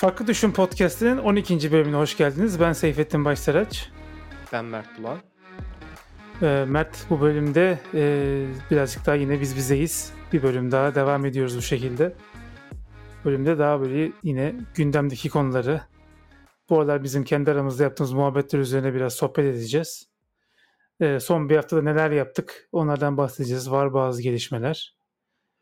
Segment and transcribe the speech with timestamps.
[0.00, 1.72] Farklı Düşün Podcast'inin 12.
[1.72, 2.60] bölümüne hoş geldiniz.
[2.60, 3.90] Ben Seyfettin Başsaraç.
[4.52, 5.18] Ben Mert Bulan.
[6.42, 10.12] Ee, Mert bu bölümde e, birazcık daha yine biz bizeyiz.
[10.32, 12.14] Bir bölüm daha devam ediyoruz bu şekilde.
[13.24, 15.80] Bölümde daha böyle yine gündemdeki konuları,
[16.70, 20.08] bu aralar bizim kendi aramızda yaptığımız muhabbetler üzerine biraz sohbet edeceğiz.
[21.00, 23.70] Ee, son bir haftada neler yaptık onlardan bahsedeceğiz.
[23.70, 24.96] Var bazı gelişmeler.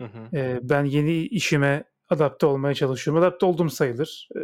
[0.01, 0.37] Hı hı.
[0.37, 3.23] Ee, ben yeni işime adapte olmaya çalışıyorum.
[3.23, 4.29] Adapte oldum sayılır.
[4.37, 4.41] Ee,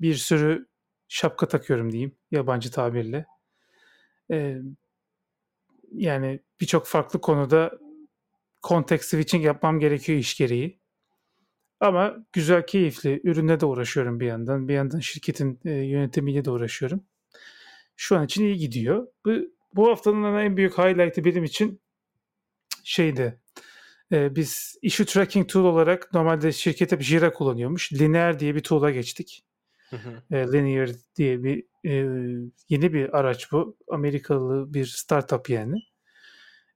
[0.00, 0.66] bir sürü
[1.08, 3.26] şapka takıyorum diyeyim yabancı tabirle.
[4.30, 4.58] Ee,
[5.92, 7.78] yani birçok farklı konuda
[8.62, 10.80] context switching yapmam gerekiyor iş gereği.
[11.80, 13.20] Ama güzel, keyifli.
[13.24, 14.68] Ürünle de uğraşıyorum bir yandan.
[14.68, 17.04] Bir yandan şirketin e, yönetimiyle de uğraşıyorum.
[17.96, 19.06] Şu an için iyi gidiyor.
[19.24, 19.30] Bu,
[19.74, 21.80] bu haftanın en büyük highlight'ı benim için
[22.84, 23.40] şeydi.
[24.12, 27.92] E, biz issue tracking tool olarak normalde şirket hep Jira kullanıyormuş.
[27.92, 29.44] Linear diye bir tool'a geçtik.
[30.30, 31.92] E, Linear diye bir e,
[32.68, 33.76] yeni bir araç bu.
[33.88, 35.82] Amerikalı bir startup yani.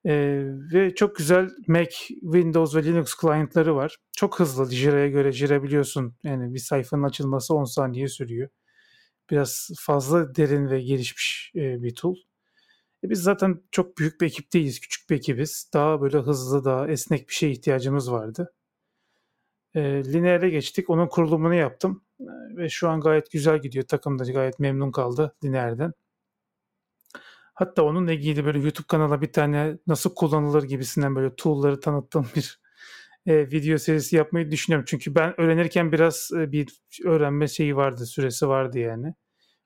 [0.06, 3.96] Ee, ve çok güzel Mac, Windows ve Linux client'ları var.
[4.16, 6.14] Çok hızlı Jira'ya göre Jira biliyorsun.
[6.22, 8.48] Yani bir sayfanın açılması 10 saniye sürüyor.
[9.30, 12.16] Biraz fazla derin ve gelişmiş e, bir tool.
[13.04, 14.80] E biz zaten çok büyük bir ekip değiliz.
[14.80, 15.70] Küçük bir ekibiz.
[15.74, 18.54] Daha böyle hızlı, daha esnek bir şeye ihtiyacımız vardı.
[19.74, 20.91] E, Linear'e geçtik.
[20.91, 22.04] Onun kurulumunu yaptım.
[22.20, 22.24] E,
[22.56, 23.84] ve şu an gayet güzel gidiyor.
[23.88, 25.92] Takım da gayet memnun kaldı Linear'den.
[27.54, 32.60] Hatta onunla ilgili böyle YouTube kanala bir tane nasıl kullanılır gibisinden böyle tool'ları tanıttığım bir
[33.26, 34.84] e, video serisi yapmayı düşünüyorum.
[34.88, 39.14] Çünkü ben öğrenirken biraz e, bir öğrenme şeyi vardı, süresi vardı yani.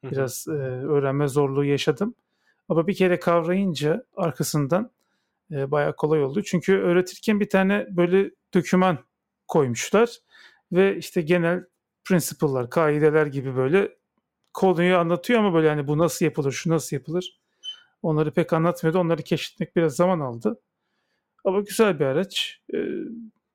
[0.05, 2.15] Biraz e, öğrenme zorluğu yaşadım.
[2.73, 4.91] Ama bir kere kavrayınca arkasından
[5.51, 6.43] e, bayağı kolay oldu.
[6.43, 8.99] Çünkü öğretirken bir tane böyle döküman
[9.49, 10.19] koymuşlar
[10.73, 11.65] ve işte genel
[12.05, 13.97] principle'lar, kaideler gibi böyle
[14.53, 17.43] konuyu anlatıyor ama böyle yani bu nasıl yapılır, şu nasıl yapılır
[18.03, 18.99] Onları pek anlatmıyordu.
[18.99, 20.61] Onları keşfetmek biraz zaman aldı.
[21.45, 22.61] Ama güzel bir araç.
[22.75, 22.79] E,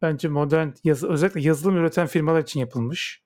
[0.01, 3.23] bence modern, yaz, özellikle yazılım üreten firmalar için yapılmış.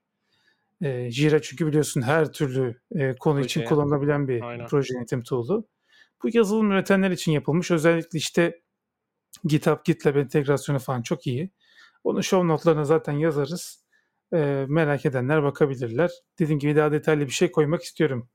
[0.81, 4.67] E, Jira çünkü biliyorsun her türlü e, konu proje için kullanılabilen bir Aynen.
[4.67, 5.67] proje yönetim tool'u.
[6.23, 7.71] Bu yazılım üretenler için yapılmış.
[7.71, 8.61] Özellikle işte
[9.43, 11.51] GitHub, GitLab entegrasyonu falan çok iyi.
[12.03, 13.85] Onu show notlarına zaten yazarız.
[14.33, 16.11] E, merak edenler bakabilirler.
[16.39, 18.29] Dediğim gibi daha detaylı bir şey koymak istiyorum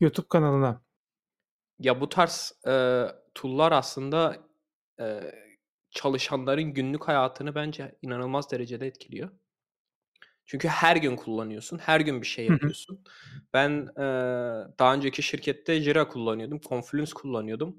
[0.00, 0.82] YouTube kanalına.
[1.78, 3.04] Ya bu tarz e,
[3.34, 4.36] tool'lar aslında
[5.00, 5.20] e,
[5.90, 9.30] çalışanların günlük hayatını bence inanılmaz derecede etkiliyor.
[10.52, 13.04] Çünkü her gün kullanıyorsun, her gün bir şey yapıyorsun.
[13.52, 14.02] Ben e,
[14.78, 17.76] daha önceki şirkette Jira kullanıyordum, Confluence kullanıyordum.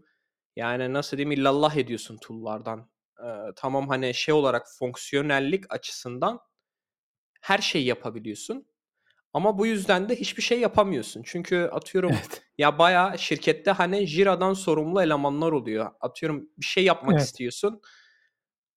[0.56, 2.90] Yani nasıl diyeyim illallah ediyorsun tool'lardan.
[3.20, 6.40] E, tamam hani şey olarak fonksiyonellik açısından
[7.42, 8.68] her şeyi yapabiliyorsun.
[9.34, 11.24] Ama bu yüzden de hiçbir şey yapamıyorsun.
[11.26, 12.44] Çünkü atıyorum evet.
[12.58, 15.92] ya bayağı şirkette hani Jira'dan sorumlu elemanlar oluyor.
[16.02, 17.24] Atıyorum bir şey yapmak evet.
[17.24, 17.82] istiyorsun.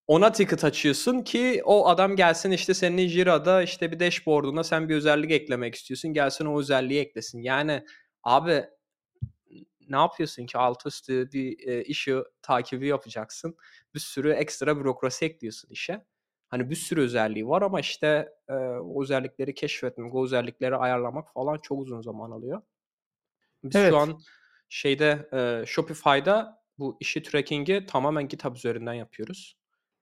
[0.07, 4.95] Ona ticket açıyorsun ki o adam gelsin işte senin Jira'da işte bir dashboard'una sen bir
[4.95, 6.13] özellik eklemek istiyorsun.
[6.13, 7.41] Gelsin o özelliği eklesin.
[7.41, 7.85] Yani
[8.23, 8.65] abi
[9.89, 13.57] ne yapıyorsun ki alt üstü bir e, işi takibi yapacaksın.
[13.93, 16.05] Bir sürü ekstra bürokrasi ekliyorsun işe.
[16.49, 21.57] Hani bir sürü özelliği var ama işte e, o özellikleri keşfetmek, o özellikleri ayarlamak falan
[21.57, 22.61] çok uzun zaman alıyor.
[23.63, 23.89] Biz evet.
[23.89, 24.19] şu an
[24.69, 29.57] şeyde e, Shopify'da bu işi tracking'i tamamen GitHub üzerinden yapıyoruz.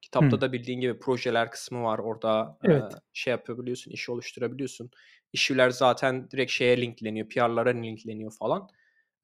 [0.05, 0.41] GitHub'da hmm.
[0.41, 1.99] da bildiğin gibi projeler kısmı var.
[1.99, 2.93] Orada evet.
[2.93, 4.91] e, şey yapabiliyorsun, işi oluşturabiliyorsun.
[5.33, 8.69] İşçiler zaten direkt şeye linkleniyor, PR'lara linkleniyor falan.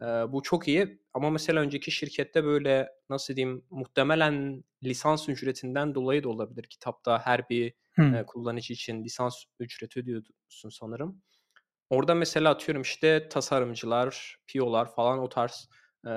[0.01, 6.23] E, bu çok iyi ama mesela önceki şirkette böyle nasıl diyeyim muhtemelen lisans ücretinden dolayı
[6.23, 6.63] da olabilir.
[6.63, 11.21] Kitapta her bir e, kullanıcı için lisans ücreti ödüyorsun sanırım.
[11.89, 15.69] Orada mesela atıyorum işte tasarımcılar, PO'lar falan o tarz
[16.05, 16.09] e,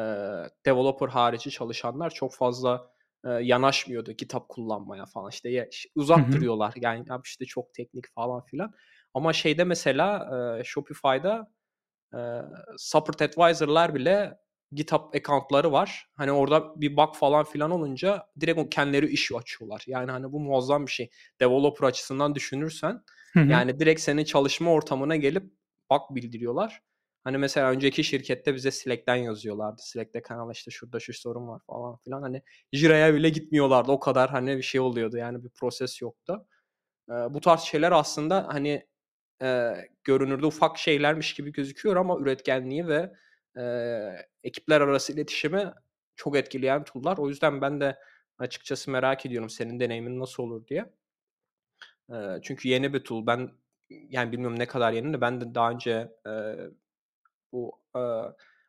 [0.67, 2.94] developer harici çalışanlar çok fazla
[3.25, 5.31] e, yanaşmıyordu kitap kullanmaya falan.
[5.31, 6.75] İşte ya, uzak duruyorlar.
[6.77, 8.73] Yani işte çok teknik falan filan.
[9.15, 10.31] Ama şeyde mesela
[10.61, 11.53] e, Shopify'da
[12.15, 12.19] e,
[12.79, 14.39] support advisor'lar bile
[14.73, 16.07] GitHub account'ları var.
[16.17, 19.85] Hani orada bir bug falan filan olunca direkt kendileri issue açıyorlar.
[19.87, 21.11] Yani hani bu muazzam bir şey.
[21.41, 23.51] Developer açısından düşünürsen hı hı.
[23.51, 25.45] yani direkt senin çalışma ortamına gelip
[25.91, 26.83] bug bildiriyorlar.
[27.25, 29.83] Hani mesela önceki şirkette bize Slack'ten yazıyorlardı.
[29.83, 32.23] Slack'te kanal işte şurada şu sorun var falan filan.
[32.23, 32.43] Hani
[32.73, 33.93] Jira'ya bile gitmiyorlardı.
[33.93, 35.17] O kadar hani bir şey oluyordu.
[35.17, 36.47] Yani bir proses yoktu.
[37.11, 38.87] Ee, bu tarz şeyler aslında hani
[39.43, 39.75] e,
[40.05, 43.13] görünürde ufak şeylermiş gibi gözüküyor ama üretkenliği ve
[43.59, 43.65] e,
[44.45, 45.73] ekipler arası iletişimi
[46.17, 47.19] çok etkileyen tool'lar.
[47.19, 47.99] O yüzden ben de
[48.39, 50.93] açıkçası merak ediyorum senin deneyimin nasıl olur diye.
[52.11, 53.27] E, çünkü yeni bir tool.
[53.27, 53.51] Ben
[53.91, 56.31] yani bilmiyorum ne kadar yeni de ben de daha önce e,
[57.55, 58.03] bu e,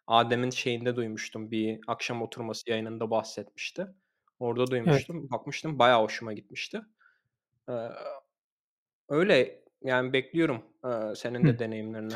[0.08, 1.52] Adem'in şeyinde duymuştum.
[1.52, 3.88] Bir akşam oturması yayınında bahsetmişti.
[4.40, 4.72] Orada Evet.
[4.72, 5.30] duymuştum.
[5.32, 6.82] Bakmıştım bayağı hoşuma gitmişti.
[7.70, 7.74] E,
[9.10, 11.48] öyle yani bekliyorum e, senin Hı.
[11.48, 12.14] de deneyimlerini.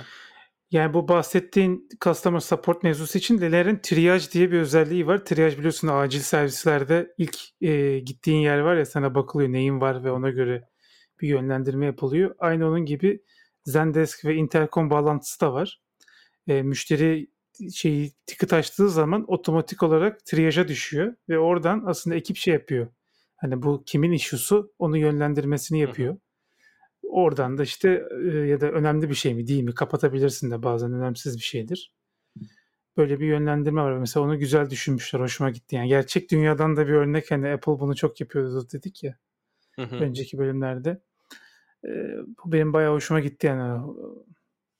[0.71, 5.25] Yani bu bahsettiğin customer support mevzusu için Leler'in triage diye bir özelliği var.
[5.25, 10.11] Triage biliyorsun acil servislerde ilk e, gittiğin yer var ya sana bakılıyor neyin var ve
[10.11, 10.69] ona göre
[11.21, 12.35] bir yönlendirme yapılıyor.
[12.39, 13.23] Aynı onun gibi
[13.65, 15.81] Zendesk ve Intercom bağlantısı da var.
[16.49, 17.27] E, müşteri
[17.73, 22.87] şeyi ticket açtığı zaman otomatik olarak triage'a düşüyor ve oradan aslında ekip şey yapıyor.
[23.35, 25.87] Hani bu kimin issue'su onu yönlendirmesini Hı hı.
[25.87, 26.17] yapıyor.
[27.03, 30.93] Oradan da işte e, ya da önemli bir şey mi değil mi kapatabilirsin de bazen
[30.93, 31.93] önemsiz bir şeydir.
[32.97, 33.97] Böyle bir yönlendirme var.
[33.97, 35.19] Mesela onu güzel düşünmüşler.
[35.19, 35.75] Hoşuma gitti.
[35.75, 37.31] Yani gerçek dünyadan da bir örnek.
[37.31, 39.17] Hani Apple bunu çok yapıyordu dedik ya
[39.75, 39.95] Hı hı.
[39.95, 41.01] önceki bölümlerde.
[41.85, 43.81] E, bu benim bayağı hoşuma gitti yani.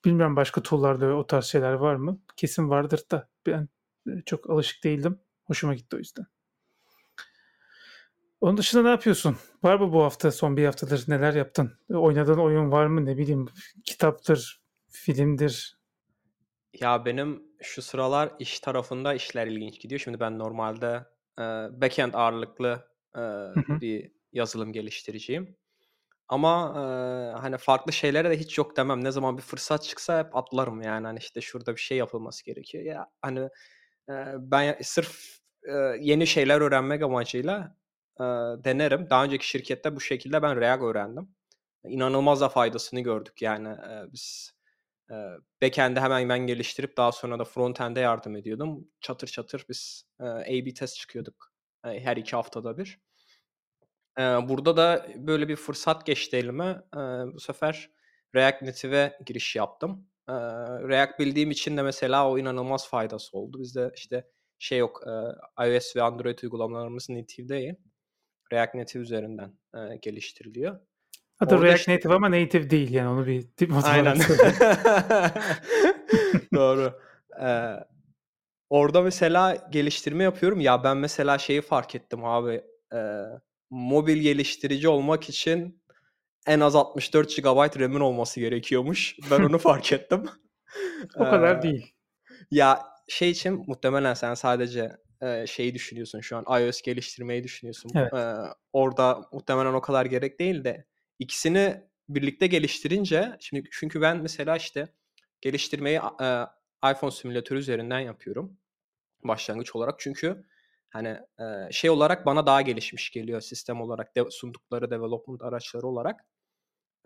[0.06, 2.20] Bilmiyorum başka tool'larda o tarz şeyler var mı?
[2.36, 3.70] Kesin vardır da ben
[4.08, 5.20] e, çok alışık değildim.
[5.46, 6.26] Hoşuma gitti o yüzden.
[8.42, 9.38] Onun dışında ne yapıyorsun?
[9.64, 11.72] Var mı bu hafta son bir haftadır neler yaptın?
[11.90, 13.46] Oynadığın oyun var mı ne bileyim
[13.84, 15.80] kitaptır, filmdir.
[16.80, 20.00] Ya benim şu sıralar iş tarafında işler ilginç gidiyor.
[20.00, 21.06] Şimdi ben normalde
[21.40, 21.44] e,
[21.82, 23.82] backend ağırlıklı e, Hı hı.
[23.82, 25.56] bir yazılım geliştiriciyim.
[26.30, 29.04] Ama e, hani farklı şeylere de hiç yok demem.
[29.04, 31.08] Ne zaman bir fırsat çıksa hep atlarım yani.
[31.08, 32.84] Hani işte şurada bir şey yapılması gerekiyor.
[32.84, 33.40] Ya hani
[34.10, 37.76] e, ben sırf e, yeni şeyler öğrenmek amacıyla
[38.20, 38.24] e,
[38.64, 39.10] denerim.
[39.10, 41.36] Daha önceki şirkette bu şekilde ben React öğrendim.
[41.86, 43.70] İnanılmaz da faydasını gördük yani.
[43.70, 44.54] E, biz
[45.12, 45.16] e,
[45.64, 48.88] backend'e hemen ben geliştirip daha sonra da frontend'e yardım ediyordum.
[49.02, 51.54] Çatır çatır biz e, A-B test çıkıyorduk
[51.86, 53.00] e, her iki haftada bir.
[54.20, 56.82] E, burada da böyle bir fırsat geçti elime.
[56.96, 57.00] E,
[57.34, 57.90] bu sefer
[58.36, 60.08] React Native'e giriş yaptım.
[60.30, 60.34] E,
[60.88, 63.60] React bildiğim için de mesela o inanılmaz faydası oldu.
[63.60, 64.28] Bizde işte
[64.60, 65.12] şey yok, e,
[65.68, 67.74] iOS ve Android uygulamalarımız native değil.
[68.54, 70.80] React Native üzerinden e, geliştiriliyor.
[71.40, 74.18] Adı Orada React işte- Native ama native değil yani onu bir tip Aynen.
[76.54, 77.00] Doğru.
[77.42, 77.74] Ee,
[78.70, 80.60] orada mesela geliştirme yapıyorum.
[80.60, 82.62] Ya ben mesela şeyi fark ettim abi.
[82.94, 83.24] Ee,
[83.70, 85.82] mobil geliştirici olmak için
[86.48, 89.16] en az 64 GB RAM'in olması gerekiyormuş.
[89.32, 90.26] Ben onu fark ettim.
[91.16, 91.94] O kadar Ee, değil.
[92.52, 96.62] Ya şey için muhtemelen sen sadece e, şeyi düşünüyorsun şu an.
[96.62, 97.92] iOS geliştirmeyi düşünüyorsun.
[97.96, 98.14] Evet.
[98.14, 98.36] Ee,
[98.74, 100.86] orada muhtemelen o kadar gerek değil de
[101.20, 104.88] ikisini birlikte geliştirince şimdi çünkü ben mesela işte
[105.42, 106.46] geliştirmeyi e,
[106.92, 108.58] iPhone simülatörü üzerinden yapıyorum
[109.24, 110.44] başlangıç olarak çünkü
[110.90, 116.26] hani e, şey olarak bana daha gelişmiş geliyor sistem olarak de, sundukları development araçları olarak.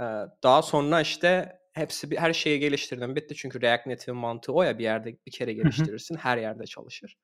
[0.01, 0.05] E,
[0.43, 4.79] daha sonra işte hepsi bir her şeye geliştirdim bitti çünkü React Native'in mantığı o ya
[4.79, 7.17] bir yerde bir kere geliştirirsin her yerde çalışır.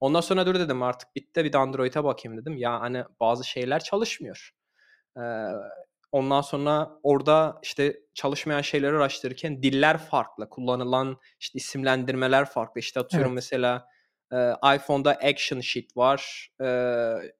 [0.00, 2.56] Ondan sonra dur dedim artık bitti bir de Android'e bakayım dedim.
[2.56, 4.50] Ya hani bazı şeyler çalışmıyor.
[5.16, 5.20] Ee,
[6.12, 10.48] ondan sonra orada işte çalışmayan şeyleri araştırırken diller farklı.
[10.48, 12.78] Kullanılan işte isimlendirmeler farklı.
[12.80, 13.34] İşte atıyorum Evet.
[13.34, 13.88] mesela
[14.32, 16.50] e, iPhone'da Action Sheet var.
[16.62, 16.68] E,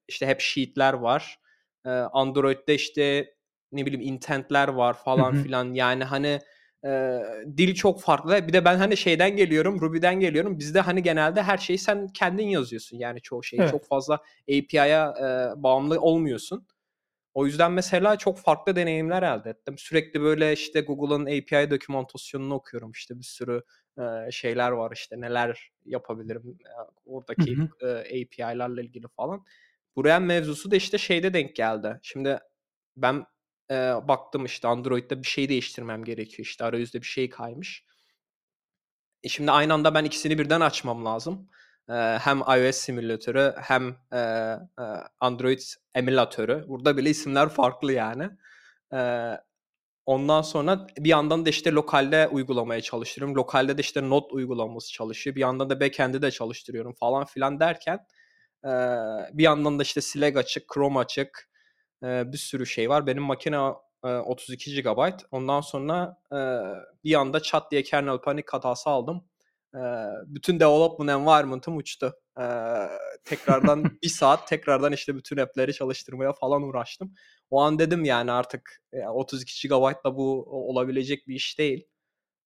[0.09, 1.39] işte hep sheet'ler var.
[1.87, 3.35] E, Android'de işte
[3.73, 5.75] ne bileyim intent'ler var falan filan.
[5.75, 6.39] Yani hani
[6.87, 7.21] e,
[7.57, 8.49] dil çok farklı.
[8.49, 10.59] Bir de ben hani şeyden geliyorum, Ruby'den geliyorum.
[10.59, 12.99] Bizde hani genelde her şeyi sen kendin yazıyorsun.
[12.99, 13.71] Yani çoğu şeyi Evet.
[13.71, 14.15] çok fazla
[14.49, 16.67] API'ya e, bağımlı olmuyorsun.
[17.35, 19.79] O yüzden mesela çok farklı deneyimler elde ettim.
[19.79, 22.91] Sürekli böyle işte Google'ın API dokümantasyonunu okuyorum.
[22.91, 23.63] İşte bir sürü
[23.99, 26.73] e, şeyler var işte neler yapabilirim e,
[27.07, 29.45] oradaki Hı e, API'larla ilgili falan.
[29.97, 31.99] Buraya mevzusu da işte şeyde denk geldi.
[32.03, 32.39] Şimdi
[32.97, 33.27] ben
[33.71, 33.75] e,
[34.09, 36.47] baktım işte Android'de bir şey değiştirmem gerekiyor.
[36.47, 37.85] İşte arayüzde bir şey kaymış.
[39.23, 41.49] E şimdi aynı anda ben ikisini birden açmam lazım.
[41.89, 44.59] Ee, hem iOS simülatörü hem e, e,
[45.21, 45.61] Android
[45.95, 46.65] emülatörü.
[46.69, 48.31] Burada bile isimler farklı yani.
[48.95, 49.39] Ee,
[50.06, 53.37] ondan sonra bir yandan da işte lokalde uygulamaya çalıştırıyorum.
[53.37, 55.37] Lokalde de işte Node uygulaması çalışıyor.
[55.37, 58.06] Bir yandan da backend'i de çalıştırıyorum falan filan derken
[59.32, 61.50] bir yandan da işte Slack açık, Chrome açık
[62.02, 63.06] bir sürü şey var.
[63.06, 63.56] Benim makine
[64.04, 64.99] e, 32 GB.
[65.30, 66.16] Ondan sonra
[67.04, 69.25] bir anda çat diye kernel panik hatası aldım.
[70.26, 72.22] Bütün development environment'ım uçtu.
[72.41, 72.45] E,
[73.25, 77.15] tekrardan bir saat tekrardan işte bütün app'leri çalıştırmaya falan uğraştım.
[77.51, 81.89] O an dedim yani artık e, 32 GB'la bu olabilecek bir iş değil.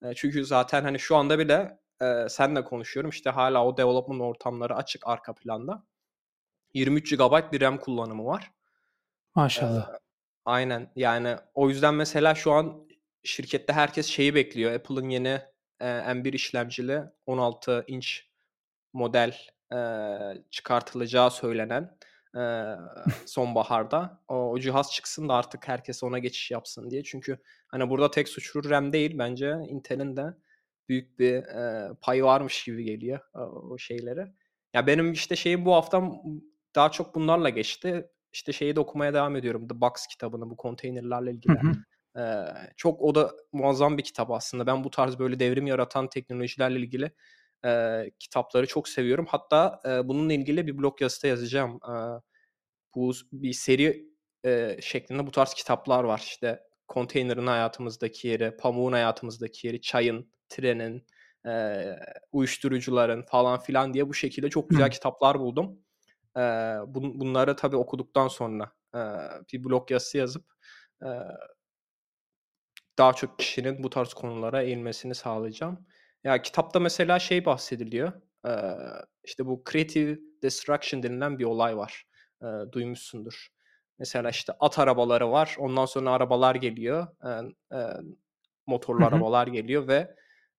[0.03, 4.77] E, çünkü zaten hani şu anda bile e, senle konuşuyorum işte hala o development ortamları
[4.77, 5.87] açık arka planda.
[6.75, 8.53] 23 GB bir RAM kullanımı var.
[9.35, 9.99] Maşallah.
[10.45, 12.89] Aynen yani o yüzden mesela şu an
[13.25, 14.73] şirkette herkes şeyi bekliyor.
[14.73, 15.41] Apple'ın yeni
[15.81, 18.31] e, M1 işlemcili 16 inç
[18.93, 19.39] model
[19.73, 19.79] e,
[20.51, 21.97] çıkartılacağı söylenen
[22.37, 22.43] e,
[23.27, 24.23] sonbaharda.
[24.29, 27.03] O, o cihaz çıksın da artık herkes ona geçiş yapsın diye.
[27.03, 30.35] Çünkü hani burada tek suçlu RAM değil bence Intel'in de
[30.89, 34.33] büyük bir e, payı varmış gibi geliyor o, o şeylere.
[34.75, 36.23] Ya benim işte şeyim bu haftam
[36.75, 38.11] daha çok bunlarla geçti.
[38.33, 39.69] İşte şeyi de okumaya devam ediyorum.
[39.69, 41.53] The Box kitabını bu konteynerlerle ilgili.
[41.53, 41.73] Hı hı.
[42.21, 42.47] Ee,
[42.77, 44.67] çok o da muazzam bir kitap aslında.
[44.67, 47.11] Ben bu tarz böyle devrim yaratan teknolojilerle ilgili
[47.67, 49.27] e, kitapları çok seviyorum.
[49.29, 51.81] Hatta e, bununla ilgili bir blog yazısı yazacağım.
[51.85, 51.95] E,
[52.95, 54.07] bu bir seri
[54.45, 56.19] e, şeklinde bu tarz kitaplar var.
[56.19, 61.07] İşte konteynerin hayatımızdaki yeri, pamuğun hayatımızdaki yeri, çayın, trenin,
[61.47, 61.85] e,
[62.33, 64.91] uyuşturucuların falan filan diye bu şekilde çok güzel Hı.
[64.91, 65.79] kitaplar buldum.
[66.37, 66.41] E,
[66.87, 69.01] bun, bunları tabii okuduktan sonra e,
[69.53, 70.45] bir blog yazısı yazıp
[71.03, 71.09] e,
[72.99, 75.87] daha çok kişinin bu tarz konulara eğilmesini sağlayacağım.
[76.27, 78.13] Ya kitapta mesela şey bahsediliyor.
[78.47, 78.51] E,
[79.25, 82.07] işte bu creative destruction denilen bir olay var.
[82.73, 83.49] Duymuşsundur.
[83.99, 85.57] Mesela işte at arabaları var.
[85.59, 87.07] Ondan sonra arabalar geliyor.
[87.25, 87.29] E,
[87.77, 87.81] e,
[88.67, 89.09] motorlu hı hı.
[89.09, 90.15] arabalar geliyor ve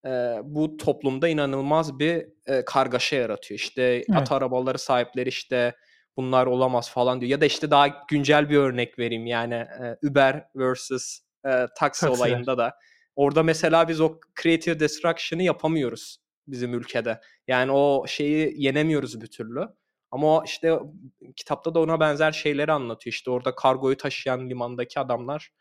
[0.06, 0.10] e,
[0.44, 3.60] bu toplumda inanılmaz bir e, kargaşa yaratıyor.
[3.60, 4.10] İşte evet.
[4.10, 5.76] at arabaları sahipleri işte
[6.18, 7.30] bunlar olamaz falan diyor.
[7.30, 12.58] Ya da işte daha güncel bir örnek vereyim yani e, Uber versus e, taksi olayında
[12.58, 12.74] da.
[13.18, 17.22] Orada mesela biz o creative destruction'ı yapamıyoruz bizim ülkede.
[17.48, 19.68] Yani o şeyi yenemiyoruz bir türlü.
[20.12, 20.80] Ama işte
[21.36, 23.14] kitapta da ona benzer şeyleri anlatıyor.
[23.14, 25.52] İşte orada kargoyu taşıyan limandaki adamlar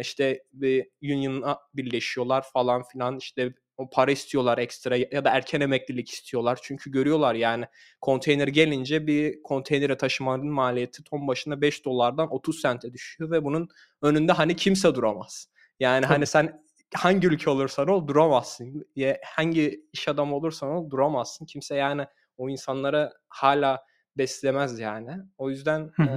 [0.00, 6.10] işte bir union'a birleşiyorlar falan filan işte o para istiyorlar ekstra ya da erken emeklilik
[6.10, 6.58] istiyorlar.
[6.62, 7.64] Çünkü görüyorlar yani
[8.00, 13.68] konteyner gelince bir konteynere taşımanın maliyeti ton başına 5 dolardan 30 sente düşüyor ve bunun
[14.02, 15.48] önünde hani kimse duramaz.
[15.80, 16.12] Yani Tabii.
[16.12, 16.63] hani sen
[16.94, 18.86] hangi ülke olursan ol duramazsın.
[18.96, 21.46] Ya hangi iş adamı olursan ol duramazsın.
[21.46, 23.84] Kimse yani o insanlara hala
[24.18, 25.16] beslemez yani.
[25.38, 26.08] O yüzden e,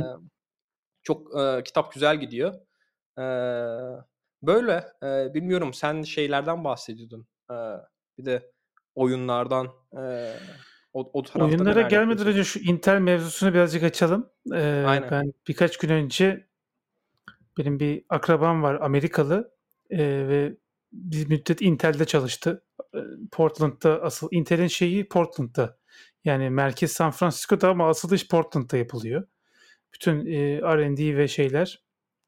[1.04, 2.54] çok e, kitap güzel gidiyor.
[3.18, 3.24] E,
[4.42, 7.28] böyle e, bilmiyorum sen şeylerden bahsediyordun.
[7.52, 7.56] E,
[8.18, 8.52] bir de
[8.96, 10.34] oyunlardan e,
[10.94, 14.30] o, o tarafta Oyunlara gelmeden önce şu Intel mevzusunu birazcık açalım.
[14.54, 15.12] Ee, Aynen.
[15.12, 16.48] Ben birkaç gün önce
[17.58, 19.57] benim bir akrabam var Amerikalı
[19.90, 20.58] e, ve
[20.92, 22.64] bir müddet Intel'de çalıştı.
[23.32, 25.78] Portland'da asıl Intel'in şeyi Portland'da.
[26.24, 29.28] Yani merkez San Francisco'da ama asıl iş Portland'da yapılıyor.
[29.94, 31.84] Bütün e, R&D ve şeyler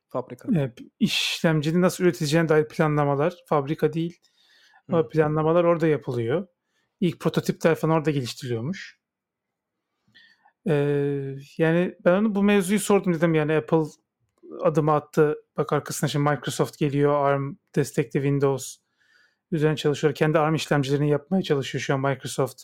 [0.07, 0.59] fabrika.
[0.59, 4.19] E, işlemcinin nasıl üretileceğine dair planlamalar, fabrika değil.
[4.89, 4.95] Hı.
[4.95, 6.47] O planlamalar orada yapılıyor.
[6.99, 8.99] İlk prototipler falan orada geliştiriliyormuş.
[10.67, 13.83] Ee, yani ben onu bu mevzuyu sordum dedim yani Apple
[14.61, 15.35] adımı attı.
[15.57, 17.13] Bak arkasına şimdi Microsoft geliyor.
[17.13, 18.77] ARM destekli Windows
[19.51, 20.13] üzerine çalışıyor.
[20.13, 22.63] Kendi ARM işlemcilerini yapmaya çalışıyor şu an Microsoft.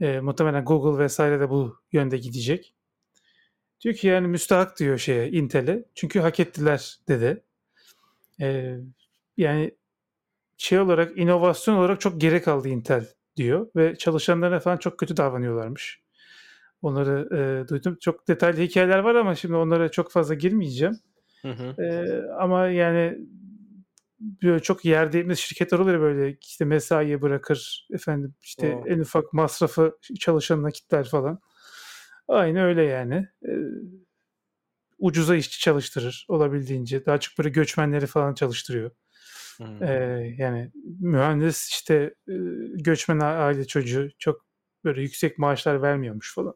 [0.00, 2.74] E, muhtemelen Google vesaire de bu yönde gidecek.
[3.80, 5.84] Diyor ki yani müstahak diyor şeye Intel'e.
[5.94, 7.42] Çünkü hak ettiler dedi.
[8.40, 8.76] E,
[9.36, 9.74] yani
[10.56, 16.00] şey olarak inovasyon olarak çok geri kaldı Intel diyor ve çalışanlarına falan çok kötü davranıyorlarmış.
[16.82, 17.96] Onları e, duydum.
[18.00, 20.98] Çok detaylı hikayeler var ama şimdi onlara çok fazla girmeyeceğim.
[21.42, 21.82] Hı hı.
[21.82, 23.18] E, ama yani
[24.20, 28.84] böyle çok yer değmez şirketler oluyor böyle işte mesaiye bırakır efendim işte Oo.
[28.86, 31.40] en ufak masrafı çalışanına kitler falan.
[32.28, 33.28] Aynı öyle yani.
[33.48, 33.52] Ee,
[34.98, 37.06] ucuza işçi çalıştırır olabildiğince.
[37.06, 38.90] Daha çok böyle göçmenleri falan çalıştırıyor.
[39.56, 39.82] Hmm.
[39.82, 40.70] Ee, yani
[41.00, 42.14] mühendis işte
[42.74, 44.46] göçmen aile çocuğu çok
[44.84, 46.54] böyle yüksek maaşlar vermiyormuş falan.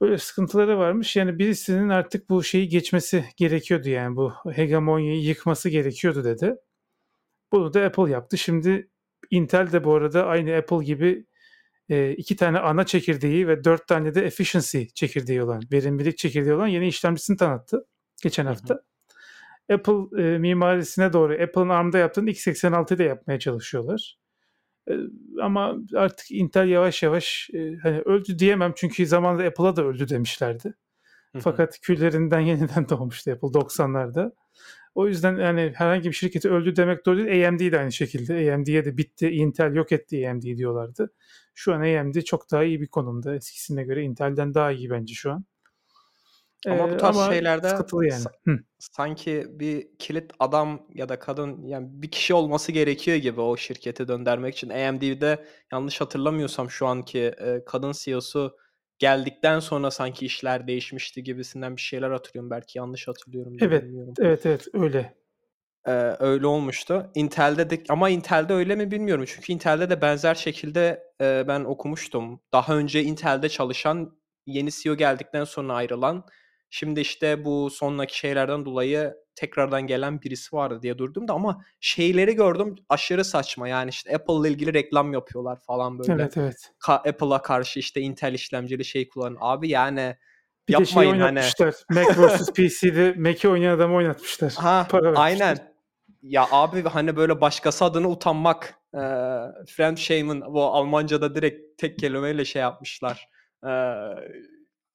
[0.00, 1.16] Böyle sıkıntıları varmış.
[1.16, 6.54] Yani birisinin artık bu şeyi geçmesi gerekiyordu yani bu hegemonyayı yıkması gerekiyordu dedi.
[7.52, 8.38] Bunu da Apple yaptı.
[8.38, 8.90] Şimdi
[9.30, 11.26] Intel de bu arada aynı Apple gibi
[12.16, 16.88] iki tane ana çekirdeği ve dört tane de efficiency çekirdeği olan, verimlilik çekirdeği olan yeni
[16.88, 17.86] işlemcisini tanıttı
[18.22, 18.74] geçen hafta.
[18.74, 19.74] Hı hı.
[19.74, 24.18] Apple e, mimarisine doğru Apple'ın ARM'da yaptığını x86'da yapmaya çalışıyorlar.
[25.42, 30.74] Ama artık Intel yavaş yavaş e, hani öldü diyemem çünkü zamanında Apple'a da öldü demişlerdi.
[31.38, 34.32] Fakat küllerinden yeniden doğmuştu Apple 90'larda.
[34.94, 37.48] O yüzden yani herhangi bir şirketi öldü demek doğru değil.
[37.48, 38.54] AMD de aynı şekilde.
[38.54, 39.28] AMD'ye de bitti.
[39.28, 41.12] Intel yok etti AMD diyorlardı.
[41.54, 43.34] Şu an AMD çok daha iyi bir konumda.
[43.34, 45.44] Eskisine göre Intel'den daha iyi bence şu an.
[46.66, 48.24] Ama bu tarz ama şeylerde yani.
[48.24, 53.56] Sa- sanki bir kilit adam ya da kadın yani bir kişi olması gerekiyor gibi o
[53.56, 54.68] şirketi döndürmek için.
[54.68, 58.56] AMD'de yanlış hatırlamıyorsam şu anki e, kadın CEO'su
[58.98, 62.50] geldikten sonra sanki işler değişmişti gibisinden bir şeyler hatırlıyorum.
[62.50, 63.56] Belki yanlış hatırlıyorum.
[63.60, 64.14] Evet, bilmiyorum.
[64.20, 65.14] evet, evet öyle.
[65.86, 67.10] Ee, öyle olmuştu.
[67.14, 69.24] Intel'de de ama Intel'de öyle mi bilmiyorum.
[69.28, 72.40] Çünkü Intel'de de benzer şekilde e, ben okumuştum.
[72.52, 76.24] Daha önce Intel'de çalışan yeni CEO geldikten sonra ayrılan
[76.70, 82.34] şimdi işte bu sonraki şeylerden dolayı tekrardan gelen birisi vardı diye durdum da ama şeyleri
[82.34, 83.68] gördüm aşırı saçma.
[83.68, 86.12] Yani işte Apple ile ilgili reklam yapıyorlar falan böyle.
[86.12, 86.72] Evet evet.
[86.86, 89.38] Ka- Apple'a karşı işte Intel işlemcili şey kullanın.
[89.40, 90.16] Abi yani
[90.68, 91.40] Bir de şey yapmayın hani.
[91.90, 94.52] Mac vs PC'de Mac'i oynayan adamı oynatmışlar.
[94.52, 95.74] Ha Para aynen.
[96.22, 98.74] Ya abi hani böyle başkası adına utanmak.
[98.94, 98.98] E,
[99.66, 103.28] Fremdschämen bu Almanca'da direkt tek kelimeyle şey yapmışlar.
[103.64, 103.70] E,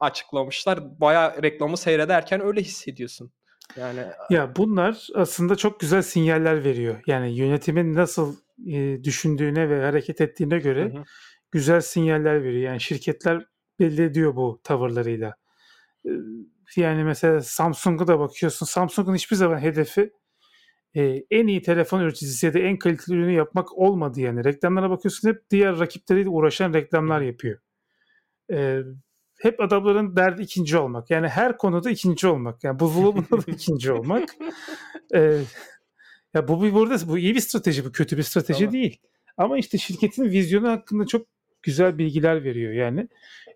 [0.04, 1.00] açıklamışlar.
[1.00, 3.32] Baya reklamı seyrederken öyle hissediyorsun.
[3.78, 7.02] Yani Ya bunlar aslında çok güzel sinyaller veriyor.
[7.08, 8.36] Yani yönetimin nasıl
[8.68, 11.04] e, düşündüğüne ve hareket ettiğine göre Hı hı.
[11.52, 12.64] güzel sinyaller veriyor.
[12.72, 13.46] Yani şirketler
[13.80, 15.36] belli ediyor bu tavırlarıyla.
[16.06, 16.10] E,
[16.76, 18.66] Yani mesela Samsung'a da bakıyorsun.
[18.66, 20.12] Samsung'un hiçbir zaman hedefi
[20.96, 24.44] e, en iyi telefon üreticisi ya da en kaliteli ürünü yapmak olmadı yani.
[24.44, 27.60] Reklamlara bakıyorsun hep diğer rakipleriyle uğraşan reklamlar yapıyor.
[28.52, 28.80] E,
[29.44, 31.10] hep adamların derdi ikinci olmak.
[31.10, 32.64] Yani her konuda ikinci olmak.
[32.64, 34.30] Yani buzdolabında da ikinci olmak.
[35.16, 35.40] E,
[36.34, 38.74] ya bu bir burada bu iyi bir strateji, bu kötü bir strateji Tabii.
[38.74, 38.98] değil.
[39.38, 41.28] Ama işte şirketin vizyonu hakkında çok
[41.64, 43.08] güzel bilgiler veriyor yani.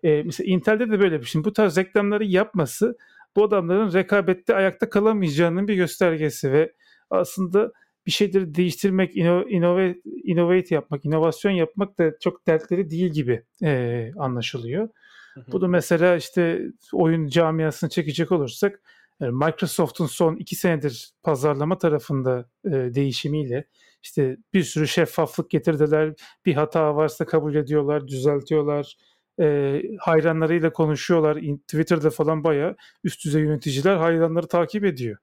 [0.02, 1.44] E, mesela Intel'de de böyle bir şey.
[1.44, 2.96] Bu tarz reklamları yapması
[3.36, 6.72] bu adamların rekabette ayakta kalamayacağının bir göstergesi ve
[7.10, 7.72] aslında
[8.06, 14.88] bir şeyleri değiştirmek, innovate, innovate yapmak, inovasyon yapmak da çok dertleri değil gibi e, anlaşılıyor.
[15.52, 18.80] Bu da mesela işte oyun camiasını çekecek olursak
[19.20, 23.64] e, Microsoft'un son iki senedir pazarlama tarafında e, değişimiyle
[24.02, 26.14] işte bir sürü şeffaflık getirdiler.
[26.46, 28.96] Bir hata varsa kabul ediyorlar, düzeltiyorlar.
[29.40, 31.38] E, hayranlarıyla konuşuyorlar.
[31.66, 35.18] Twitter'da falan bayağı üst düzey yöneticiler hayranları takip ediyor.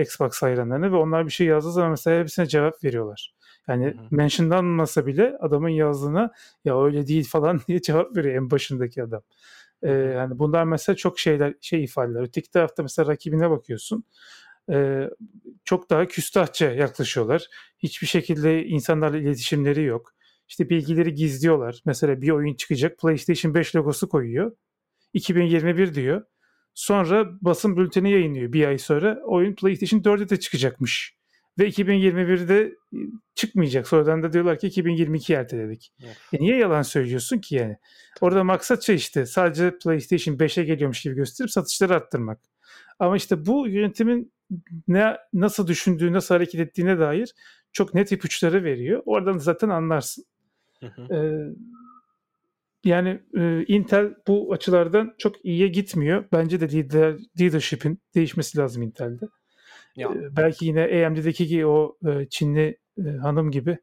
[0.00, 3.34] Xbox hayranlarını ve onlar bir şey yazdığı zaman mesela hepsine cevap veriyorlar.
[3.68, 3.94] Yani Hı hı.
[4.10, 6.32] mentionlanmasa bile adamın yazdığına
[6.64, 9.22] ya öyle değil falan diye cevap veriyor en başındaki adam.
[9.82, 12.22] Ee, yani bunlar mesela çok şeyler şey ifadeler.
[12.22, 14.04] Öteki tarafta mesela rakibine bakıyorsun.
[14.70, 15.10] Ee,
[15.64, 17.46] çok daha küstahça yaklaşıyorlar.
[17.78, 20.14] Hiçbir şekilde insanlarla iletişimleri yok.
[20.48, 21.82] İşte bilgileri gizliyorlar.
[21.84, 24.52] Mesela bir oyun çıkacak PlayStation 5 logosu koyuyor.
[25.12, 26.22] 2021 diyor.
[26.74, 29.20] Sonra basın bülteni yayınlıyor bir ay sonra.
[29.24, 31.14] Oyun PlayStation 4'e de çıkacakmış.
[31.58, 32.74] Ve 2021'de
[33.34, 33.88] çıkmayacak.
[33.88, 35.92] Sonradan da diyorlar ki 2022 erteledik.
[36.02, 36.34] Of.
[36.34, 37.76] E niye yalan söylüyorsun ki yani?
[38.20, 42.40] Orada maksat şey işte sadece PlayStation 5'e geliyormuş gibi gösterip satışları arttırmak.
[42.98, 44.32] Ama işte bu yönetimin
[44.88, 47.34] ne nasıl düşündüğü, nasıl hareket ettiğine dair
[47.72, 49.02] çok net ipuçları veriyor.
[49.06, 50.24] Oradan zaten anlarsın.
[50.80, 51.14] Hı hı.
[51.14, 51.54] Ee,
[52.84, 56.24] yani e, Intel bu açılardan çok iyiye gitmiyor.
[56.32, 59.24] Bence de lider, leadership'in değişmesi lazım Intel'de.
[59.96, 63.78] Ya Ee, belki yine AMD'deki gibi o e, Çinli e, hanım gibi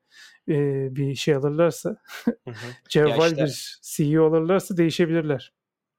[0.50, 0.56] e,
[0.96, 1.96] bir şey alırlarsa,
[2.90, 5.54] cevval işte- bir CEO alırlarsa değişebilirler.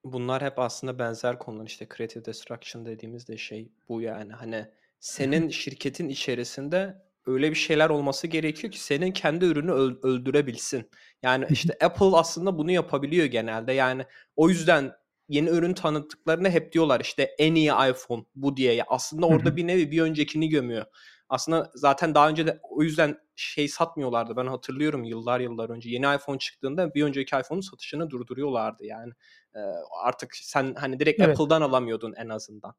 [0.04, 4.66] bunlar hep aslında benzer konular işte creative destruction dediğimiz de şey bu yani hani
[5.00, 10.90] senin şirketin içerisinde öyle bir şeyler olması gerekiyor ki senin kendi ürünü öl- öldürebilsin.
[11.22, 13.72] Yani işte Apple aslında bunu yapabiliyor genelde.
[13.72, 14.04] Yani
[14.36, 14.92] o yüzden
[15.28, 18.72] yeni ürün tanıttıklarında hep diyorlar işte en iyi iPhone bu diye.
[18.72, 20.84] Ya Aslında orada bir nevi bir öncekini gömüyor.
[21.28, 24.36] Aslında zaten daha önce de o yüzden şey satmıyorlardı.
[24.36, 29.12] Ben hatırlıyorum yıllar yıllar önce yeni iPhone çıktığında bir önceki iPhone'un satışını durduruyorlardı yani.
[29.54, 29.58] Ee,
[30.02, 31.40] artık sen hani direkt Evet.
[31.40, 32.74] Apple'dan alamıyordun en azından.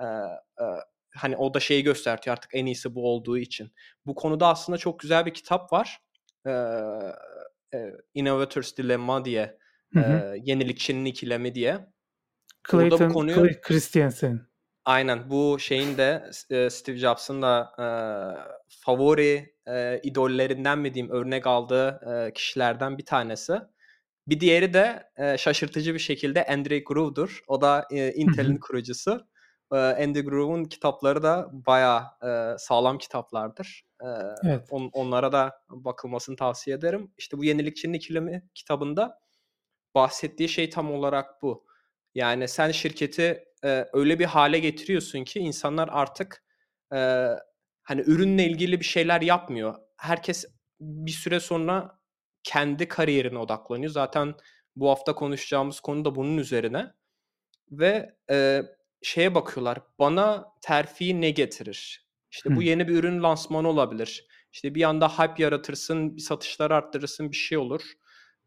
[0.00, 0.64] Ee, e,
[1.16, 3.72] hani o da şeyi göstertiyor artık en iyisi bu olduğu için.
[4.06, 6.00] Bu konuda aslında çok güzel bir kitap var.
[6.46, 6.50] Ee,
[7.74, 9.58] e, Innovators Dilemma diye.
[9.92, 10.34] Hı hı.
[10.34, 11.72] e, yenilikçinin ikilemi diye.
[12.72, 14.40] Orada bu Clayton konuyu- Clay Christensen.
[14.84, 17.86] Aynen bu şeyin de e, Steve Jobs'ın da e,
[18.68, 23.52] favori e, idollerinden mi diyeyim örnek aldığı e, kişilerden bir tanesi.
[24.26, 27.44] Bir diğeri de e, şaşırtıcı bir şekilde Andy Grove'dur.
[27.46, 29.26] O da e, Intel'in kurucusu.
[29.72, 33.84] E, Andy Grove'un kitapları da bayağı e, sağlam kitaplardır.
[34.02, 34.06] E,
[34.44, 34.68] Evet.
[34.70, 37.12] on- onlara da bakılmasını tavsiye ederim.
[37.18, 39.18] İşte bu Yenilikçinin İkilemi kitabında
[39.94, 41.66] bahsettiği şey tam olarak bu.
[42.14, 46.44] Yani sen şirketi e, öyle bir hale getiriyorsun ki insanlar artık
[46.94, 47.28] e,
[47.82, 49.74] hani ürünle ilgili bir şeyler yapmıyor.
[49.96, 50.44] Herkes
[50.80, 51.98] bir süre sonra
[52.42, 53.92] kendi kariyerine odaklanıyor.
[53.92, 54.34] Zaten
[54.76, 56.92] bu hafta konuşacağımız konu da bunun üzerine.
[57.70, 58.62] Ve e,
[59.02, 59.78] şeye bakıyorlar.
[59.98, 62.08] Bana terfi ne getirir?
[62.30, 64.26] İşte bu yeni bir ürün lansmanı olabilir.
[64.52, 67.82] İşte bir anda hype yaratırsın, bir satışları arttırırsın, bir şey olur.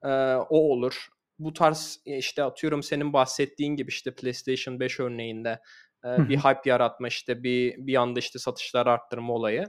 [0.03, 1.07] E, o olur.
[1.39, 5.59] Bu tarz e, işte atıyorum senin bahsettiğin gibi işte PlayStation 5 örneğinde
[6.05, 9.65] e, bir hype yaratma işte bir bir anda işte satışları arttırma olayı.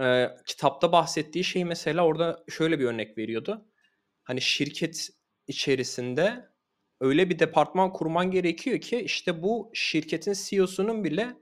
[0.00, 3.66] eee, kitapta bahsettiği şey mesela orada şöyle bir örnek veriyordu.
[4.24, 5.08] Hani şirket
[5.46, 6.51] içerisinde
[7.02, 11.36] öyle bir departman kurman gerekiyor ki işte bu şirketin CEO'sunun bile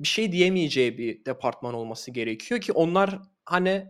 [0.00, 3.86] bir şey diyemeyeceği bir departman olması gerekiyor ki onlar hani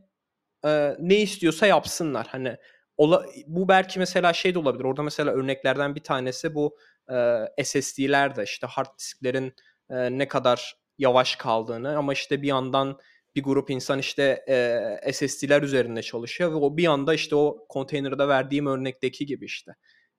[0.65, 2.27] eee, ne istiyorsa yapsınlar.
[2.31, 2.57] Hani
[2.97, 4.85] ola, bu belki mesela şey de olabilir.
[4.85, 6.79] Orada mesela örneklerden bir tanesi bu
[7.11, 9.55] eee SSD'ler de işte hard disklerin
[9.91, 12.99] eee, ne kadar yavaş kaldığını ama işte bir yandan
[13.37, 18.29] bir grup insan işte eee SSD'ler üzerinde çalışıyor ve o bir anda işte o konteynerde
[18.29, 19.73] verdiğim örnekteki gibi işte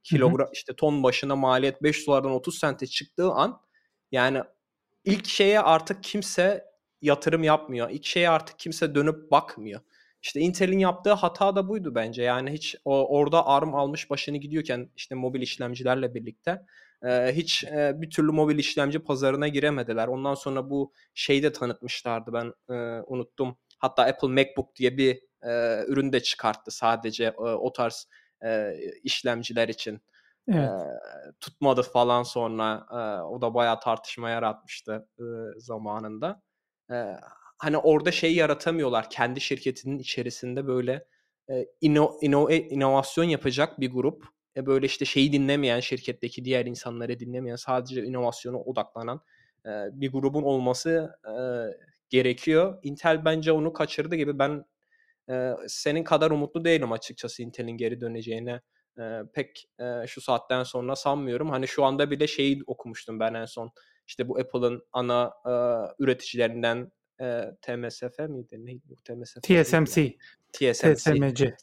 [0.03, 3.61] kilogram işte ton başına maliyet 5 dolardan 30 sente çıktığı an
[4.11, 4.41] yani
[5.03, 6.65] ilk şeye artık kimse
[7.01, 7.89] yatırım yapmıyor.
[7.89, 9.81] İlk şeye artık kimse dönüp bakmıyor.
[10.21, 12.23] İşte Intel'in yaptığı hata da buydu bence.
[12.23, 16.61] Yani hiç o, orada ARM almış başını gidiyorken işte mobil işlemcilerle birlikte
[17.05, 20.07] e, hiç e, bir türlü mobil işlemci pazarına giremediler.
[20.07, 23.57] Ondan sonra bu şeyi de tanıtmışlardı ben e, unuttum.
[23.79, 28.07] Hatta Apple MacBook diye bir e, ürün de çıkarttı sadece e, o tarz
[28.45, 28.73] e,
[29.03, 30.01] işlemciler için.
[30.47, 30.69] Evet.
[30.69, 30.71] E,
[31.39, 35.23] tutmadı falan sonra e, o da bayağı tartışma yaratmıştı e,
[35.57, 36.41] zamanında.
[36.91, 37.15] E,
[37.57, 41.05] hani orada şey yaratamıyorlar kendi şirketinin içerisinde böyle
[41.49, 44.25] e, ino, ino, inovasyon yapacak bir grup
[44.57, 49.21] e, böyle işte şeyi dinlemeyen şirketteki diğer insanları dinlemeyen sadece inovasyona odaklanan
[49.65, 51.33] e, bir grubun olması e,
[52.09, 52.79] gerekiyor.
[52.83, 54.65] Intel bence onu kaçırdı gibi ben
[55.29, 58.61] e, senin kadar umutlu değilim açıkçası Intel'in geri döneceğine
[58.99, 61.49] e, pek e, şu saatten sonra sanmıyorum.
[61.49, 63.71] Hani şu anda bile şeyi okumuştum ben en son.
[64.07, 65.51] İşte bu Apple'ın ana e,
[66.03, 68.65] üreticilerinden e, TMSF miydi?
[68.65, 68.81] Neydi?
[68.89, 70.17] Yok, TMSF TSMC.
[70.53, 70.93] TSMC.
[70.93, 71.53] TSMC.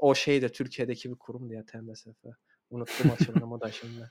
[0.00, 2.24] O şey de Türkiye'deki bir kurum diye TMSF.
[2.70, 4.10] Unuttum açılımı da şimdi.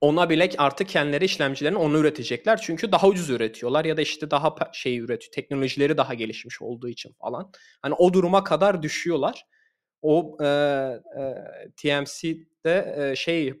[0.00, 2.60] Ona bile artık kendileri işlemcilerini onu üretecekler.
[2.62, 5.32] Çünkü daha ucuz üretiyorlar ya da işte daha şey üretiyor.
[5.32, 7.52] Teknolojileri daha gelişmiş olduğu için falan.
[7.82, 9.46] Hani o duruma kadar düşüyorlar.
[10.02, 11.34] O e, e,
[11.76, 13.54] TMC'de e, şey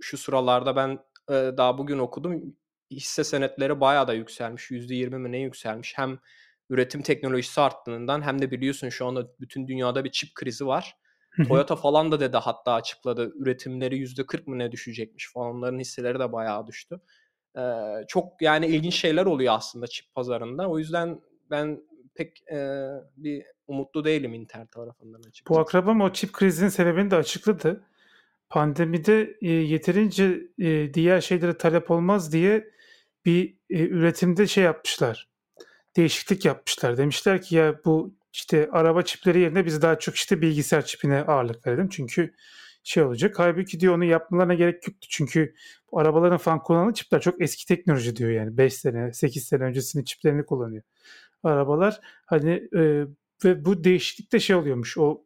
[0.00, 0.98] şu sıralarda ben
[1.30, 2.56] e, daha bugün okudum.
[2.90, 4.70] Hisse senetleri bayağı da yükselmiş.
[4.70, 5.98] %20 mi ne yükselmiş.
[5.98, 6.18] Hem
[6.70, 10.96] üretim teknolojisi arttığından hem de biliyorsun şu anda bütün dünyada bir çip krizi var.
[11.48, 13.32] Toyota falan da dedi hatta açıkladı.
[13.36, 15.56] Üretimleri %40 mı ne düşecekmiş falan.
[15.56, 17.00] Onların hisseleri de bayağı düştü.
[17.58, 17.60] Ee,
[18.08, 20.68] çok yani ilginç şeyler oluyor aslında çip pazarında.
[20.68, 21.20] O yüzden
[21.50, 21.82] ben
[22.14, 25.48] pek e, bir umutlu değilim Intel tarafından açıkçası.
[25.48, 27.84] Bu akrabam o çip krizinin sebebini de açıkladı.
[28.48, 32.70] Pandemide e, yeterince e, diğer şeylere talep olmaz diye
[33.24, 35.28] bir e, üretimde şey yapmışlar.
[35.96, 36.98] Değişiklik yapmışlar.
[36.98, 41.66] Demişler ki ya bu işte araba çipleri yerine biz daha çok işte bilgisayar çipine ağırlık
[41.66, 41.88] verelim.
[41.88, 42.34] Çünkü
[42.84, 43.34] şey olacak.
[43.38, 45.08] Halbuki diyor onu yapmalarına gerek yoktu.
[45.10, 45.54] Çünkü
[45.92, 48.56] bu arabaların falan kullanılan çipler çok eski teknoloji diyor yani.
[48.56, 50.82] 5 sene, 8 sene öncesinin çiplerini kullanıyor.
[51.42, 53.04] Arabalar hani e,
[53.44, 54.98] ve bu değişiklikte şey oluyormuş.
[54.98, 55.24] O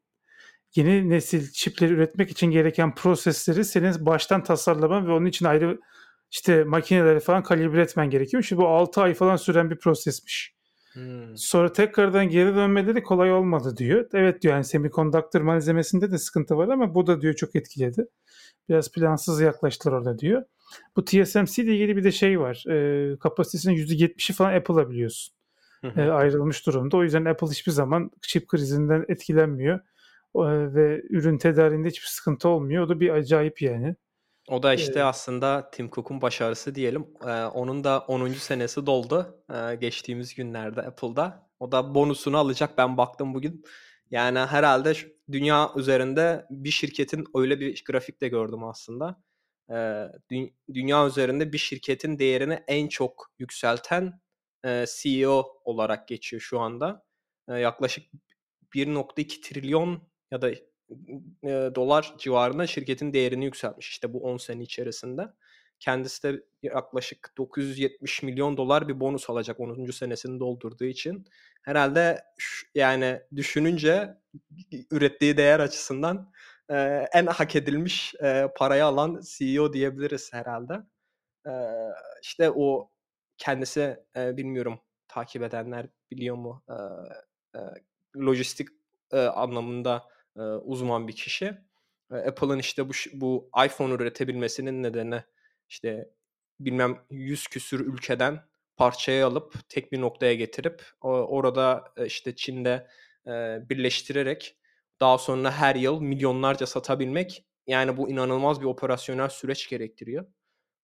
[0.75, 5.81] yeni nesil çipleri üretmek için gereken prosesleri senin baştan tasarlaman ve onun için ayrı
[6.31, 8.43] işte makineleri falan kalibre etmen gerekiyor.
[8.43, 10.60] Şimdi bu 6 ay falan süren bir prosesmiş.
[10.93, 11.37] Hmm.
[11.37, 14.09] Sonra tekrardan geri dönmeleri kolay olmadı diyor.
[14.15, 18.07] Evet diyor yani semikondaktör malzemesinde de sıkıntı var ama bu da diyor çok etkiledi.
[18.69, 20.45] Biraz plansız yaklaştılar orada diyor.
[20.97, 22.65] Bu TSMC ile ilgili bir de şey var.
[22.69, 25.35] E, kapasitesinin %70'i falan Apple'a biliyorsun.
[25.97, 26.97] E, ayrılmış durumda.
[26.97, 29.81] O yüzden Apple hiçbir zaman çip krizinden etkilenmiyor.
[30.35, 32.85] E, ve ürün tedariğinde hiçbir sıkıntı olmuyor.
[32.85, 33.97] O da bir acayip yani.
[34.49, 35.05] O da işte evet.
[35.05, 37.07] aslında Tim Cook'un başarısı diyelim.
[37.27, 38.29] Ee, onun da 10.
[38.29, 41.51] senesi doldu ee, geçtiğimiz günlerde Apple'da.
[41.61, 43.65] O da bonusunu alacak ben baktım bugün.
[44.11, 44.95] Yani herhalde
[45.33, 49.23] dünya üzerinde bir şirketin öyle bir grafik de gördüm aslında.
[49.71, 49.75] Ee,
[50.31, 54.21] dü- dünya üzerinde bir şirketin değerini en çok yükselten
[54.65, 57.05] e, CEO olarak geçiyor şu anda.
[57.49, 58.05] E, yaklaşık
[58.75, 60.51] 1.2 trilyon ya da
[61.45, 65.29] e, dolar civarında şirketin değerini yükseltmiş işte bu 10 sene içerisinde.
[65.79, 69.91] Kendisi de yaklaşık 970 milyon dolar bir bonus alacak 10.
[69.91, 71.25] senesini doldurduğu için.
[71.63, 72.25] Herhalde
[72.75, 74.19] yani düşününce
[74.91, 76.33] ürettiği değer açısından
[76.71, 76.75] e,
[77.13, 80.75] en hak edilmiş e, parayı alan CEO diyebiliriz herhalde.
[81.47, 81.53] E,
[82.23, 82.91] işte o
[83.39, 86.75] kendisi e, bilmiyorum takip edenler biliyor mu e,
[87.59, 87.61] e,
[88.17, 88.69] lojistik
[89.13, 90.09] e, anlamında
[90.43, 91.45] uzman bir kişi.
[92.13, 95.23] E, Apple'ın işte bu bu iPhone üretebilmesinin nedeni
[95.69, 96.11] işte
[96.61, 98.41] bilmem yüz küsür ülkeden
[98.77, 102.87] parçayı alıp tek bir noktaya getirip orada işte Çin'de
[103.71, 104.57] birleştirerek
[105.01, 110.27] daha sonra her yıl milyonlarca satabilmek yani bu inanılmaz bir operasyonel süreç gerektiriyor.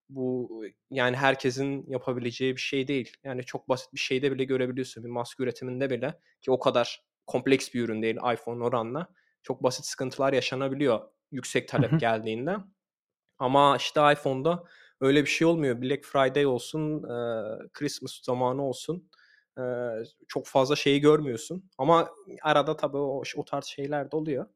[0.08, 0.50] bu
[0.90, 3.12] yani herkesin yapabileceği bir şey değil.
[3.24, 5.04] Yani çok basit bir şeyde bile görebiliyorsun.
[5.04, 9.08] Bir maske üretiminde bile ki o kadar kompleks bir ürün değil iPhone oranla.
[9.46, 12.56] Çok basit sıkıntılar yaşanabiliyor yüksek talep geldiğinde.
[13.38, 14.64] Ama işte iPhone'da
[15.00, 15.82] öyle bir şey olmuyor.
[15.82, 17.02] Black Friday olsun,
[17.72, 19.10] Christmas zamanı olsun
[20.28, 21.70] çok fazla şeyi görmüyorsun.
[21.78, 22.10] Ama
[22.42, 24.46] arada tabii o, o tarz şeyler de oluyor.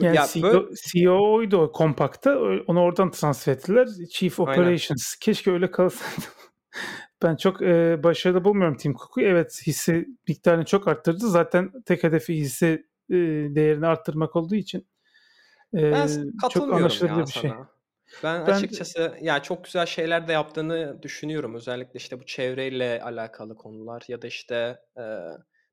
[0.00, 0.74] Yani ya CEO, böyle...
[0.74, 2.38] CEO'ydu kompakta.
[2.66, 3.88] Onu oradan transfer ettiler.
[4.12, 4.90] Chief Operations.
[4.90, 5.20] Aynen.
[5.20, 6.26] Keşke öyle kalsaydı.
[7.22, 9.20] ben çok e, başarılı bulmuyorum Tim Cook'u.
[9.20, 11.28] Evet hisse miktarını çok arttırdı.
[11.28, 12.66] Zaten tek hedefi hisse
[13.10, 13.14] e,
[13.54, 14.88] değerini arttırmak olduğu için
[15.74, 16.08] e, ben
[16.50, 17.50] çok anlaşılabilir bir şey.
[18.22, 21.54] Ben, ben açıkçası ya çok güzel şeyler de yaptığını düşünüyorum.
[21.54, 25.02] Özellikle işte bu çevreyle alakalı konular ya da işte e,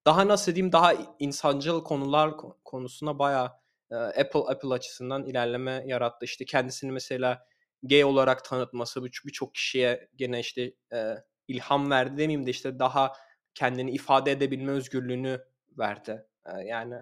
[0.06, 2.34] daha nasıl diyeyim daha insancıl konular
[2.66, 3.52] konusuna bayağı
[3.92, 6.26] Apple Apple açısından ilerleme yarattı.
[6.26, 7.48] İşte kendisini mesela
[7.84, 11.14] gay olarak tanıtması birçok kişiye gene işte e,
[11.48, 13.14] ilham verdi demeyeyim de işte daha
[13.54, 15.42] kendini ifade edebilme özgürlüğünü
[15.78, 16.26] verdi.
[16.66, 16.96] Yani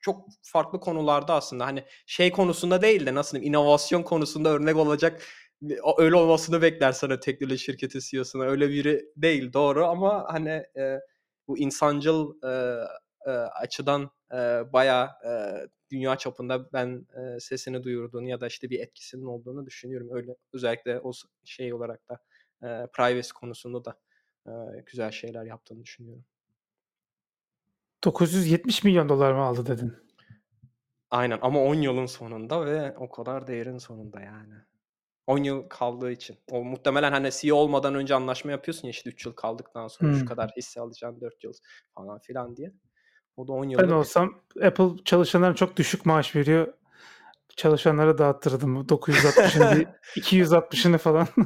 [0.00, 5.22] çok farklı konularda aslında hani şey konusunda değil de nasıl diyeyim inovasyon konusunda örnek olacak
[5.98, 10.64] öyle olmasını beklersen teknoloji şirketi CEO'suna öyle biri değil doğru ama hani
[11.48, 12.34] bu insancıl
[13.60, 14.36] açıdan e,
[14.72, 15.32] bayağı e,
[15.90, 17.06] dünya çapında ben
[17.40, 20.08] sesini duyurduğunu ya da işte bir etkisinin olduğunu düşünüyorum.
[20.12, 21.12] Öyle özellikle o
[21.44, 22.18] şey olarak da
[22.62, 23.98] e, privacy konusunda da
[24.46, 24.52] e,
[24.86, 26.24] güzel şeyler yaptığını düşünüyorum.
[28.04, 29.96] 970 milyon dolar mı aldı dedin?
[31.10, 34.54] Aynen ama 10 yılın sonunda ve o kadar değerin sonunda yani.
[35.26, 36.36] 10 yıl kaldığı için.
[36.50, 40.18] O muhtemelen hani CEO olmadan önce anlaşma yapıyorsun ya işte 3 yıl kaldıktan sonra hmm.
[40.18, 41.52] şu kadar hisse alacaksın 4 yıl
[41.94, 42.72] falan filan diye.
[43.36, 43.86] O da 10 yıllık.
[43.86, 46.74] Ben olsam Apple çalışanlara çok düşük maaş veriyor.
[47.56, 48.76] Çalışanlara dağıttırdım.
[48.76, 49.86] 960'ını
[50.16, 51.26] 260'ını falan.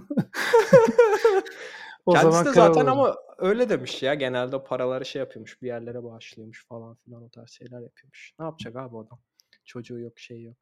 [2.07, 2.89] o Kendisi zaman de zaten olur.
[2.89, 4.15] ama öyle demiş ya.
[4.15, 5.63] Genelde paraları şey yapıyormuş.
[5.63, 8.33] Bir yerlere bağışlıyormuş falan filan o tarz şeyler yapıyormuş.
[8.39, 9.21] Ne yapacak abi adam?
[9.65, 10.57] Çocuğu yok şey yok.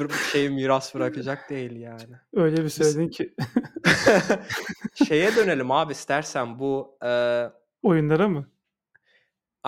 [0.00, 2.16] bir şey miras bırakacak değil yani.
[2.34, 3.34] Öyle bir söyledin ki.
[5.08, 7.42] Şeye dönelim abi istersen bu e,
[7.82, 8.46] Oyunlara mı?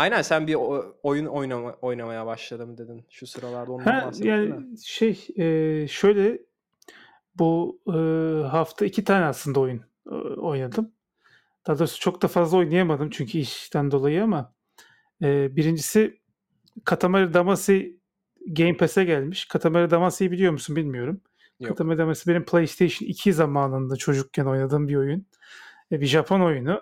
[0.01, 0.57] Aynen sen bir
[1.03, 3.05] oyun oynama, oynamaya başladım dedin.
[3.11, 4.79] Şu sıralarda ondan ha, yani mi?
[4.85, 6.39] Şey e, şöyle
[7.35, 7.99] bu e,
[8.49, 10.93] hafta iki tane aslında oyun e, oynadım.
[11.67, 14.55] Daha doğrusu çok da fazla oynayamadım çünkü işten dolayı ama
[15.23, 16.21] e, birincisi
[16.85, 17.81] Katamari Damacy
[18.47, 19.45] Game Pass'e gelmiş.
[19.45, 21.21] Katamari Damacy'yi biliyor musun bilmiyorum.
[21.61, 21.69] Yok.
[21.69, 25.27] Katamari Damacy benim PlayStation 2 zamanında çocukken oynadığım bir oyun.
[25.93, 26.81] E, bir Japon oyunu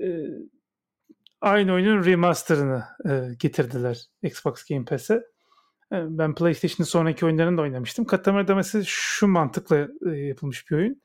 [0.00, 0.06] e,
[1.46, 5.14] aynı oyunun remasterını e, getirdiler Xbox Game Pass'e.
[5.92, 8.04] E, ben PlayStation'ın sonraki oyunlarını da oynamıştım.
[8.04, 11.02] Katamari Damacy şu mantıkla e, yapılmış bir oyun.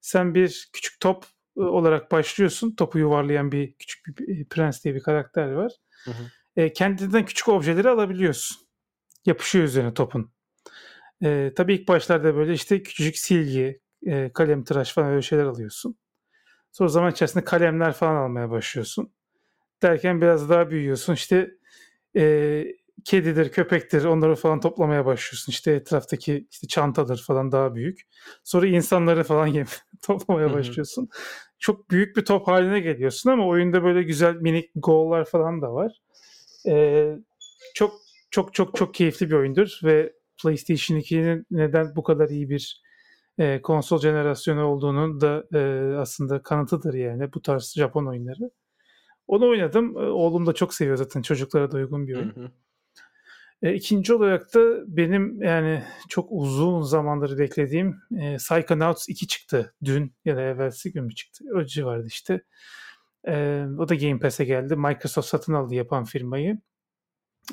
[0.00, 1.24] Sen bir küçük top
[1.56, 2.74] e, olarak başlıyorsun.
[2.74, 5.72] Topu yuvarlayan bir küçük bir prens diye bir karakter var.
[6.04, 6.24] Hı hı.
[6.56, 8.56] E, kendinden küçük objeleri alabiliyorsun.
[9.26, 10.32] Yapışıyor üzerine topun.
[11.22, 15.98] E, tabii ilk başlarda böyle işte küçücük silgi, e, kalem tıraş falan öyle şeyler alıyorsun.
[16.72, 19.12] Sonra zaman içerisinde kalemler falan almaya başlıyorsun.
[19.82, 21.14] Derken biraz daha büyüyorsun.
[21.14, 21.50] İşte
[22.16, 22.64] e,
[23.04, 25.52] kedidir, köpektir onları falan toplamaya başlıyorsun.
[25.52, 28.00] İşte etraftaki işte çantadır falan daha büyük.
[28.44, 29.64] Sonra insanları falan
[30.02, 31.08] toplamaya başlıyorsun.
[31.58, 36.00] Çok büyük bir top haline geliyorsun ama oyunda böyle güzel minik goal'lar falan da var.
[36.68, 37.16] Ee,
[37.74, 37.92] çok
[38.30, 40.12] çok çok çok keyifli bir oyundur ve
[40.42, 42.82] PlayStation 2'nin neden bu kadar iyi bir
[43.38, 45.60] e, konsol jenerasyonu olduğunun da e,
[45.96, 48.50] aslında kanıtıdır yani bu tarz Japon oyunları.
[49.30, 49.96] Onu oynadım.
[49.96, 52.36] E, oğlum da çok seviyor zaten çocuklara da uygun bir oyun.
[52.36, 52.50] Hı hı.
[53.62, 59.74] E, ikinci olarak da benim yani çok uzun zamandır beklediğim e, Psychonauts 2 çıktı.
[59.84, 61.44] Dün ya da evvelsi gün mü çıktı?
[61.56, 62.42] O civarda işte.
[63.28, 64.76] E, o da Game Pass'e geldi.
[64.76, 66.58] Microsoft satın aldı yapan firmayı.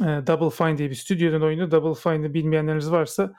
[0.01, 1.71] E, Double Fine diye bir stüdyonun oyunu.
[1.71, 3.33] Double Fine'ı bilmeyenleriniz varsa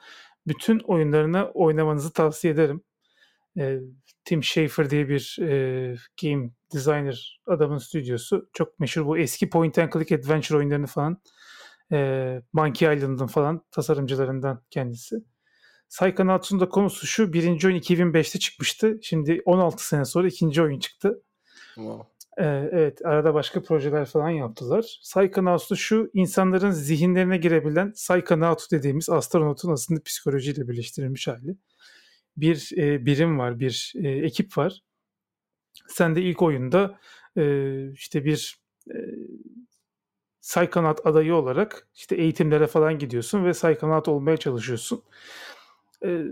[0.47, 2.81] bütün oyunlarını oynamanızı tavsiye ederim.
[3.59, 3.79] E,
[4.25, 8.49] Tim Schafer diye bir e, game designer adamın stüdyosu.
[8.53, 11.21] Çok meşhur bu eski point and click adventure oyunlarını falan
[11.91, 15.23] e, Monkey Island'ın falan tasarımcılarından kendisi.
[15.89, 17.33] Psychonauts'un da konusu şu.
[17.33, 18.99] Birinci oyun 2005'te çıkmıştı.
[19.01, 21.23] Şimdi 16 sene sonra ikinci oyun çıktı.
[21.75, 22.19] Wow.
[22.39, 24.99] Ee, evet arada başka projeler falan yaptılar.
[25.03, 31.57] Psychonauts'ta şu insanların zihinlerine girebilen Psychonaut dediğimiz astronotun aslında psikolojiyle birleştirilmiş hali.
[32.41, 34.81] Bir e, birim var, bir e, ekip var.
[35.87, 36.99] Sen de ilk oyunda
[37.37, 38.97] e, işte bir e,
[40.41, 45.03] Psychonaut adayı olarak işte eğitimlere falan gidiyorsun ve Psychonaut olmaya çalışıyorsun.
[46.05, 46.23] E,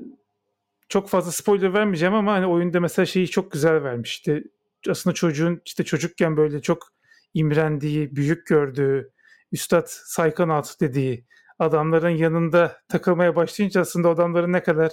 [0.89, 4.43] çok fazla spoiler vermeyeceğim ama hani oyunda mesela şeyi çok güzel vermişti.
[4.89, 6.93] Aslında çocuğun işte çocukken böyle çok
[7.33, 9.11] imrendiği, büyük gördüğü,
[9.51, 11.25] üstad Psychonaut dediği
[11.59, 14.91] adamların yanında takılmaya başlayınca aslında adamların ne kadar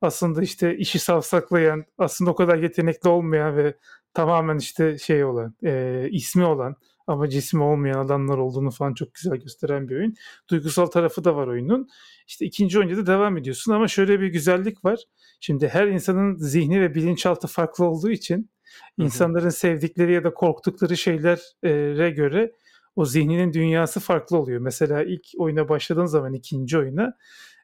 [0.00, 3.76] aslında işte işi savsaklayan, aslında o kadar yetenekli olmayan ve
[4.14, 9.36] tamamen işte şey olan, e, ismi olan ama cismi olmayan adamlar olduğunu falan çok güzel
[9.36, 10.14] gösteren bir oyun.
[10.50, 11.88] Duygusal tarafı da var oyunun.
[12.26, 14.98] İşte ikinci oyunda da devam ediyorsun ama şöyle bir güzellik var.
[15.40, 18.50] Şimdi her insanın zihni ve bilinçaltı farklı olduğu için
[18.98, 22.52] insanların sevdikleri ya da korktukları şeylere göre
[22.98, 24.60] o zihninin dünyası farklı oluyor.
[24.60, 27.16] Mesela ilk oyuna başladığın zaman ikinci oyuna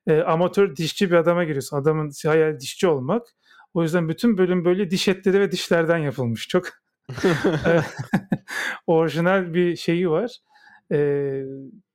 [0.06, 1.76] e, amatör dişçi bir adama giriyorsun.
[1.76, 3.26] Adamın hayal dişçi olmak.
[3.74, 6.48] O yüzden bütün bölüm böyle diş etleri ve dişlerden yapılmış.
[6.48, 6.64] Çok
[8.86, 10.38] orijinal bir şeyi var.
[10.92, 11.40] E,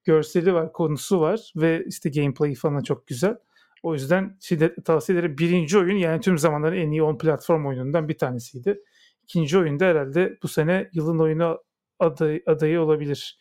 [0.03, 3.35] görseli var, konusu var ve işte gameplay falan çok güzel.
[3.83, 5.37] O yüzden şiddetle tavsiye ederim.
[5.37, 8.81] Birinci oyun yani tüm zamanların en iyi on platform oyunundan bir tanesiydi.
[9.23, 11.59] İkinci oyunda herhalde bu sene yılın oyunu
[11.99, 13.39] aday, adayı olabilir.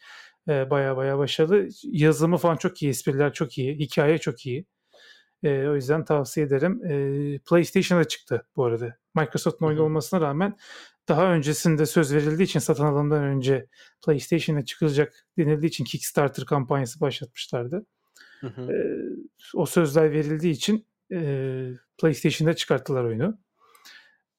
[0.48, 1.68] E, baya baya başarılı.
[1.82, 4.66] Yazımı falan çok iyi, espriler çok iyi, hikaye çok iyi.
[5.42, 6.84] E, o yüzden tavsiye ederim.
[6.84, 8.96] E, PlayStation'a çıktı bu arada.
[9.14, 10.56] Microsoft'un oyunu olmasına rağmen
[11.08, 13.66] daha öncesinde söz verildiği için satın alımdan önce
[14.04, 17.86] PlayStation'a çıkılacak denildiği için Kickstarter kampanyası başlatmışlardı.
[18.40, 18.72] Hı hı.
[18.72, 18.76] E,
[19.54, 21.18] o sözler verildiği için e,
[21.98, 23.38] PlayStation'da çıkarttılar oyunu.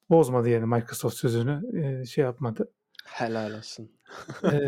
[0.10, 2.71] Bozmadı yani Microsoft sözünü e, şey yapmadı.
[3.13, 3.91] Helal olsun.
[4.43, 4.60] e,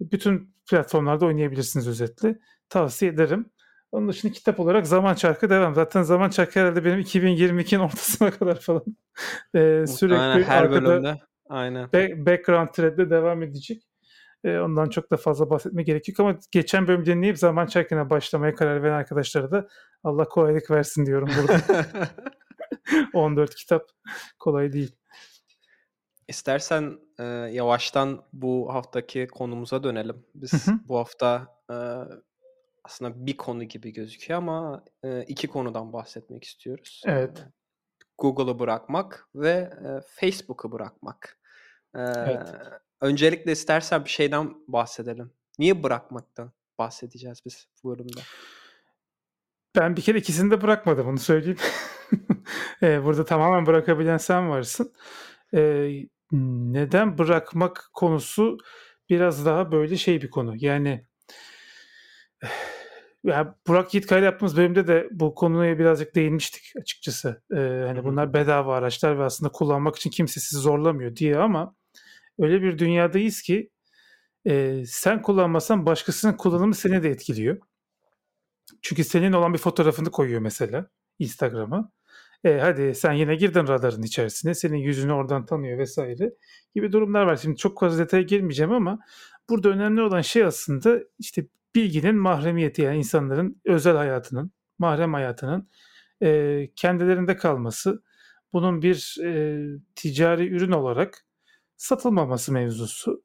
[0.00, 2.38] bütün platformlarda oynayabilirsiniz özetle.
[2.68, 3.50] Tavsiye ederim.
[3.92, 5.74] Onun dışında kitap olarak Zaman Çarkı devam.
[5.74, 8.84] Zaten Zaman Çarkı herhalde benim 2022'nin ortasına kadar falan
[9.54, 11.16] e, sürekli her arkada bölümde.
[11.48, 11.92] Aynen.
[11.92, 13.82] Back, background thread'de devam edecek.
[14.44, 18.54] E, ondan çok da fazla bahsetme gerek yok ama geçen bölüm dinleyip Zaman Çarkı'na başlamaya
[18.54, 19.68] karar veren arkadaşlara da
[20.04, 21.86] Allah kolaylık versin diyorum burada.
[23.14, 23.82] 14 kitap
[24.38, 24.96] kolay değil.
[26.28, 30.24] İstersen e, yavaştan bu haftaki konumuza dönelim.
[30.34, 30.78] Biz hı hı.
[30.88, 31.76] bu hafta e,
[32.84, 37.02] aslında bir konu gibi gözüküyor ama e, iki konudan bahsetmek istiyoruz.
[37.06, 37.44] Evet.
[38.18, 41.38] Google'ı bırakmak ve e, Facebook'u bırakmak.
[41.94, 42.54] E, evet.
[43.00, 45.32] Öncelikle istersen bir şeyden bahsedelim.
[45.58, 48.20] Niye bırakmaktan bahsedeceğiz biz bu bölümde?
[49.76, 51.58] Ben bir kere ikisini de bırakmadım onu söyleyeyim.
[52.82, 54.92] Burada tamamen bırakabilen sen varsın.
[56.32, 58.58] Neden bırakmak konusu
[59.10, 60.54] biraz daha böyle şey bir konu.
[60.58, 61.06] Yani
[63.24, 67.42] ya Burak Yiğitkay'la yaptığımız bölümde de bu konuya birazcık değinmiştik açıkçası.
[67.52, 71.74] Ee, hani bunlar bedava araçlar ve aslında kullanmak için kimse sizi zorlamıyor diye ama
[72.38, 73.70] öyle bir dünyadayız ki
[74.46, 77.58] e, sen kullanmasan başkasının kullanımı seni de etkiliyor.
[78.82, 81.90] Çünkü senin olan bir fotoğrafını koyuyor mesela Instagram'a.
[82.44, 84.54] E, hadi sen yine girdin radarın içerisine.
[84.54, 86.34] Senin yüzünü oradan tanıyor vesaire
[86.74, 87.36] gibi durumlar var.
[87.36, 88.98] Şimdi çok fazla detaya girmeyeceğim ama
[89.48, 95.68] burada önemli olan şey aslında işte bilginin mahremiyeti yani insanların özel hayatının, mahrem hayatının
[96.22, 98.02] e, kendilerinde kalması.
[98.52, 99.60] Bunun bir e,
[99.94, 101.26] ticari ürün olarak
[101.76, 103.22] satılmaması mevzusu.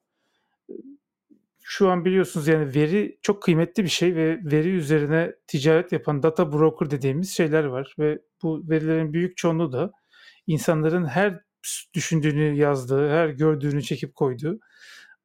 [1.65, 6.51] Şu an biliyorsunuz yani veri çok kıymetli bir şey ve veri üzerine ticaret yapan data
[6.51, 9.91] broker dediğimiz şeyler var ve bu verilerin büyük çoğunluğu da
[10.47, 11.39] insanların her
[11.93, 14.59] düşündüğünü yazdığı, her gördüğünü çekip koyduğu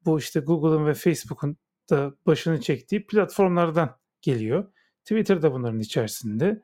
[0.05, 1.57] bu işte Google'ın ve Facebook'un
[1.90, 4.72] da başını çektiği platformlardan geliyor.
[5.05, 6.62] Twitter da bunların içerisinde.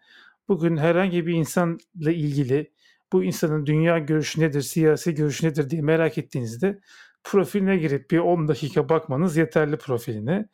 [0.49, 2.73] Bugün herhangi bir insanla ilgili
[3.13, 6.81] bu insanın dünya görüşü nedir, siyasi görüşü nedir diye merak ettiğinizde
[7.25, 10.49] profiline girip bir 10 dakika bakmanız yeterli profiline.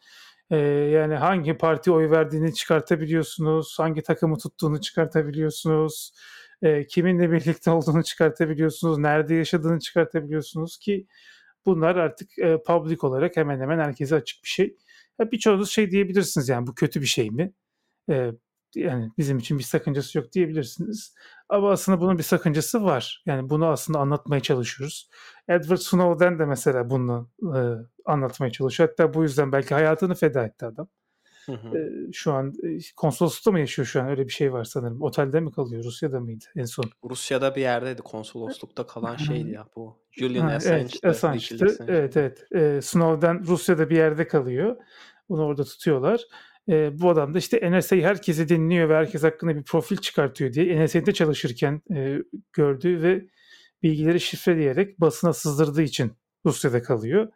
[0.50, 0.56] Ee,
[0.92, 6.12] yani hangi parti oy verdiğini çıkartabiliyorsunuz, hangi takımı tuttuğunu çıkartabiliyorsunuz,
[6.62, 11.06] e, kiminle birlikte olduğunu çıkartabiliyorsunuz, nerede yaşadığını çıkartabiliyorsunuz ki
[11.66, 14.76] bunlar artık e, public olarak hemen hemen herkese açık bir şey.
[15.32, 17.52] Birçoğunuz şey diyebilirsiniz yani bu kötü bir şey mi?
[18.10, 18.30] E,
[18.74, 21.14] yani bizim için bir sakıncası yok diyebilirsiniz.
[21.48, 23.22] Ama aslında bunun bir sakıncası var.
[23.26, 25.08] Yani bunu aslında anlatmaya çalışıyoruz.
[25.48, 27.60] Edward Snowden de mesela bunu e,
[28.04, 28.88] anlatmaya çalışıyor.
[28.88, 30.88] Hatta bu yüzden belki hayatını feda etti adam.
[31.46, 31.78] Hı hı.
[31.78, 34.08] E, şu an e, konsoloslukta mı yaşıyor şu an?
[34.08, 35.02] Öyle bir şey var sanırım.
[35.02, 35.84] Otelde mi kalıyor?
[35.84, 36.84] Rusya'da mıydı en son?
[37.10, 38.02] Rusya'da bir yerdeydi.
[38.02, 39.96] Konsoloslukta kalan şeydi ya bu.
[40.12, 40.88] Julian ha, Assange'dı.
[41.02, 41.64] Evet, Assange'dı.
[41.64, 41.92] Assange.
[41.92, 42.46] Evet, evet.
[42.54, 44.76] E, Snowden Rusya'da bir yerde kalıyor.
[45.28, 46.20] Bunu orada tutuyorlar.
[46.68, 50.84] E, bu adam da işte NSA herkesi dinliyor ve herkes hakkında bir profil çıkartıyor diye
[50.84, 52.18] NSA'de çalışırken e,
[52.52, 53.24] gördüğü ve
[53.82, 56.12] bilgileri şifreleyerek basına sızdırdığı için
[56.46, 57.28] Rusya'da kalıyor.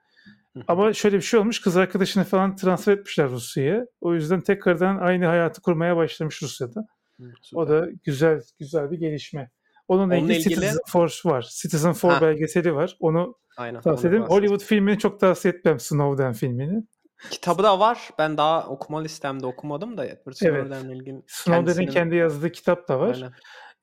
[0.68, 1.60] Ama şöyle bir şey olmuş.
[1.60, 3.86] Kız arkadaşını falan transfer etmişler Rusya'ya.
[4.00, 6.86] O yüzden tekrardan aynı hayatı kurmaya başlamış Rusya'da.
[7.20, 9.50] Hı, O da güzel güzel bir gelişme.
[9.88, 11.48] Onunla ilgili, ilgili- Citizen Force var.
[11.62, 12.20] Citizen Four Ha.
[12.22, 12.96] belgeseli var.
[13.00, 13.80] Onu Aynen.
[13.80, 14.24] tavsiye ederim.
[14.24, 15.80] Hollywood filmini çok tavsiye etmem.
[15.80, 16.84] Snowden filmini.
[17.30, 18.10] Kitabı da var.
[18.18, 20.34] Ben daha okuma listemde okumadım da Edward.
[20.34, 23.32] Snowden'le ilgili Snowden'in kendi yazdığı kitap da var.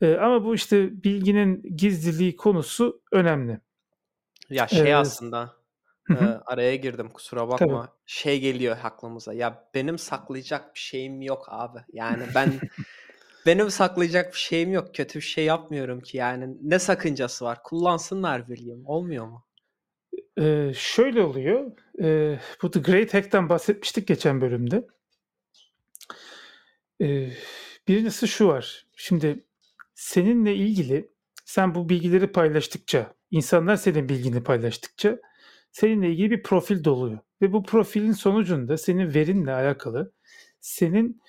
[0.01, 3.59] Ee, ama bu işte bilginin gizliliği konusu önemli.
[4.49, 5.55] Ya şey Ee, aslında
[6.09, 6.15] e,
[6.45, 7.89] araya girdim kusura bakma.
[8.05, 9.33] Şey geliyor aklımıza.
[9.33, 11.79] Ya benim saklayacak bir şeyim yok abi.
[11.93, 12.53] Yani ben
[13.45, 14.95] benim saklayacak bir şeyim yok.
[14.95, 16.57] Kötü bir şey yapmıyorum ki yani.
[16.61, 17.63] Ne sakıncası var?
[17.63, 18.85] Kullansınlar William.
[18.85, 19.45] Olmuyor mu?
[20.39, 21.71] Ee, şöyle oluyor.
[22.01, 24.87] Ee, bu The Great Hack'ten bahsetmiştik geçen bölümde.
[27.01, 27.29] Ee,
[27.87, 28.87] birincisi şu var.
[28.95, 29.45] Şimdi
[29.95, 31.11] seninle ilgili
[31.45, 35.19] sen bu bilgileri paylaştıkça, insanlar senin bilgini paylaştıkça
[35.71, 37.19] seninle ilgili bir profil doluyor.
[37.41, 40.13] Ve bu profilin sonucunda senin verinle alakalı
[40.61, 41.21] senin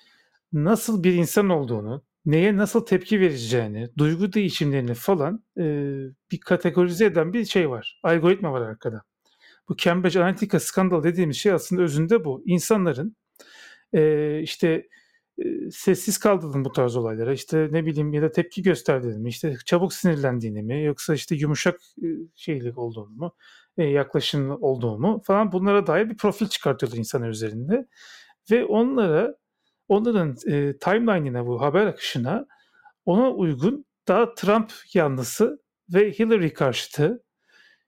[0.53, 5.63] nasıl bir insan olduğunu, neye nasıl tepki vereceğini, duygu değişimlerini falan e,
[6.31, 7.99] bir kategorize eden bir şey var.
[8.03, 9.03] Algoritma var arkada.
[9.69, 12.43] Bu Cambridge Analytica skandal dediğimiz şey aslında özünde bu.
[12.45, 13.15] İnsanların
[13.93, 14.87] e, işte
[15.37, 19.55] e, sessiz kaldığını bu tarz olaylara işte ne bileyim ya da tepki gösterdiğini mi işte
[19.65, 23.35] çabuk sinirlendiğini mi yoksa işte yumuşak e, şeylik olduğunu mu
[23.77, 27.87] e, yaklaşım olduğunu mu falan bunlara dair bir profil çıkartıyorlar insanlar üzerinde
[28.51, 29.35] ve onlara
[29.87, 32.45] onların e, timeline'ine bu haber akışına
[33.05, 35.59] ona uygun daha Trump yanlısı
[35.93, 37.23] ve Hillary karşıtı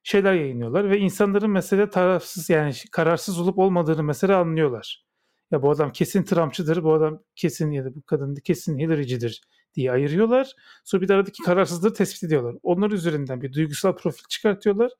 [0.05, 5.05] şeyler yayınlıyorlar ve insanların mesela tarafsız yani kararsız olup olmadığını mesela anlıyorlar.
[5.51, 9.41] Ya bu adam kesin Trumpçıdır, bu adam kesin ya da bu kadın kesin Hillary'cidir
[9.75, 10.55] diye ayırıyorlar.
[10.83, 12.55] Sonra bir de aradaki kararsızlığı tespit ediyorlar.
[12.63, 14.91] Onlar üzerinden bir duygusal profil çıkartıyorlar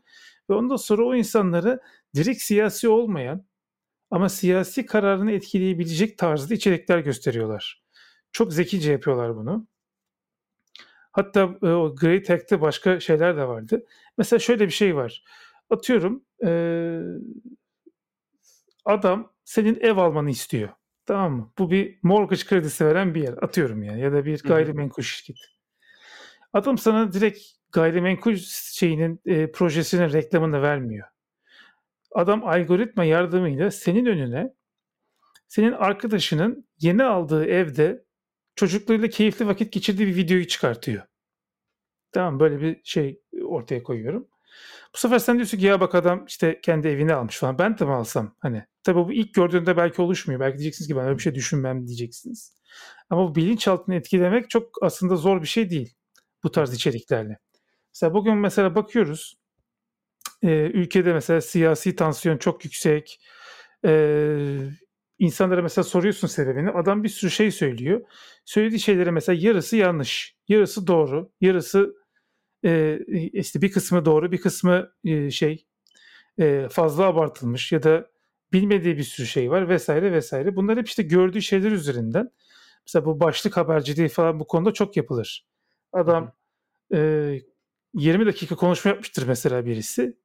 [0.50, 1.80] ve ondan sonra o insanları
[2.16, 3.46] direkt siyasi olmayan
[4.12, 7.84] ama siyasi kararını etkileyebilecek tarzda içerikler gösteriyorlar.
[8.32, 9.68] Çok zekice yapıyorlar bunu.
[11.16, 13.86] Hatta e, o Great Hack'te başka şeyler de vardı.
[14.18, 15.24] Mesela şöyle bir şey var.
[15.70, 16.50] Atıyorum e,
[18.86, 20.70] adam senin ev almanı istiyor.
[21.06, 21.52] Tamam mı?
[21.58, 23.34] Bu bir mortgage kredisi veren bir yer.
[23.42, 25.38] Atıyorum yani ya da bir gayrimenkul şirket.
[26.54, 27.40] Adam sana direkt
[27.72, 28.36] gayrimenkul
[28.74, 31.08] şeyinin e, projesinin reklamını vermiyor.
[32.12, 34.54] Adam algoritma yardımıyla senin önüne
[35.48, 38.05] senin arkadaşının yeni aldığı evde
[38.56, 41.04] çocuklarıyla keyifli vakit geçirdiği bir videoyu çıkartıyor.
[42.12, 44.28] Tamam böyle bir şey ortaya koyuyorum.
[44.94, 47.60] Bu sefer sen diyorsun ki ya bak adam işte kendi evini almış falan.
[47.60, 48.36] Ben de mi alsam?
[48.40, 50.40] Hani tabii bu ilk gördüğünde belki oluşmuyor.
[50.40, 52.56] Belki diyeceksiniz ki ben öyle bir şey düşünmem diyeceksiniz.
[53.10, 55.96] Ama bu bilinçaltını etkilemek çok aslında zor bir şey değil.
[56.44, 57.40] Bu tarz içeriklerle.
[57.94, 59.38] Mesela bugün mesela bakıyoruz.
[60.44, 63.20] e, ülkede mesela siyasi tansiyon çok yüksek.
[63.86, 63.92] E,
[65.26, 66.70] insanlara mesela soruyorsun sebebini.
[66.70, 68.02] Adam bir sürü şey söylüyor.
[68.46, 70.36] Söylediği şeylere mesela yarısı yanlış.
[70.48, 71.32] Yarısı doğru.
[71.42, 71.96] Yarısı
[72.66, 73.00] e,
[73.34, 75.66] işte bir kısmı doğru bir kısmı e, şey
[76.40, 78.10] e, fazla abartılmış ya da
[78.54, 80.56] bilmediği bir sürü şey var vesaire vesaire.
[80.56, 82.32] Bunlar hep işte gördüğü şeyler üzerinden.
[82.88, 85.46] Mesela bu başlık haberciliği falan bu konuda çok yapılır.
[85.94, 86.32] Adam
[86.94, 87.40] e,
[87.94, 90.18] 20 dakika konuşma yapmıştır mesela birisi.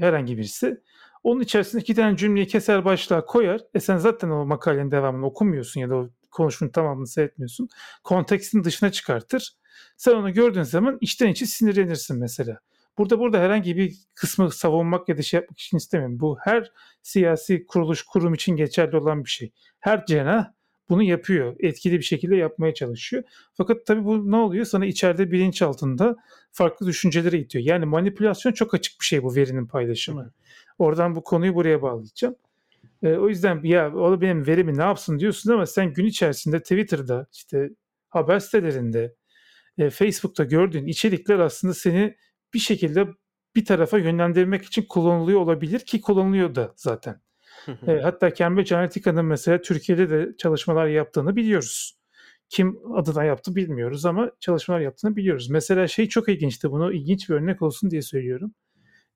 [0.00, 0.82] Herhangi birisi.
[1.26, 3.60] Onun içerisinde iki tane cümleyi keser başlığa koyar.
[3.74, 7.68] E sen zaten o makalenin devamını okumuyorsun ya da o konuşmanın tamamını seyretmiyorsun.
[8.04, 9.56] Kontekstin dışına çıkartır.
[9.96, 12.58] Sen onu gördüğün zaman içten içe sinirlenirsin mesela.
[12.98, 16.20] Burada burada herhangi bir kısmı savunmak ya da şey yapmak için istemiyorum.
[16.20, 16.72] Bu her
[17.02, 19.52] siyasi kuruluş, kurum için geçerli olan bir şey.
[19.80, 20.52] Her cenah
[20.88, 21.56] bunu yapıyor.
[21.60, 23.22] Etkili bir şekilde yapmaya çalışıyor.
[23.54, 24.64] Fakat tabii bu ne oluyor?
[24.64, 26.16] Sana içeride bilinç altında
[26.52, 27.64] farklı düşüncelere itiyor.
[27.64, 30.32] Yani manipülasyon çok açık bir şey bu verinin paylaşımı.
[30.78, 32.36] Oradan bu konuyu buraya bağlayacağım.
[33.02, 37.26] Ee, o yüzden ya o benim verimi ne yapsın diyorsun ama sen gün içerisinde Twitter'da
[37.32, 37.70] işte
[38.08, 39.14] haber sitelerinde
[39.78, 42.16] e, Facebook'ta gördüğün içerikler aslında seni
[42.54, 43.06] bir şekilde
[43.56, 47.20] bir tarafa yönlendirmek için kullanılıyor olabilir ki kullanılıyor da zaten.
[47.86, 51.98] E, hatta Cambridge Analytica'nın mesela Türkiye'de de çalışmalar yaptığını biliyoruz.
[52.48, 55.50] Kim adına yaptı bilmiyoruz ama çalışmalar yaptığını biliyoruz.
[55.50, 58.54] Mesela şey çok ilginçti bunu ilginç bir örnek olsun diye söylüyorum.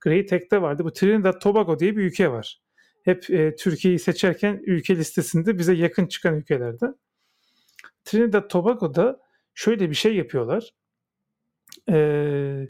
[0.00, 0.84] Great Hack'te vardı.
[0.84, 2.60] Bu Trinidad Tobago diye bir ülke var.
[3.04, 6.94] Hep e, Türkiye'yi seçerken ülke listesinde bize yakın çıkan ülkelerden.
[8.04, 9.20] Trinidad Tobago'da
[9.54, 10.70] şöyle bir şey yapıyorlar.
[11.90, 12.68] Ee,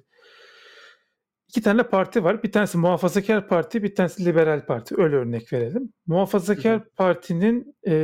[1.51, 2.43] iki tane parti var.
[2.43, 4.95] Bir tanesi muhafazakar parti, bir tanesi liberal parti.
[4.99, 5.93] Öyle örnek verelim.
[6.07, 6.91] Muhafazakar Hı hı.
[6.97, 7.95] partinin e,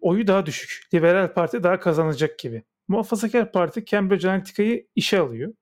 [0.00, 0.94] oyu daha düşük.
[0.94, 2.62] Liberal parti daha kazanacak gibi.
[2.88, 5.52] Muhafazakar parti Cambridge Analytica'yı işe alıyor.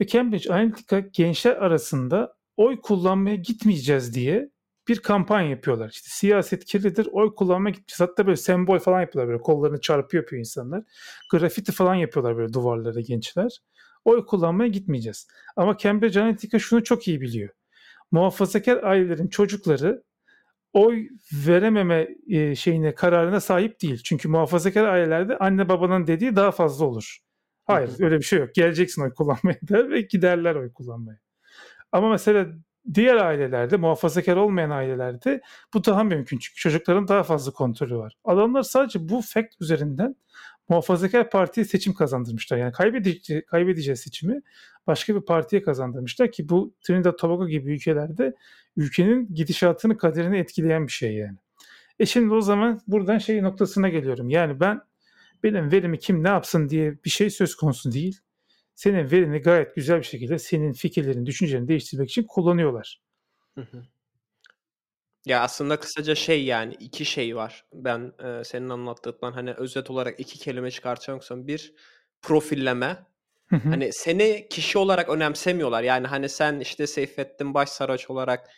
[0.00, 4.50] Ve Cambridge Analytica gençler arasında oy kullanmaya gitmeyeceğiz diye
[4.88, 5.90] bir kampanya yapıyorlar.
[5.90, 8.00] İşte siyaset kirlidir, oy kullanma gitmeyeceğiz.
[8.00, 10.82] Hatta böyle sembol falan yapıyorlar böyle kollarını çarpıyor yapıyor insanlar.
[11.30, 13.58] Grafiti falan yapıyorlar böyle duvarlara gençler.
[14.04, 15.28] Oy kullanmaya gitmeyeceğiz.
[15.56, 17.50] Ama Cambridge Analytica şunu çok iyi biliyor.
[18.10, 20.02] Muhafazakar ailelerin çocukları
[20.72, 24.02] oy verememe e, şeyine kararına sahip değil.
[24.04, 27.18] Çünkü muhafazakar ailelerde anne babanın dediği daha fazla olur.
[27.64, 28.54] Hayır öyle bir şey yok.
[28.54, 31.18] Geleceksin oy kullanmaya der ve giderler oy kullanmaya.
[31.92, 32.46] Ama mesela
[32.94, 35.40] diğer ailelerde, muhafazakar olmayan ailelerde
[35.74, 36.38] bu daha mümkün.
[36.38, 38.16] Çünkü çocukların daha fazla kontrolü var.
[38.24, 40.16] Adamlar sadece bu fact üzerinden
[40.68, 42.58] muhafazakar partiye seçim kazandırmışlar.
[42.58, 44.42] Yani kaybedeceği, kaybedeceği seçimi
[44.86, 48.34] başka bir partiye kazandırmışlar ki bu Trinidad Tobago gibi ülkelerde
[48.76, 51.38] ülkenin gidişatını, kaderini etkileyen bir şey yani.
[51.98, 54.28] E şimdi o zaman buradan şey noktasına geliyorum.
[54.28, 54.80] Yani ben
[55.42, 58.20] benim verimi kim ne yapsın diye bir şey söz konusu değil.
[58.74, 63.00] Senin verini gayet güzel bir şekilde senin fikirlerin, düşüncelerini değiştirmek için kullanıyorlar.
[63.54, 63.82] Hı hı.
[65.26, 67.64] Ya aslında kısaca şey yani iki şey var.
[67.72, 71.74] Ben e, senin anlattığından hani özet olarak iki kelime çıkartacaksam bir
[72.22, 73.06] profilleme.
[73.46, 73.68] Hı hı.
[73.68, 75.82] Hani seni kişi olarak önemsemiyorlar.
[75.82, 78.50] Yani hani sen işte Seyfettin Başsaraç olarak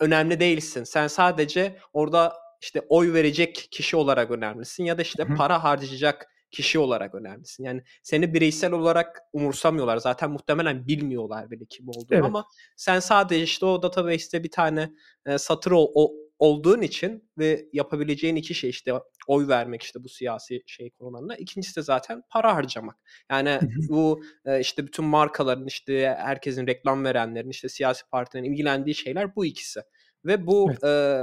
[0.00, 0.84] önemli değilsin.
[0.84, 5.34] Sen sadece orada işte oy verecek kişi olarak önemlisin ya da işte hı.
[5.34, 7.64] para harcayacak kişi olarak önemlisin.
[7.64, 9.96] Yani seni bireysel olarak umursamıyorlar.
[9.96, 12.24] Zaten muhtemelen bilmiyorlar bile kim olduğunu Evet.
[12.24, 12.44] ama
[12.76, 14.92] sen sadece işte o database'te bir tane
[15.26, 18.92] e, satır ol, o- olduğun için ve yapabileceğin iki şey işte
[19.26, 21.36] oy vermek işte bu siyasi şey konularına.
[21.36, 22.96] İkincisi de zaten para harcamak.
[23.30, 29.36] Yani bu e, işte bütün markaların işte herkesin reklam verenlerin işte siyasi partilerin ilgilendiği şeyler
[29.36, 29.80] bu ikisi.
[30.24, 30.84] Ve bu Evet.
[30.84, 31.22] e,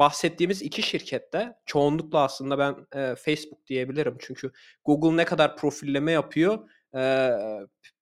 [0.00, 4.16] bahsettiğimiz iki şirkette çoğunlukla aslında ben e, Facebook diyebilirim.
[4.20, 4.50] Çünkü
[4.84, 6.58] Google ne kadar profilleme yapıyor
[6.96, 7.30] e,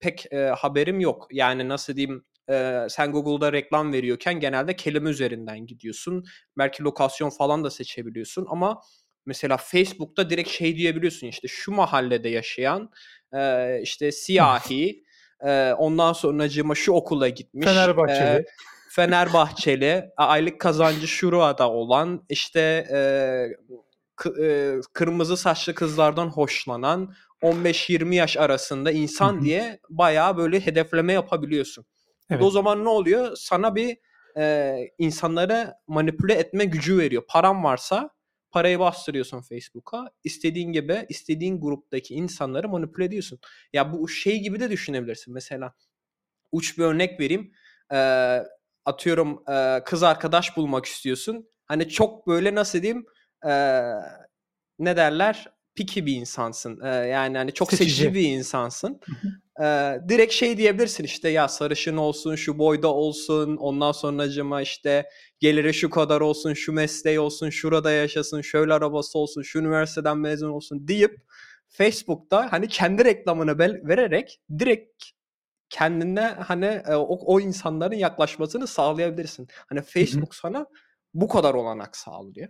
[0.01, 1.28] pek e, haberim yok.
[1.32, 6.24] Yani nasıl diyeyim e, sen Google'da reklam veriyorken genelde kelime üzerinden gidiyorsun.
[6.59, 8.80] Belki lokasyon falan da seçebiliyorsun ama
[9.26, 12.90] mesela Facebook'ta direkt şey diyebiliyorsun işte şu mahallede yaşayan
[13.34, 15.05] e, işte siyahi
[15.40, 17.66] e, ondan sonracığıma şu okula gitmiş.
[18.36, 18.44] e,
[18.99, 20.11] Fenerbahçeli.
[20.16, 22.99] Aylık kazancı şurada olan, işte e,
[24.42, 29.40] e, kırmızı saçlı kızlardan hoşlanan 15-20 yaş arasında insan hı.
[29.40, 31.86] diye bayağı böyle hedefleme yapabiliyorsun.
[32.30, 32.42] Evet.
[32.42, 33.36] O zaman ne oluyor?
[33.36, 33.96] Sana bir
[34.36, 37.22] e, insanları manipüle etme gücü veriyor.
[37.28, 38.11] Paran varsa
[38.51, 40.11] parayı bastırıyorsun Facebook'a.
[40.24, 43.38] İstediğin gibi istediğin gruptaki insanları manipüle ediyorsun.
[43.72, 45.34] Ya bu şey gibi de düşünebilirsin.
[45.34, 45.74] Mesela
[46.53, 47.53] uç bir örnek vereyim.
[47.92, 48.42] Ee,
[48.89, 51.49] atıyorum e, kız arkadaş bulmak istiyorsun.
[51.66, 53.07] Hani çok böyle nasıl diyeyim
[53.47, 53.53] e,
[54.78, 56.80] ne derler piki bir insansın.
[56.84, 58.14] E, yani hani çok seçici, Seçici.
[58.14, 59.01] bir insansın.
[59.61, 59.64] E,
[60.09, 65.09] direkt şey diyebilirsin işte ya sarışın olsun, şu boyda olsun, ondan sonracıma işte
[65.41, 70.51] geliri şu kadar olsun, şu mesleği olsun, şurada yaşasın, şöyle arabası olsun, şu üniversiteden mezun
[70.51, 71.16] olsun deyip
[71.68, 75.05] Facebook'ta hani kendi reklamını bel- vererek direkt
[75.70, 79.48] kendine hani e, o, o insanların yaklaşmasını sağlayabilirsin.
[79.68, 80.66] Hani Facebook sana
[81.14, 82.48] bu kadar olanak sağlıyor.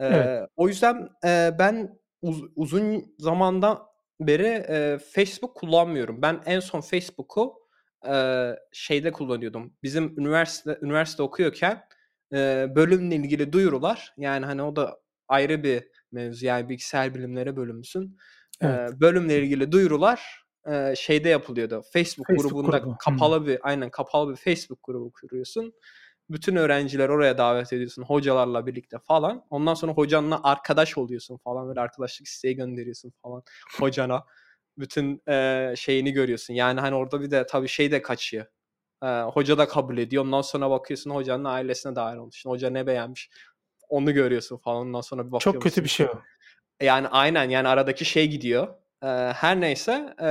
[0.00, 0.48] E, Evet.
[0.56, 3.78] O yüzden e, ben uz- uzun zamandan
[4.20, 6.22] beri e, Facebook kullanmıyorum.
[6.22, 7.54] Ben en son Facebook'u
[8.08, 8.12] e,
[8.72, 9.74] şeyde kullanıyordum.
[9.82, 11.82] Bizim üniversite üniversite okuyorken
[12.32, 14.14] e, bölümle ilgili duyurular.
[14.16, 16.46] Yani hani o da ayrı bir mevzu.
[16.46, 18.16] Yani bilgisayar bilimleri bölümüsün.
[18.62, 18.92] E, Evet.
[19.00, 21.82] bölümle ilgili duyurular e, şeyde yapılıyordu.
[21.92, 22.96] Facebook, Facebook grubunda grubu.
[22.98, 25.72] kapalı bir aynen kapalı bir Facebook grubu kuruyorsun.
[26.30, 29.44] Bütün öğrenciler oraya davet ediyorsun hocalarla birlikte falan.
[29.50, 33.42] Ondan sonra hocanla arkadaş oluyorsun falan böyle arkadaşlık isteği gönderiyorsun falan
[33.80, 34.24] hocana.
[34.78, 36.54] Bütün e, şeyini görüyorsun.
[36.54, 38.46] Yani hani orada bir de tabii şey de kaçıyor.
[39.02, 40.24] E, hoca da kabul ediyor.
[40.24, 42.46] Ondan sonra bakıyorsun hocanın ailesine dahil olmuş.
[42.46, 43.30] Hoca ne beğenmiş.
[43.88, 44.86] Onu görüyorsun falan.
[44.86, 45.60] Ondan sonra bir bakıyorsun.
[45.60, 46.22] Çok kötü bir şey o.
[46.82, 48.68] Yani aynen yani aradaki şey gidiyor.
[49.02, 50.28] Ee, her neyse e,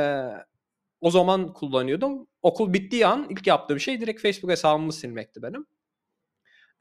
[1.01, 2.27] o zaman kullanıyordum.
[2.41, 5.65] Okul bittiği an ilk yaptığım şey direkt Facebook hesabımı silmekti benim.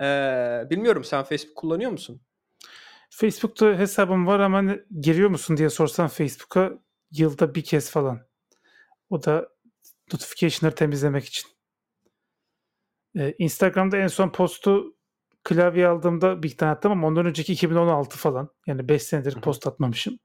[0.03, 2.21] Ee, bilmiyorum sen Facebook kullanıyor musun?
[3.11, 6.73] Facebook'ta hesabım var ama ne- giriyor musun diye sorsan Facebook'a
[7.11, 8.21] yılda bir kez falan.
[9.11, 9.49] O da
[10.13, 11.51] notification'ları temizlemek için.
[13.19, 14.97] Ee, Instagram'da en son postu
[15.45, 18.49] klavye aldığımda bir tane attım ama ondan önceki 2016 falan.
[18.67, 20.19] Yani 5 senedir post atmamışım.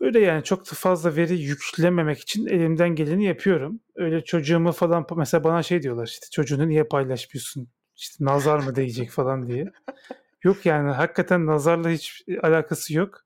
[0.00, 3.80] Öyle yani çok da fazla veri yüklememek için elimden geleni yapıyorum.
[3.96, 7.68] Öyle çocuğumu falan mesela bana şey diyorlar işte çocuğunu niye paylaşmıyorsun?
[7.96, 9.72] İşte nazar mı değecek falan diye.
[10.44, 13.24] Yok yani hakikaten nazarla hiç alakası yok.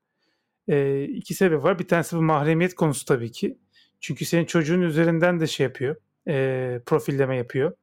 [0.67, 1.79] Ee, iki sebep var.
[1.79, 3.57] Bir tanesi bu mahremiyet konusu tabii ki.
[3.99, 5.95] Çünkü senin çocuğun üzerinden de şey yapıyor.
[6.27, 7.73] e, profilleme yapıyor.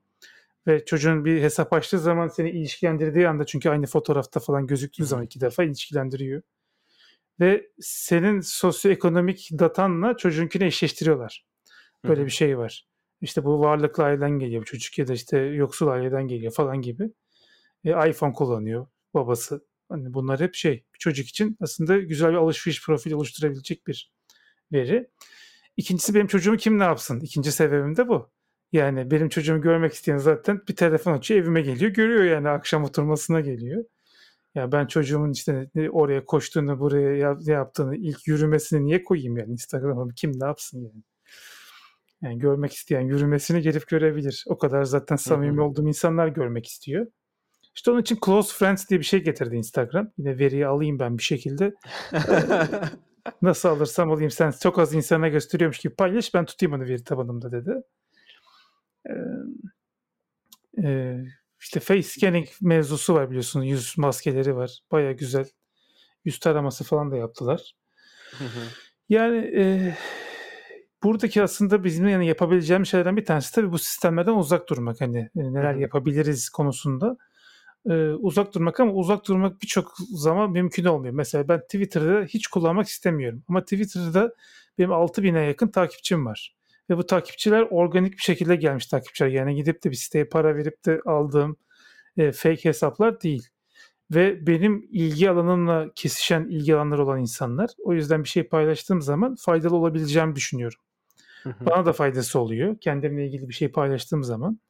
[0.67, 5.25] Ve çocuğun bir hesap açtığı zaman seni ilişkilendirdiği anda çünkü aynı fotoğrafta falan gözüktüğü zaman
[5.25, 6.43] iki defa ilişkilendiriyor.
[7.41, 11.47] Ve senin sosyoekonomik datanla çocuğunkini eşleştiriyorlar.
[12.05, 12.87] Böyle bir şey var.
[13.21, 17.11] İşte bu varlıklı aileden geliyor bu çocuk ya da işte yoksul aileden geliyor falan gibi.
[17.85, 19.67] E, iPhone kullanıyor babası.
[19.89, 24.13] Hani bunlar hep şey çocuk için aslında güzel bir alışveriş profili oluşturabilecek bir
[24.73, 25.11] veri.
[25.77, 27.21] İkincisi benim çocuğumu kim ne yapsın?
[27.21, 28.31] İkinci sebebim de bu.
[28.73, 33.41] Yani benim çocuğumu görmek isteyen zaten bir telefon açıyor evime geliyor görüyor yani akşam oturmasına
[33.41, 33.85] geliyor.
[34.55, 40.33] Ya ben çocuğumun işte oraya koştuğunu buraya yaptığını ilk yürümesini niye koyayım yani Instagram'a kim
[40.41, 41.03] ne yapsın yani.
[42.23, 44.45] Yani görmek isteyen yürümesini gelip görebilir.
[44.47, 47.07] O kadar zaten samimi olduğum insanlar görmek istiyor.
[47.75, 50.11] İşte onun için Close Friends diye bir şey getirdi Instagram.
[50.19, 51.75] Yine veriyi alayım ben bir şekilde.
[53.43, 57.53] Nasıl alırsam alayım sen çok az insana gösteriyormuş gibi paylaş ben tutayım onu veri tabanımda
[57.53, 57.83] dedi.
[59.07, 59.13] Ee,
[60.85, 61.17] e,
[61.61, 63.67] işte face scanning mevzusu var biliyorsunuz.
[63.67, 64.81] Yüz maskeleri var.
[64.93, 65.47] Baya güzel.
[66.25, 67.75] Yüz taraması falan da yaptılar.
[69.09, 69.95] Yani e,
[71.03, 75.01] buradaki aslında bizim yani yapabileceğim şeylerden bir tanesi tabii bu sistemlerden uzak durmak.
[75.01, 77.17] Hani e, neler yapabiliriz konusunda
[77.87, 81.15] e, uzak durmak ama uzak durmak birçok zaman mümkün olmuyor.
[81.15, 83.43] Mesela ben Twitter'da hiç kullanmak istemiyorum.
[83.49, 84.35] Ama Twitter'da
[84.79, 86.58] benim 6000'e yakın takipçim var.
[86.91, 89.29] Ve bu takipçiler organik bir şekilde gelmiş takipçiler.
[89.29, 91.57] Yani gidip de bir siteye para verip de aldığım
[92.17, 93.49] e, fake hesaplar değil.
[94.11, 97.71] Ve benim ilgi alanımla kesişen ilgi alanları olan insanlar.
[97.85, 100.79] O yüzden bir şey paylaştığım zaman faydalı olabileceğimi düşünüyorum.
[101.61, 102.77] Bana da faydası oluyor.
[102.81, 104.61] Kendimle ilgili bir şey paylaştığım zaman.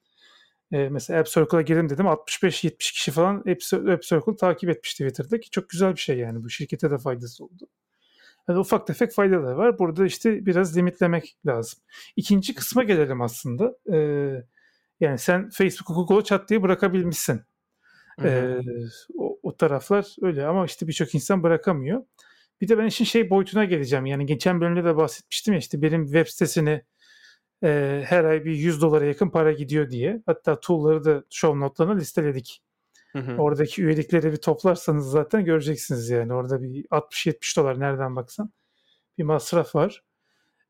[0.73, 5.41] E, mesela App Circle'a girdim dedim 65-70 kişi falan App, App Circle takip etmiş Twitter'da
[5.41, 7.67] ki çok güzel bir şey yani bu şirkete de faydası oldu.
[8.49, 9.79] Yani ufak tefek faydaları var.
[9.79, 11.81] Burada işte biraz limitlemek lazım.
[12.17, 13.75] İkinci kısma gelelim aslında.
[13.93, 14.45] Ee,
[15.01, 17.41] yani sen Facebook'u Google'u çat diye bırakabilmişsin.
[18.25, 18.59] Ee,
[19.19, 22.05] o, o taraflar öyle ama işte birçok insan bırakamıyor.
[22.61, 24.07] Bir de ben işin şey boyutuna geleceğim.
[24.07, 26.83] Yani geçen bölümde de bahsetmiştim ya işte benim web sitesini
[27.65, 30.23] e, her ay bir 100 dolara yakın para gidiyor diye.
[30.27, 32.63] Hatta tool'ları da show notlarına listeledik.
[33.13, 33.37] Hı hı.
[33.37, 36.35] Oradaki üyelikleri bir toplarsanız zaten göreceksiniz yani.
[36.35, 38.53] Orada bir 60-70 dolar nereden baksan
[39.19, 40.03] bir masraf var.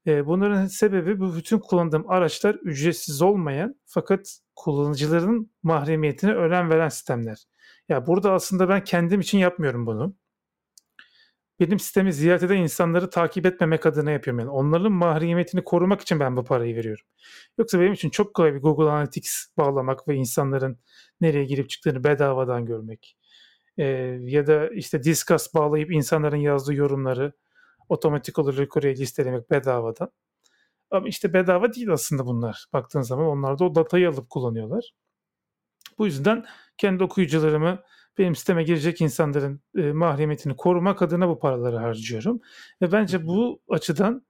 [0.06, 7.44] E, bunların sebebi bu bütün kullandığım araçlar ücretsiz olmayan fakat kullanıcıların mahremiyetine önem veren sistemler.
[7.88, 10.16] Ya burada aslında ben kendim için yapmıyorum bunu
[11.60, 14.38] benim sistemi ziyaret eden insanları takip etmemek adına yapıyorum.
[14.40, 17.04] Yani onların mahremiyetini korumak için ben bu parayı veriyorum.
[17.58, 20.78] Yoksa benim için çok kolay bir Google Analytics bağlamak ve insanların
[21.20, 23.16] nereye girip çıktığını bedavadan görmek.
[23.78, 23.84] Ee,
[24.22, 27.32] ya da işte Discuss bağlayıp insanların yazdığı yorumları
[27.88, 30.10] otomatik olarak oraya listelemek bedavadan.
[30.90, 32.66] Ama işte bedava değil aslında bunlar.
[32.72, 34.92] Baktığın zaman onlar da o datayı alıp kullanıyorlar.
[35.98, 36.44] Bu yüzden
[36.78, 37.82] kendi okuyucularımı
[38.18, 42.40] benim sisteme girecek insanların e, mahremiyetini korumak adına bu paraları harcıyorum.
[42.82, 44.26] Ve bence bu açıdan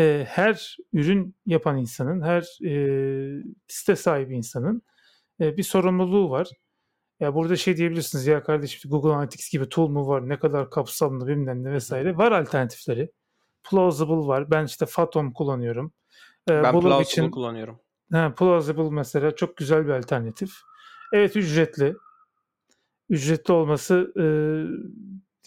[0.00, 4.82] e, her ürün yapan insanın, her e, site sahibi insanın
[5.40, 6.48] e, bir sorumluluğu var.
[7.20, 11.26] Ya burada şey diyebilirsiniz ya kardeşim Google Analytics gibi tool mu var ne kadar kapsamlı
[11.26, 12.16] bilmem ne vesaire.
[12.16, 13.10] Var alternatifleri.
[13.70, 14.50] Plausible var.
[14.50, 15.92] Ben işte Fathom kullanıyorum.
[16.50, 17.80] Ee, ben Plausible için, kullanıyorum.
[18.12, 20.50] He, Plausible mesela çok güzel bir alternatif.
[21.12, 21.94] Evet ücretli
[23.08, 24.24] ücretli olması e,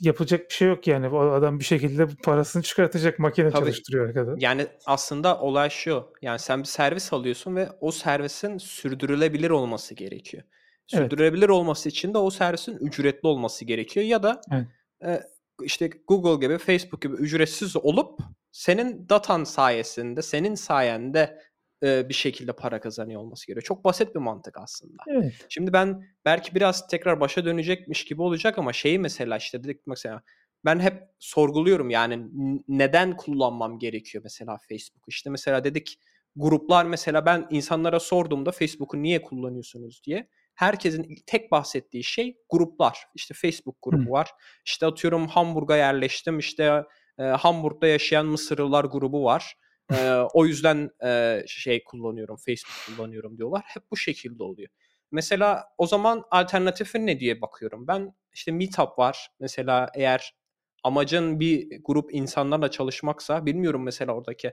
[0.02, 1.08] yapacak bir şey yok yani.
[1.08, 4.36] O adam bir şekilde parasını çıkartacak makine Tabii, çalıştırıyor arkada.
[4.38, 6.06] Yani aslında olay şu.
[6.22, 10.44] Yani sen bir servis alıyorsun ve o servisin sürdürülebilir olması gerekiyor.
[10.88, 11.50] Sürdürülebilir evet.
[11.50, 14.68] olması için de o servisin ücretli olması gerekiyor ya da evet.
[15.06, 15.24] e,
[15.64, 18.20] işte Google gibi, Facebook gibi ücretsiz olup
[18.52, 21.42] senin datan sayesinde, senin sayende
[21.82, 23.68] bir şekilde para kazanıyor olması gerekiyor.
[23.68, 25.04] Çok basit bir mantık aslında.
[25.08, 25.34] Evet.
[25.50, 30.22] Şimdi ben belki biraz tekrar başa dönecekmiş gibi olacak ama şeyi mesela işte dedik mesela
[30.66, 32.26] ben hep sorguluyorum yani
[32.68, 35.04] neden kullanmam gerekiyor mesela Facebook.
[35.08, 36.00] İşte mesela dedik
[36.36, 42.98] gruplar mesela ben insanlara sorduğumda Facebook'u niye kullanıyorsunuz diye herkesin tek bahsettiği şey gruplar.
[43.16, 44.12] İşte Facebook grubu Hı.
[44.12, 44.32] var.
[44.66, 46.40] İşte atıyorum Hamburg'a yerleştim.
[46.40, 46.84] İşte
[47.20, 49.56] e, Hamburg'da yaşayan Mısırlılar grubu var
[49.94, 53.64] e, o yüzden e, şey kullanıyorum, Facebook kullanıyorum diyorlar.
[53.66, 54.70] Hep bu şekilde oluyor.
[55.12, 57.88] Mesela o zaman alternatifi ne diye bakıyorum.
[57.88, 59.30] Ben işte Meetup var.
[59.40, 60.36] Mesela eğer
[60.84, 64.48] amacın bir grup insanlarla çalışmaksa bilmiyorum mesela oradaki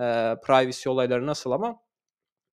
[0.00, 1.80] e, privacy olayları nasıl ama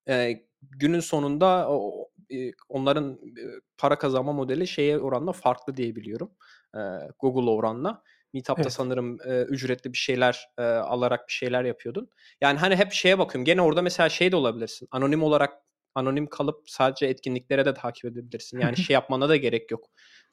[0.10, 3.44] e, günün sonunda o, e, onların e,
[3.78, 6.32] para kazanma modeli şeye oranla farklı diye biliyorum.
[6.76, 6.80] E,
[7.20, 8.04] Google'a oranla.
[8.34, 8.74] Meetup'ta evet.
[8.74, 12.10] sanırım e, ücretli bir şeyler e, alarak bir şeyler yapıyordun.
[12.42, 13.46] Yani hani hep şeye bakıyorum.
[13.46, 14.88] Gene orada mesela şey de olabilirsin.
[14.92, 15.54] Anonim olarak
[15.96, 18.60] anonim kalıp sadece etkinliklere de takip edebilirsin.
[18.60, 19.86] Yani şey yapmana da gerek yok.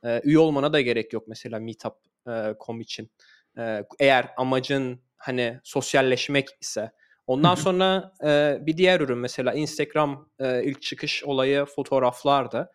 [0.05, 3.11] E, üye olmana da gerek yok mesela Meetup.com için.
[3.59, 6.91] E, eğer amacın hani sosyalleşmek ise.
[7.27, 12.71] Ondan sonra e, bir diğer ürün mesela Instagram e, ilk çıkış olayı fotoğraflardı.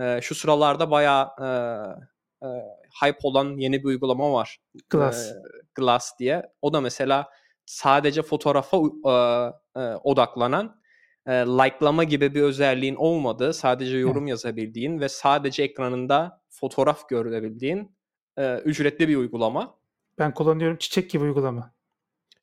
[0.00, 1.48] E, şu sıralarda bayağı e,
[2.42, 2.48] e,
[3.02, 4.58] hype olan yeni bir uygulama var.
[4.90, 5.30] Glass.
[5.30, 5.34] E,
[5.74, 6.42] Glass diye.
[6.62, 7.28] O da mesela
[7.66, 9.12] sadece fotoğrafa e,
[9.80, 10.82] e, odaklanan
[11.26, 17.96] e, like'lama gibi bir özelliğin olmadığı, sadece yorum yazabildiğin ve sadece ekranında fotoğraf görebildiğin
[18.38, 19.78] e, ücretli bir uygulama.
[20.18, 21.74] Ben kullanıyorum çiçek gibi uygulama.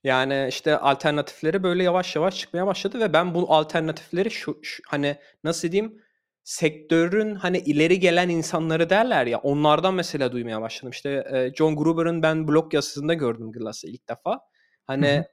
[0.04, 5.16] Yani işte alternatifleri böyle yavaş yavaş çıkmaya başladı ve ben bu alternatifleri şu, şu hani
[5.44, 6.02] nasıl diyeyim
[6.44, 10.92] sektörün hani ileri gelen insanları derler ya onlardan mesela duymaya başladım.
[10.92, 14.40] İşte e, John Gruber'ın ben blog yazısında gördüm Glass'ı ilk defa.
[14.84, 15.26] Hani hı hı.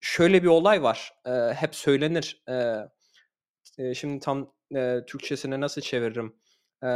[0.00, 1.12] şöyle bir olay var.
[1.26, 2.42] E, hep söylenir.
[2.48, 2.76] E,
[3.78, 6.36] e, şimdi tam e, Türkçesine nasıl çeviririm?
[6.84, 6.88] E,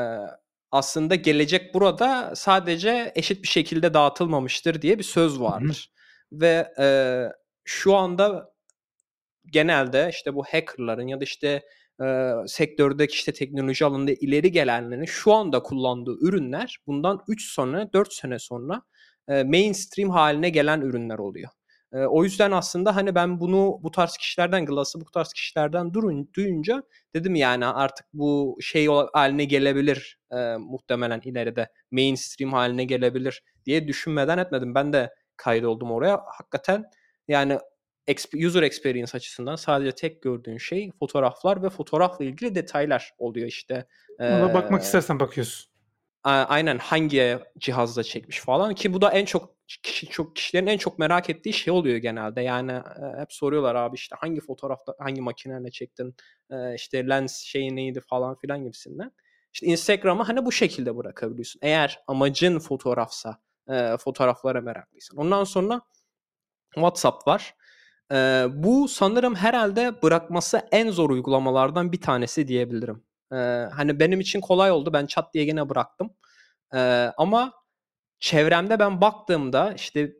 [0.71, 5.91] aslında gelecek burada sadece eşit bir şekilde dağıtılmamıştır diye bir söz vardır.
[6.31, 6.41] Hı hı.
[6.41, 6.87] Ve e,
[7.65, 8.55] şu anda
[9.47, 11.63] genelde işte bu hackerların ya da işte
[12.03, 18.13] e, sektördeki işte teknoloji alanında ileri gelenlerin şu anda kullandığı ürünler bundan 3 sonra 4
[18.13, 18.83] sene sonra
[19.29, 21.51] e, mainstream haline gelen ürünler oluyor.
[21.93, 26.31] E, o yüzden aslında hani ben bunu bu tarz kişilerden Glass'ı bu tarz kişilerden durun,
[26.37, 26.83] duyunca
[27.15, 34.39] dedim yani artık bu şey haline gelebilir e, muhtemelen ileride mainstream haline gelebilir diye düşünmeden
[34.39, 34.75] etmedim.
[34.75, 36.21] Ben de kaydoldum oraya.
[36.39, 36.85] Hakikaten
[37.29, 37.59] yani
[38.47, 43.87] user experience açısından sadece tek gördüğün şey fotoğraflar ve fotoğrafla ilgili detaylar oluyor işte.
[44.21, 45.75] Ona ee, bakmak istersen bakıyorsun.
[46.25, 50.99] Aynen hangi cihazda çekmiş falan ki bu da en çok kişi, çok kişilerin en çok
[50.99, 52.41] merak ettiği şey oluyor genelde.
[52.41, 56.17] Yani e, hep soruyorlar abi işte hangi fotoğrafta hangi makineyle çektin?
[56.51, 59.13] E, işte lens şeyi neydi falan filan gibisinden.
[59.53, 61.61] İşte Instagram'ı hani bu şekilde bırakabiliyorsun.
[61.63, 63.39] Eğer amacın fotoğrafsa,
[63.69, 65.19] e, fotoğraflara meraklıysan.
[65.19, 65.81] Ondan sonra
[66.75, 67.55] WhatsApp var.
[68.15, 73.05] Ee, bu sanırım herhalde bırakması en zor uygulamalardan bir tanesi diyebilirim.
[73.33, 73.37] Ee,
[73.73, 74.93] hani benim için kolay oldu.
[74.93, 76.11] Ben çat diye gene bıraktım.
[76.75, 77.53] Ee, ama
[78.21, 80.13] çevremde ben baktığımda işte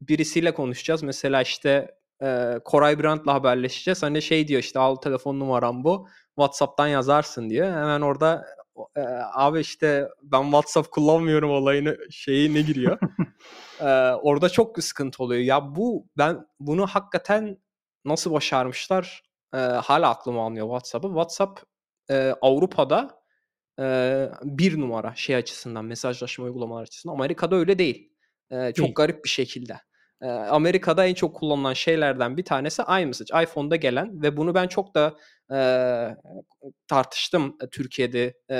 [0.00, 1.02] birisiyle konuşacağız.
[1.02, 4.02] Mesela işte e, Koray Brandt'la haberleşeceğiz.
[4.02, 6.08] Hani şey diyor işte al telefon numaram bu.
[6.36, 7.68] WhatsApp'tan yazarsın diyor.
[7.68, 8.46] Hemen orada
[8.96, 9.00] e,
[9.32, 12.98] abi işte ben WhatsApp kullanmıyorum olayını şeyi ne giriyor.
[13.80, 13.84] e,
[14.22, 15.42] orada çok sıkıntı oluyor.
[15.42, 17.58] Ya bu ben bunu hakikaten
[18.04, 19.22] nasıl başarmışlar
[19.54, 21.08] e, hala aklım almıyor WhatsApp'ı.
[21.08, 21.60] WhatsApp
[22.10, 23.22] e, Avrupa'da
[23.80, 27.14] e, bir numara şey açısından mesajlaşma uygulamalar açısından.
[27.14, 28.12] Amerika'da öyle değil.
[28.50, 28.94] E, çok değil.
[28.94, 29.80] garip bir şekilde.
[30.22, 33.42] E, Amerika'da en çok kullanılan şeylerden bir tanesi iMessage.
[33.42, 35.16] iPhone'da gelen ve bunu ben çok da
[35.52, 35.58] e,
[36.88, 38.56] tartıştım Türkiye'de e,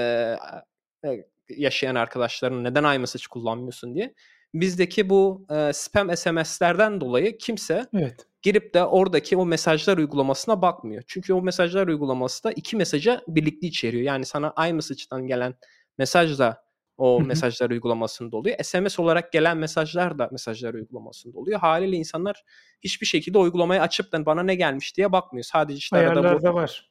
[1.04, 4.14] e, yaşayan arkadaşların neden iMessage kullanmıyorsun diye.
[4.54, 8.26] Bizdeki bu e, spam SMS'lerden dolayı kimse evet.
[8.42, 11.02] girip de oradaki o mesajlar uygulamasına bakmıyor.
[11.06, 14.04] Çünkü o mesajlar uygulaması da iki mesaja birlikte içeriyor.
[14.04, 15.54] Yani sana iMessage'dan gelen
[15.98, 16.38] mesaj
[16.98, 18.56] o mesajlar uygulamasında oluyor.
[18.62, 21.60] SMS olarak gelen mesajlar da mesajlar uygulamasında oluyor.
[21.60, 22.44] Haliyle insanlar
[22.80, 25.44] hiçbir şekilde uygulamayı açıp da bana ne gelmiş diye bakmıyor.
[25.44, 26.90] Sadece işte Ayarlarda arada var.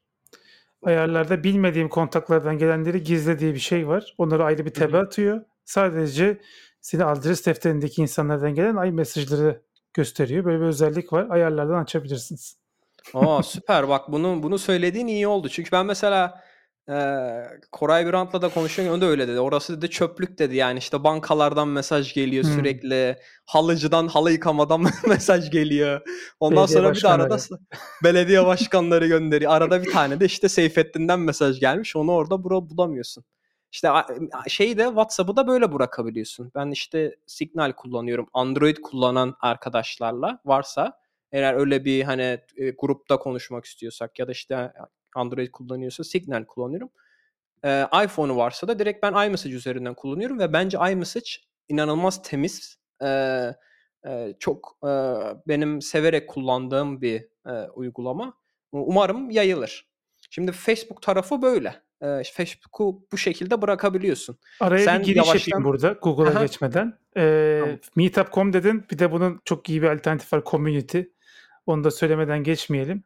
[0.83, 4.15] Ayarlarda bilmediğim kontaklardan gelenleri gizle diye bir şey var.
[4.17, 5.41] Onları ayrı bir tabe atıyor.
[5.65, 6.41] Sadece
[6.81, 9.61] senin adres defterindeki insanlardan gelen ay mesajları
[9.93, 10.45] gösteriyor.
[10.45, 11.27] Böyle bir özellik var.
[11.29, 12.57] Ayarlardan açabilirsiniz.
[13.13, 15.49] Aa süper bak bunu bunu söylediğin iyi oldu.
[15.49, 16.43] Çünkü ben mesela
[16.89, 18.97] ee, Koray Birant'la da konuşuyorum.
[18.97, 19.39] O da öyle dedi.
[19.39, 20.55] Orası dedi çöplük dedi.
[20.55, 22.53] Yani işte bankalardan mesaj geliyor hmm.
[22.53, 23.17] sürekli.
[23.45, 26.01] Halıcıdan halı yıkamadan mesaj geliyor.
[26.39, 27.37] Ondan belediye sonra bir de arada
[28.03, 29.51] belediye başkanları gönderiyor.
[29.51, 31.95] Arada bir tane de işte Seyfettin'den mesaj gelmiş.
[31.95, 33.23] Onu orada bura bulamıyorsun.
[33.71, 33.89] İşte
[34.47, 36.51] şeyi de WhatsApp'ı da böyle bırakabiliyorsun.
[36.55, 38.27] Ben işte Signal kullanıyorum.
[38.33, 40.93] Android kullanan arkadaşlarla varsa
[41.31, 44.73] eğer öyle bir hani e, grupta konuşmak istiyorsak ya da işte
[45.15, 46.89] Android kullanıyorsa Signal kullanıyorum.
[47.65, 51.29] Ee, iPhone'u varsa da direkt ben iMessage üzerinden kullanıyorum ve bence iMessage
[51.69, 52.77] inanılmaz temiz.
[53.03, 53.53] Ee,
[54.07, 54.87] e, çok e,
[55.47, 58.33] benim severek kullandığım bir e, uygulama.
[58.71, 59.87] Umarım yayılır.
[60.29, 61.81] Şimdi Facebook tarafı böyle.
[62.33, 64.37] Facebook'u bu şekilde bırakabiliyorsun.
[64.59, 65.51] Araya Sen bir giriş yavaştan...
[65.51, 66.97] yapayım burada Google'a geçmeden.
[67.17, 67.79] Ee, tamam.
[67.95, 68.85] Meetup.com dedin.
[68.91, 71.01] Bir de bunun çok iyi bir alternatif var Community.
[71.65, 73.03] Onu da söylemeden geçmeyelim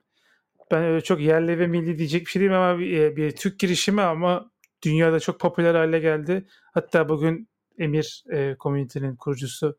[0.72, 3.60] ben öyle çok yerli ve milli diyecek bir şey değilim ama bir, e, bir Türk
[3.60, 4.52] girişimi ama
[4.84, 6.48] dünyada çok popüler hale geldi.
[6.74, 9.78] Hatta bugün Emir e, Community'nin kurucusu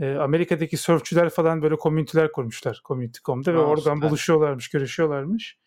[0.00, 4.08] e, Amerika'daki surfçüler falan böyle komüniteler kurmuşlar Community.com'da ve oradan süper.
[4.08, 5.58] buluşuyorlarmış, görüşüyorlarmış.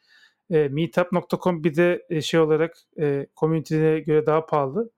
[0.49, 4.91] E, Meetup.com bir de e, şey olarak e, community'ye göre daha pahalı.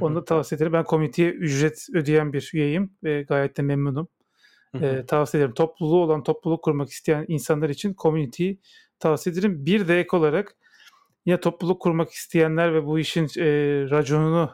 [0.00, 0.72] Onu da tavsiye ederim.
[0.72, 4.08] Ben community'ye ücret ödeyen bir üyeyim ve gayet de memnunum.
[4.80, 5.54] E, tavsiye ederim.
[5.54, 8.60] Topluluğu olan topluluk kurmak isteyen insanlar için community'yi
[9.02, 9.66] tavsiye ederim.
[9.66, 10.56] Bir de ek olarak
[11.26, 13.46] yine topluluk kurmak isteyenler ve bu işin e,
[13.90, 14.50] raconunu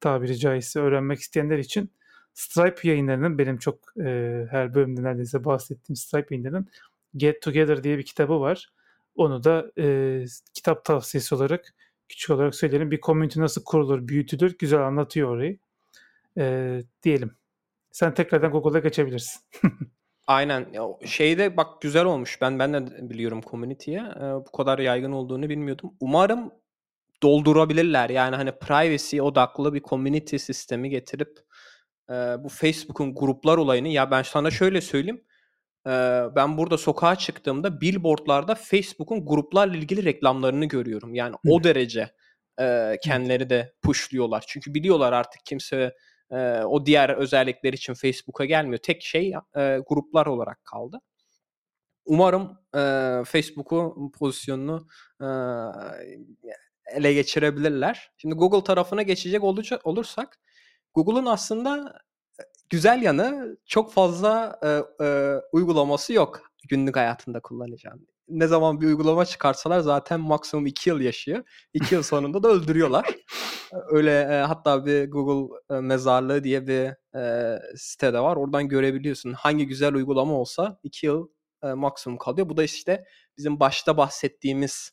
[0.00, 1.90] tabiri caizse öğrenmek isteyenler için
[2.34, 6.68] Stripe yayınlarının benim çok e, her bölümde neredeyse bahsettiğim Stripe yayınlarının
[7.16, 8.72] Get Together diye bir kitabı var.
[9.14, 10.24] Onu da e,
[10.54, 11.74] kitap tavsiyesi olarak
[12.08, 12.90] küçük olarak söyleyelim.
[12.90, 15.58] Bir community nasıl kurulur, büyütülür güzel anlatıyor orayı.
[16.38, 17.36] E, diyelim.
[17.92, 19.42] Sen tekrardan Google'a geçebilirsin.
[20.26, 20.66] Aynen.
[20.72, 22.40] Ya, şeyde bak güzel olmuş.
[22.40, 24.00] Ben ben de biliyorum community'ye.
[24.00, 25.92] Ee, bu kadar yaygın olduğunu bilmiyordum.
[26.00, 26.52] Umarım
[27.22, 28.10] doldurabilirler.
[28.10, 31.38] Yani hani privacy odaklı bir community sistemi getirip
[32.10, 35.24] e, bu Facebook'un gruplar olayını ya ben sana şöyle söyleyeyim.
[35.86, 35.90] E,
[36.36, 41.14] ben burada sokağa çıktığımda billboardlarda Facebook'un gruplarla ilgili reklamlarını görüyorum.
[41.14, 41.52] Yani Hı.
[41.52, 42.10] o derece
[42.60, 44.44] e, kendileri de pushluyorlar.
[44.48, 45.94] Çünkü biliyorlar artık kimse
[46.30, 48.78] e, o diğer özellikler için Facebook'a gelmiyor.
[48.78, 51.00] Tek şey e, gruplar olarak kaldı.
[52.04, 52.80] Umarım e,
[53.24, 54.86] Facebook'u pozisyonunu
[55.20, 55.26] e,
[56.96, 58.10] ele geçirebilirler.
[58.16, 59.44] Şimdi Google tarafına geçecek
[59.84, 60.38] olursak
[60.94, 61.98] Google'un aslında
[62.70, 68.08] güzel yanı çok fazla e, e, uygulaması yok günlük hayatında kullanacağın.
[68.28, 71.44] Ne zaman bir uygulama çıkarsalar zaten maksimum 2 yıl yaşıyor.
[71.74, 73.06] 2 yıl sonunda da öldürüyorlar.
[73.90, 78.36] Öyle e, hatta bir Google e, mezarlığı diye bir e, site de var.
[78.36, 79.32] Oradan görebiliyorsun.
[79.32, 81.28] Hangi güzel uygulama olsa 2 yıl
[81.62, 82.48] e, maksimum kalıyor.
[82.48, 83.04] Bu da işte
[83.38, 84.92] bizim başta bahsettiğimiz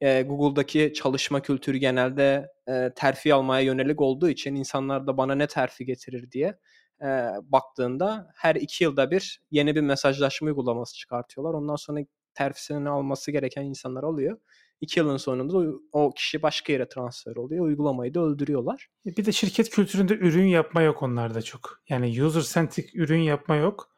[0.00, 5.46] e, Google'daki çalışma kültürü genelde e, terfi almaya yönelik olduğu için insanlar da bana ne
[5.46, 6.58] terfi getirir diye
[7.02, 7.06] e,
[7.42, 11.54] baktığında her iki yılda bir yeni bir mesajlaşma uygulaması çıkartıyorlar.
[11.54, 12.00] Ondan sonra
[12.38, 14.38] terfisini alması gereken insanlar alıyor.
[14.80, 17.64] İki yılın sonunda o kişi başka yere transfer oluyor.
[17.64, 18.88] Uygulamayı da öldürüyorlar.
[19.06, 21.80] E, bir de şirket kültüründe ürün yapma yok onlarda çok.
[21.88, 23.96] Yani user centric ürün yapma yok.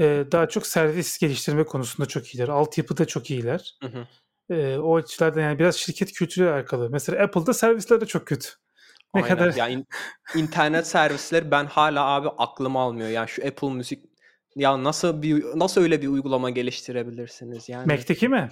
[0.00, 2.48] Ee, daha çok servis geliştirme konusunda çok iyiler.
[2.48, 3.78] Altyapıda çok iyiler.
[3.82, 4.06] Hı hı.
[4.54, 6.90] Ee, o açılardan yani biraz şirket kültürüyle alakalı.
[6.90, 8.48] Mesela Apple'da servisler de çok kötü.
[9.14, 9.36] Ne Aynen.
[9.36, 9.86] kadar ya in,
[10.36, 13.08] internet servisleri ben hala abi aklım almıyor.
[13.08, 14.04] Yani şu Apple Müzik
[14.58, 17.86] ya nasıl bir nasıl öyle bir uygulama geliştirebilirsiniz yani?
[17.86, 18.50] Mac'teki mi?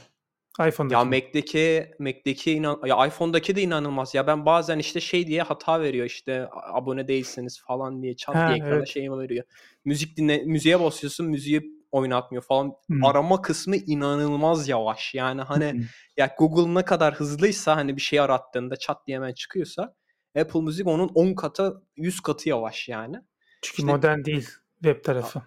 [0.61, 0.95] iPhone'daki.
[0.95, 4.15] Ya Mac'deki Mac'deki inan ya iPhone'daki de inanılmaz.
[4.15, 8.49] Ya ben bazen işte şey diye hata veriyor işte abone değilsiniz falan diye çat ha,
[8.49, 8.89] diye ekrana evet.
[8.89, 9.45] şey veriyor.
[9.85, 12.73] Müzik dinle müziğe basıyorsun müziği oynatmıyor falan.
[12.87, 13.05] Hmm.
[13.05, 15.15] Arama kısmı inanılmaz yavaş.
[15.15, 15.83] Yani hani hmm.
[16.17, 19.95] ya Google ne kadar hızlıysa hani bir şey arattığında çat diye hemen çıkıyorsa
[20.39, 23.17] Apple Müzik onun 10 katı 100 katı yavaş yani.
[23.63, 24.49] Çünkü işte, modern değil
[24.83, 25.43] web tarafı.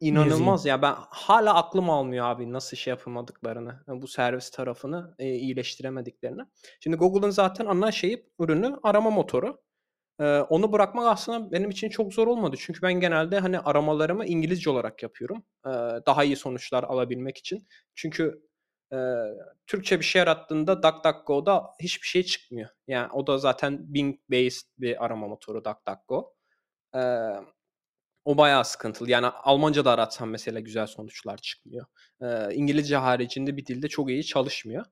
[0.00, 6.42] İnanılmaz ya ben hala aklım almıyor abi nasıl şey yapamadıklarını bu servis tarafını e, iyileştiremediklerini.
[6.80, 9.60] Şimdi Google'ın zaten ana şeyi ürünü arama motoru.
[10.20, 12.56] Ee, onu bırakmak aslında benim için çok zor olmadı.
[12.58, 15.44] Çünkü ben genelde hani aramalarımı İngilizce olarak yapıyorum.
[15.66, 15.70] Ee,
[16.06, 17.68] daha iyi sonuçlar alabilmek için.
[17.94, 18.42] Çünkü
[18.92, 18.96] e,
[19.66, 22.68] Türkçe bir şey arattığında DuckDuckGo'da hiçbir şey çıkmıyor.
[22.86, 26.34] Yani o da zaten Bing based bir arama motoru DuckDuckGo.
[26.94, 27.00] Ee,
[28.28, 29.10] o bayağı sıkıntılı.
[29.10, 31.86] Yani Almanca da aratsam mesela güzel sonuçlar çıkmıyor.
[32.22, 34.84] Ee, İngilizce haricinde bir dilde çok iyi çalışmıyor.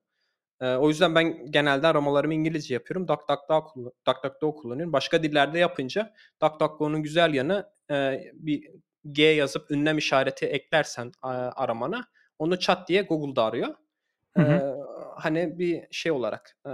[0.61, 3.07] Ee, o yüzden ben genelde aramalarımı İngilizce yapıyorum.
[3.07, 4.93] DuckDuckGo kullan DuckDuckGo kullanıyorum.
[4.93, 8.69] Başka dillerde yapınca DuckDuckGo'nun güzel yanı e, bir
[9.11, 12.07] G yazıp ünlem işareti eklersen e, aramana
[12.39, 13.75] onu chat diye Google'da arıyor.
[14.37, 14.51] Hı hı.
[14.51, 14.75] Ee,
[15.15, 16.71] hani bir şey olarak e,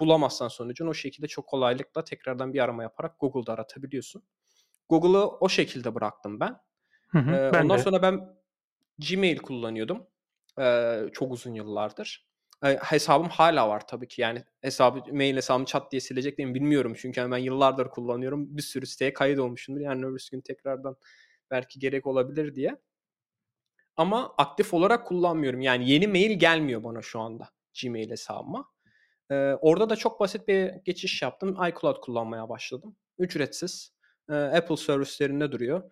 [0.00, 4.22] bulamazsan sonucunu o şekilde çok kolaylıkla tekrardan bir arama yaparak Google'da aratabiliyorsun.
[4.92, 6.56] Google'ı o şekilde bıraktım ben.
[7.08, 7.82] Hı hı, ee, ben ondan de.
[7.82, 8.36] sonra ben
[9.10, 10.06] Gmail kullanıyordum.
[10.58, 12.26] Ee, çok uzun yıllardır.
[12.64, 14.20] Ee, hesabım hala var tabii ki.
[14.22, 16.94] Yani hesabı mail hesabımı çat diye silecek miyim bilmiyorum.
[16.96, 18.56] Çünkü ben yıllardır kullanıyorum.
[18.56, 19.80] Bir sürü siteye kayıt olmuşumdur.
[19.80, 20.96] Yani öbür gün tekrardan
[21.50, 22.76] belki gerek olabilir diye.
[23.96, 25.60] Ama aktif olarak kullanmıyorum.
[25.60, 27.48] Yani yeni mail gelmiyor bana şu anda
[27.82, 28.68] Gmail hesabıma.
[29.30, 31.56] Ee, orada da çok basit bir geçiş yaptım.
[31.68, 32.96] iCloud kullanmaya başladım.
[33.18, 33.92] Ücretsiz.
[34.28, 35.90] Apple servislerinde duruyor.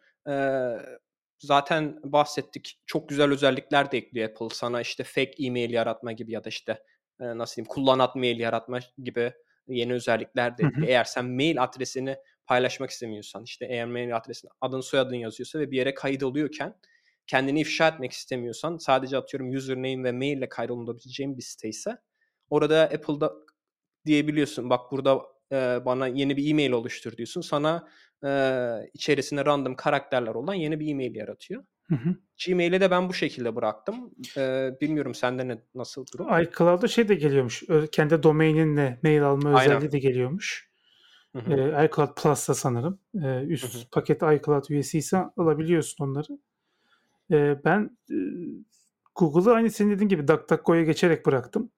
[1.38, 2.80] Zaten bahsettik.
[2.86, 4.48] Çok güzel özellikler de ekliyor Apple.
[4.52, 6.82] Sana işte fake e-mail yaratma gibi ya da işte
[7.20, 9.32] e, nasıl diyeyim kullanat mail yaratma gibi
[9.68, 10.88] yeni özellikler de ekliyor.
[10.88, 12.16] Eğer sen mail adresini
[12.46, 16.74] paylaşmak istemiyorsan işte eğer mail adresini adın soyadın yazıyorsa ve bir yere kaydoluyorken
[17.26, 21.96] kendini ifşa etmek istemiyorsan sadece atıyorum username ve mail ile kaydolabileceğin bir site ise
[22.50, 23.32] orada Apple'da
[24.06, 25.20] diyebiliyorsun bak burada
[25.52, 27.40] e, bana yeni bir e-mail oluştur diyorsun.
[27.40, 27.88] Sana
[28.24, 28.30] e,
[28.94, 31.64] içerisinde random karakterler olan yeni bir e-mail yaratıyor.
[31.88, 32.16] Hı hı.
[32.46, 34.10] Gmail'i de ben bu şekilde bıraktım.
[34.36, 36.26] Ee, bilmiyorum sende ne nasıl durum?
[36.42, 37.62] iCloud'da şey de geliyormuş.
[37.92, 39.76] Kendi domaininle mail alma Aynen.
[39.76, 40.70] özelliği de geliyormuş.
[41.32, 41.52] Hı hı.
[41.52, 43.00] Ee, iCloud Plus'ta sanırım.
[43.24, 43.82] Ee, üst Hı hı.
[43.92, 46.38] paket iCloud üyesiysen alabiliyorsun onları.
[47.30, 48.16] Ee, ben e,
[49.14, 51.70] Google'ı aynı senin dediğin gibi DuckDuckGo'ya geçerek bıraktım.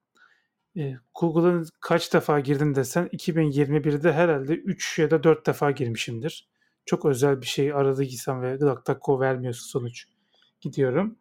[1.19, 6.47] Google'ın kaç defa girdin desen 2021'de herhalde 3 ya da 4 defa girmişimdir.
[6.85, 10.05] Çok özel bir şey aradıysam ve DuckDuckGo vermiyorsa sonuç
[10.61, 11.17] gidiyorum.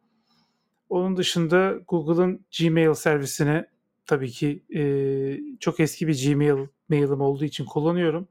[0.88, 3.66] Onun dışında Google'ın Gmail servisine
[4.06, 4.82] tabii ki e,
[5.60, 8.28] çok eski bir Gmail mailim olduğu için kullanıyorum.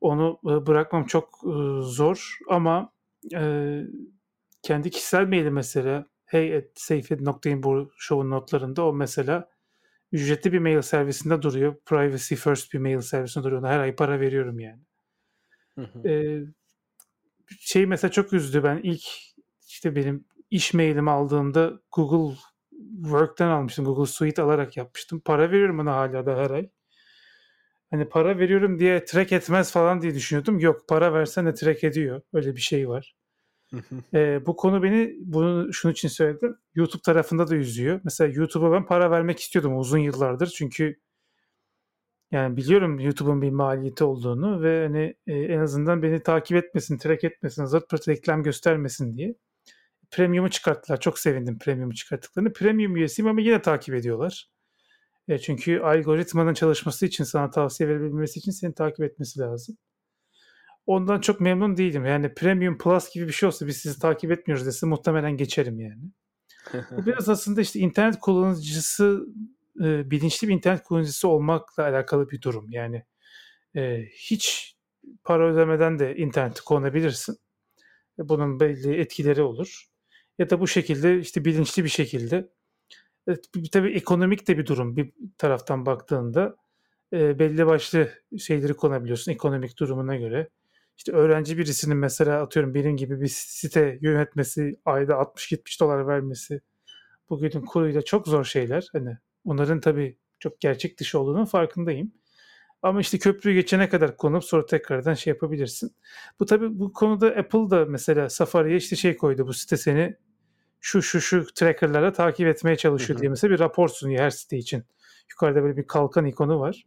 [0.00, 2.92] Onu e, bırakmam çok e, zor ama
[3.34, 3.82] e,
[4.62, 9.48] kendi kişisel maili mesela hey at safeed.in bu show'un notlarında o mesela
[10.12, 11.76] ücretli bir mail servisinde duruyor.
[11.86, 13.62] Privacy first bir mail servisinde duruyor.
[13.62, 14.80] Ona her ay para veriyorum yani.
[15.74, 16.08] Hı hı.
[16.08, 16.44] Ee,
[17.60, 18.64] şey mesela çok üzdü.
[18.64, 19.02] Ben ilk
[19.68, 22.36] işte benim iş mailimi aldığımda Google
[23.02, 23.84] Work'ten almıştım.
[23.84, 25.20] Google Suite alarak yapmıştım.
[25.20, 26.70] Para veriyorum ona hala da her ay.
[27.90, 30.58] Hani para veriyorum diye track etmez falan diye düşünüyordum.
[30.58, 32.22] Yok para versen de track ediyor.
[32.32, 33.15] Öyle bir şey var.
[34.14, 36.56] Ee, bu konu beni bunu şunun için söyledim.
[36.74, 38.00] YouTube tarafında da üzüyor.
[38.04, 40.46] Mesela YouTube'a ben para vermek istiyordum uzun yıllardır.
[40.46, 41.00] Çünkü
[42.30, 47.24] yani biliyorum YouTube'un bir maliyeti olduğunu ve hani e, en azından beni takip etmesin, track
[47.24, 49.34] etmesin, zırt pırt reklam göstermesin diye.
[50.10, 51.00] Premium'u çıkarttılar.
[51.00, 52.52] Çok sevindim Premium'u çıkarttıklarını.
[52.52, 54.50] Premium üyesiyim ama yine takip ediyorlar.
[55.28, 59.76] E, çünkü algoritmanın çalışması için, sana tavsiye verebilmesi için seni takip etmesi lazım.
[60.86, 62.06] Ondan çok memnun değilim.
[62.06, 66.02] Yani Premium Plus gibi bir şey olsa biz sizi takip etmiyoruz dese muhtemelen geçerim yani.
[66.90, 69.26] Bu biraz aslında işte internet kullanıcısı
[69.80, 72.70] e, bilinçli bir internet kullanıcısı olmakla alakalı bir durum.
[72.70, 73.04] Yani
[73.76, 74.76] e, hiç
[75.24, 77.36] para ödemeden de interneti kullanabilirsin.
[78.18, 79.86] E, Bunun belli etkileri olur.
[80.38, 82.48] Ya da bu şekilde işte bilinçli bir şekilde
[83.28, 86.56] Evet, tabii ekonomik de bir durum bir taraftan baktığında
[87.12, 90.48] e, belli başlı şeyleri kullanabiliyorsun ekonomik durumuna göre.
[90.96, 96.60] İşte öğrenci birisinin mesela atıyorum benim gibi bir site yönetmesi, ayda 60-70 dolar vermesi
[97.30, 98.88] bugünün kuruyla çok zor şeyler.
[98.92, 102.12] Hani onların tabii çok gerçek dışı olduğunun farkındayım.
[102.82, 105.96] Ama işte köprüyü geçene kadar kullanıp sonra tekrardan şey yapabilirsin.
[106.40, 110.16] Bu tabii bu konuda Apple da mesela Safari'ye işte şey koydu bu site seni
[110.80, 113.20] şu şu şu tracker'lara takip etmeye çalışıyor Hı hı.
[113.20, 114.84] diye mesela bir rapor sunuyor her site için.
[115.30, 116.86] Yukarıda böyle bir kalkan ikonu var.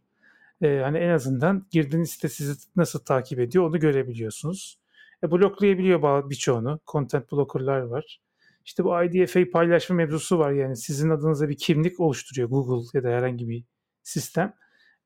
[0.62, 4.78] Ee, hani en azından girdiğiniz site sizi nasıl takip ediyor onu görebiliyorsunuz.
[5.24, 6.80] E, bloklayabiliyor birçoğunu.
[6.86, 8.20] Content blocker'lar var.
[8.64, 13.08] İşte bu IDFA paylaşma mevzusu var yani sizin adınıza bir kimlik oluşturuyor Google ya da
[13.08, 13.64] herhangi bir
[14.02, 14.54] sistem.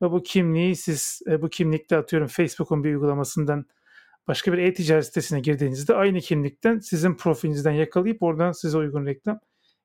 [0.02, 3.66] Ve bu kimliği siz e, bu kimlikte atıyorum Facebook'un bir uygulamasından
[4.28, 9.40] başka bir e-ticaret sitesine girdiğinizde aynı kimlikten sizin profilinizden yakalayıp oradan size uygun reklam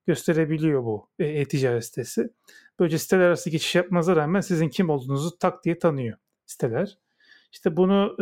[0.10, 2.30] gösterebiliyor bu e, e-ticaret sitesi.
[2.80, 6.98] Böylece siteler arası geçiş yapmanıza rağmen sizin kim olduğunuzu tak diye tanıyor siteler.
[7.52, 8.16] İşte bunu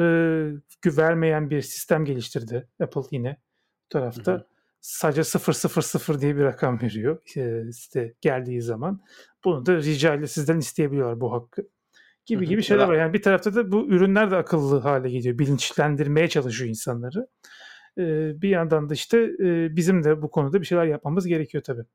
[0.86, 3.38] e, vermeyen bir sistem geliştirdi Apple yine
[3.86, 4.32] bu tarafta.
[4.32, 4.46] Hı hı.
[4.82, 9.02] Sadece 000 diye bir rakam veriyor e, site geldiği zaman.
[9.44, 11.70] Bunu da rica ile sizden isteyebiliyorlar bu hakkı
[12.26, 12.50] gibi Hı hı.
[12.50, 12.96] gibi şeyler var.
[12.96, 15.40] Yani bir tarafta da bu ürünler de akıllı hale geliyor.
[15.40, 17.28] Bilinçlendirmeye çalışıyor insanları.
[17.98, 21.86] Ee, bir yandan da işte e, bizim de bu konuda bir şeyler yapmamız gerekiyor tabii.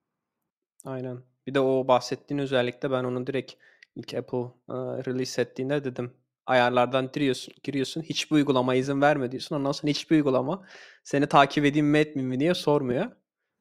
[0.85, 1.19] Aynen.
[1.47, 3.53] Bir de o bahsettiğin özellikle ben onu direkt
[3.97, 4.39] ilk Apple
[4.69, 4.75] e,
[5.07, 6.13] release ettiğinde dedim.
[6.47, 8.03] Ayarlardan giriyorsun, giriyorsun.
[8.03, 9.57] Hiçbir uygulama izin verme diyorsun.
[9.57, 10.67] Ondan sonra hiçbir uygulama
[11.05, 13.05] seni takip edeyim mi etmeyeyim mi diye sormuyor.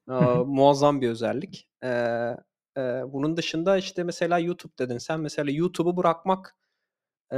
[0.10, 0.46] E, hı.
[0.46, 1.70] muazzam bir özellik.
[1.84, 1.90] E,
[2.78, 4.98] e, bunun dışında işte mesela YouTube dedin.
[4.98, 6.58] Sen mesela YouTube'u bırakmak
[7.34, 7.38] e,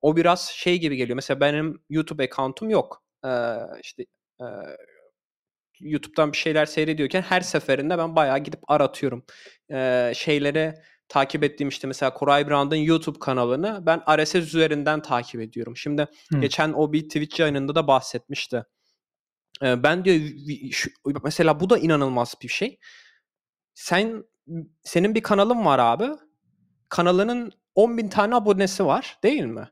[0.00, 1.16] o biraz şey gibi geliyor.
[1.16, 3.01] Mesela benim YouTube account'um yok.
[3.24, 3.30] E,
[3.82, 4.02] işte
[4.40, 4.44] e,
[5.80, 9.24] YouTube'dan bir şeyler seyrediyorken her seferinde ben bayağı gidip aratıyorum.
[10.14, 10.74] Şeyleri
[11.08, 15.76] takip ettiğim işte mesela Koray Brand'ın YouTube kanalını ben RSS üzerinden takip ediyorum.
[15.76, 16.40] Şimdi Hı.
[16.40, 18.64] geçen o bir Twitch yayınında da bahsetmişti.
[19.62, 20.20] Ben diyor
[20.72, 20.90] şu-
[21.24, 22.78] mesela bu da inanılmaz bir şey.
[23.74, 24.24] Sen
[24.82, 26.08] senin bir kanalın var abi.
[26.88, 29.68] Kanalının 10.000 tane abonesi var değil mi?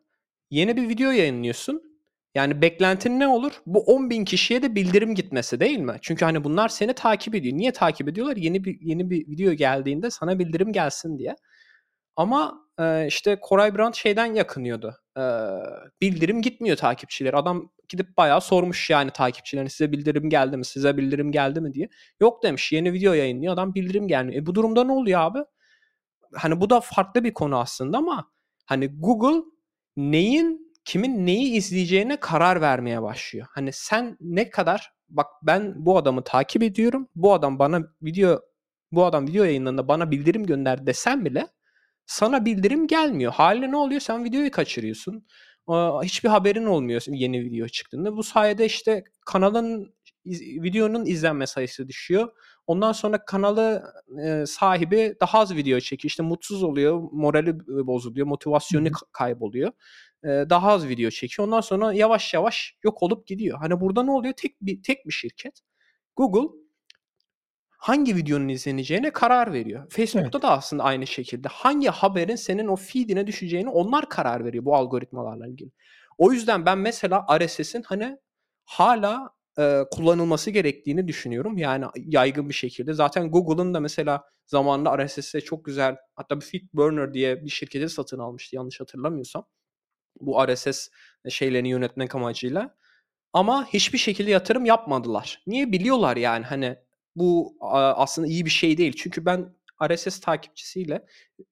[0.51, 1.90] Yeni bir video yayınlıyorsun.
[2.35, 3.53] Yani beklentin ne olur?
[3.67, 5.97] Bu 10.000 kişiye de bildirim gitmesi değil mi?
[6.03, 7.57] Çünkü hani bunlar seni takip ediyor.
[7.57, 8.37] Niye takip ediyorlar?
[8.37, 11.37] Yeni bir yeni bir video geldiğinde sana bildirim gelsin diye.
[12.17, 14.97] Ama e, işte Koray Brand şeyden yakınıyordu.
[15.19, 15.23] E,
[16.01, 17.35] bildirim gitmiyor takipçiler.
[17.35, 20.65] Adam gidip bayağı sormuş yani takipçilerine size bildirim geldi mi?
[20.65, 21.89] Size bildirim geldi mi diye.
[22.21, 22.73] Yok demiş.
[22.73, 23.53] Yeni video yayınlıyor.
[23.55, 24.43] Adam bildirim gelmiyor.
[24.43, 25.39] E bu durumda ne oluyor abi?
[26.35, 28.31] Hani bu da farklı bir konu aslında ama
[28.67, 29.43] hani Google
[29.97, 33.47] neyin kimin neyi izleyeceğine karar vermeye başlıyor.
[33.51, 37.09] Hani sen ne kadar bak ben bu adamı takip ediyorum.
[37.15, 38.41] Bu adam bana video
[38.93, 41.47] bu adam video yayınlarında bana bildirim gönder desem bile
[42.07, 43.33] sana bildirim gelmiyor.
[43.33, 44.01] Haliyle ne oluyor?
[44.01, 45.27] Sen videoyu kaçırıyorsun.
[46.03, 48.17] Hiçbir haberin olmuyor yeni video çıktığında.
[48.17, 49.95] Bu sayede işte kanalın
[50.27, 52.29] videonun izlenme sayısı düşüyor.
[52.67, 53.93] Ondan sonra kanalı
[54.25, 56.11] e, sahibi daha az video çekiyor.
[56.11, 59.13] İşte mutsuz oluyor, morali bozuluyor, motivasyonu Hı-hı.
[59.13, 59.73] kayboluyor.
[60.25, 61.49] E, daha az video çekiyor.
[61.49, 63.59] Ondan sonra yavaş yavaş yok olup gidiyor.
[63.59, 64.35] Hani burada ne oluyor?
[64.37, 65.61] Tek bir tek bir şirket
[66.17, 66.61] Google
[67.81, 69.87] hangi videonun izleneceğine karar veriyor.
[69.91, 70.43] Facebook'ta evet.
[70.43, 71.49] da aslında aynı şekilde.
[71.49, 75.71] Hangi haberin senin o feed'ine düşeceğini onlar karar veriyor bu algoritmalarla ilgili.
[76.19, 78.19] O yüzden ben mesela RSS'in hani
[78.65, 79.31] hala
[79.61, 81.59] e, kullanılması gerektiğini düşünüyorum.
[81.59, 82.93] Yani yaygın bir şekilde.
[82.93, 88.19] Zaten Google'ın da mesela zamanında RSS'e çok güzel hatta bir FeedBurner diye bir şirketi satın
[88.19, 89.47] almıştı yanlış hatırlamıyorsam.
[90.21, 90.89] Bu RSS
[91.29, 92.77] şeylerini yönetmek amacıyla.
[93.33, 95.43] Ama hiçbir şekilde yatırım yapmadılar.
[95.47, 96.77] Niye biliyorlar yani hani
[97.17, 97.57] bu
[97.97, 98.93] aslında iyi bir şey değil.
[98.97, 99.55] Çünkü ben
[99.89, 101.07] RSS takipçisiyle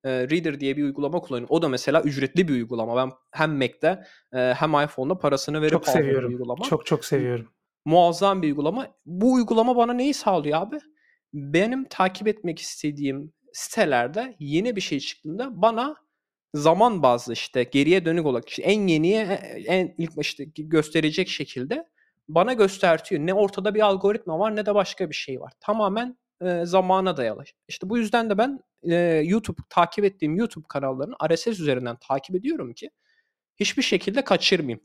[0.04, 1.56] e, Reader diye bir uygulama kullanıyorum.
[1.56, 2.96] O da mesela ücretli bir uygulama.
[2.96, 6.32] Ben hem Mac'te e, hem iPhone'da parasını verip çok seviyorum.
[6.32, 6.64] uygulama.
[6.64, 7.48] Çok çok seviyorum.
[7.84, 8.88] Muazzam bir uygulama.
[9.06, 10.78] Bu uygulama bana neyi sağlıyor abi?
[11.34, 15.96] Benim takip etmek istediğim sitelerde yeni bir şey çıktığında bana
[16.54, 19.22] zaman bazlı işte geriye dönük olarak işte en yeniye
[19.66, 21.88] en ilk işte gösterecek şekilde
[22.28, 23.26] bana göstertiyor.
[23.26, 25.52] Ne ortada bir algoritma var ne de başka bir şey var.
[25.60, 27.44] Tamamen e, zamana dayalı.
[27.68, 32.74] İşte bu yüzden de ben e, YouTube takip ettiğim YouTube kanallarını RSS üzerinden takip ediyorum
[32.74, 32.90] ki
[33.56, 34.80] hiçbir şekilde kaçırmayayım.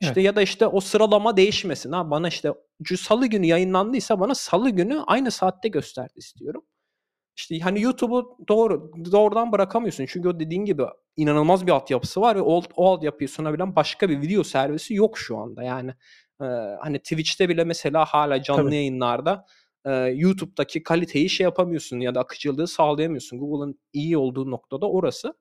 [0.00, 0.24] İşte evet.
[0.24, 1.92] ya da işte o sıralama değişmesin.
[1.92, 2.52] Ha bana işte
[2.96, 6.62] salı günü yayınlandıysa bana salı günü aynı saatte gösterdi istiyorum.
[7.36, 10.06] İşte hani YouTube'u doğru doğrudan bırakamıyorsun.
[10.06, 10.82] Çünkü o dediğin gibi
[11.16, 15.38] inanılmaz bir altyapısı var ve o, o altyapıyı sunabilen başka bir video servisi yok şu
[15.38, 15.62] anda.
[15.62, 15.90] Yani
[16.40, 16.44] e,
[16.80, 18.74] hani Twitch'te bile mesela hala canlı Tabii.
[18.74, 19.46] yayınlarda
[19.84, 23.38] e, YouTube'daki kaliteyi şey yapamıyorsun ya da akıcılığı sağlayamıyorsun.
[23.38, 25.34] Google'ın iyi olduğu noktada orası.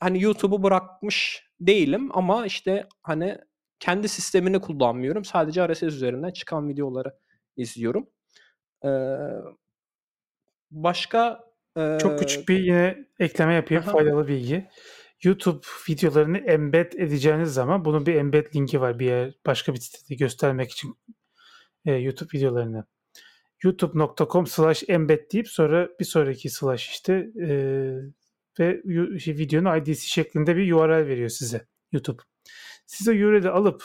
[0.00, 3.38] Hani YouTube'u bırakmış değilim ama işte hani
[3.80, 5.24] kendi sistemini kullanmıyorum.
[5.24, 7.14] Sadece RSS üzerinden çıkan videoları
[7.56, 8.08] izliyorum.
[10.70, 11.44] Başka
[11.76, 13.92] e, çok küçük bir yine ekleme yapayım aha.
[13.92, 14.68] faydalı bilgi.
[15.22, 20.14] YouTube videolarını embed edeceğiniz zaman bunun bir embed linki var bir yer başka bir sitede
[20.14, 20.98] göstermek için
[21.84, 22.84] e, YouTube videolarını
[23.62, 27.48] youtube.com slash embed deyip sonra bir sonraki slash işte e,
[28.60, 28.82] ve
[29.18, 32.22] şey, videonun ID'si şeklinde bir URL veriyor size YouTube.
[32.86, 33.84] Siz o URL'i alıp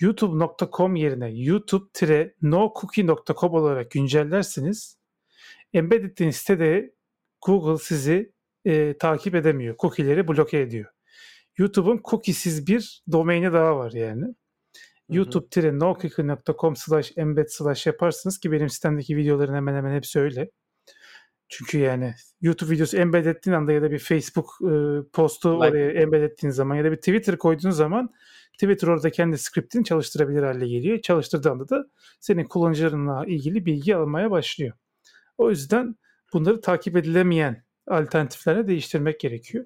[0.00, 4.98] youtube.com yerine youtube-nocookie.com olarak güncellersiniz.
[5.72, 6.94] Embed ettiğiniz sitede
[7.46, 8.32] Google sizi
[8.64, 9.76] e, takip edemiyor.
[9.76, 10.90] Cookie'leri bloke ediyor.
[11.58, 14.34] YouTube'un cookiesiz bir domaini daha var yani
[15.10, 20.50] youtube-nocookie.com slash embed slash yaparsınız ki benim sistemdeki videoların hemen hemen hepsi öyle.
[21.48, 24.72] Çünkü yani YouTube videosu embed ettiğin anda ya da bir Facebook e,
[25.12, 25.68] postu like.
[25.68, 28.10] oraya embed ettiğin zaman ya da bir Twitter koyduğun zaman
[28.52, 31.00] Twitter orada kendi skriptini çalıştırabilir hale geliyor.
[31.00, 31.86] Çalıştırdığı anda da
[32.20, 34.76] senin kullanıcılarınla ilgili bilgi almaya başlıyor.
[35.38, 35.96] O yüzden
[36.32, 39.64] bunları takip edilemeyen alternatiflerle değiştirmek gerekiyor.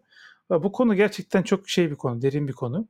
[0.51, 2.89] Bu konu gerçekten çok şey bir konu, derin bir konu.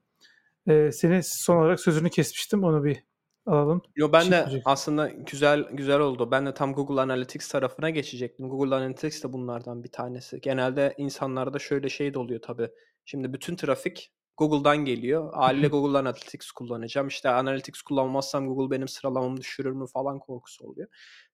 [0.69, 2.65] Ee, seni son olarak sözünü kesmiştim.
[2.65, 3.05] Onu bir
[3.47, 3.83] alalım.
[3.97, 4.63] Yo ben şey de yapacak.
[4.65, 6.31] aslında güzel güzel oldu.
[6.31, 8.49] Ben de tam Google Analytics tarafına geçecektim.
[8.49, 10.41] Google Analytics de bunlardan bir tanesi.
[10.41, 12.69] Genelde insanlarda şöyle şey de oluyor tabii.
[13.05, 15.35] Şimdi bütün trafik Google'dan geliyor.
[15.35, 17.09] Haliyle Google Analytics kullanacağım.
[17.09, 20.89] İşte Analytics kullanmazsam Google benim sıralamamı düşürür mü falan korkusu oluyor.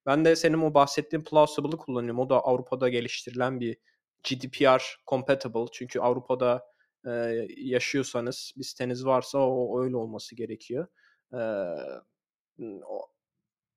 [0.06, 2.20] Ben de senin o bahsettiğin Plausible'ı kullanıyorum.
[2.20, 3.76] O da Avrupa'da geliştirilen bir
[4.30, 5.66] GDPR compatible.
[5.72, 6.64] Çünkü Avrupa'da
[7.06, 7.10] e,
[7.56, 10.86] yaşıyorsanız, bir siteniz varsa o, öyle olması gerekiyor.
[11.32, 11.38] E,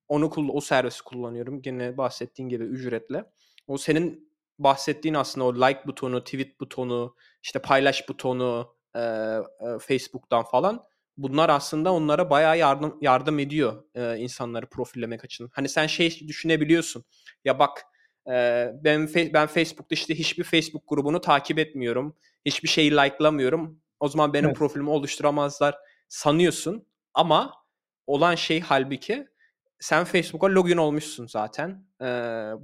[0.08, 1.62] onu o servisi kullanıyorum.
[1.62, 3.24] Gene bahsettiğin gibi ücretle.
[3.66, 9.40] O senin bahsettiğin aslında o like butonu, tweet butonu, işte paylaş butonu e, e,
[9.80, 10.84] Facebook'tan falan
[11.16, 15.48] bunlar aslında onlara bayağı yardım yardım ediyor e, insanları profillemek için.
[15.52, 17.04] Hani sen şey düşünebiliyorsun.
[17.44, 17.82] Ya bak
[18.84, 22.16] ben ben Facebook'ta işte hiçbir Facebook grubunu takip etmiyorum.
[22.44, 23.80] Hiçbir şeyi like'lamıyorum.
[24.00, 24.58] O zaman benim evet.
[24.58, 25.78] profilimi oluşturamazlar
[26.08, 26.86] sanıyorsun.
[27.20, 27.54] Ama
[28.06, 29.26] olan şey halbuki
[29.80, 32.04] sen Facebook'a login olmuşsun zaten e,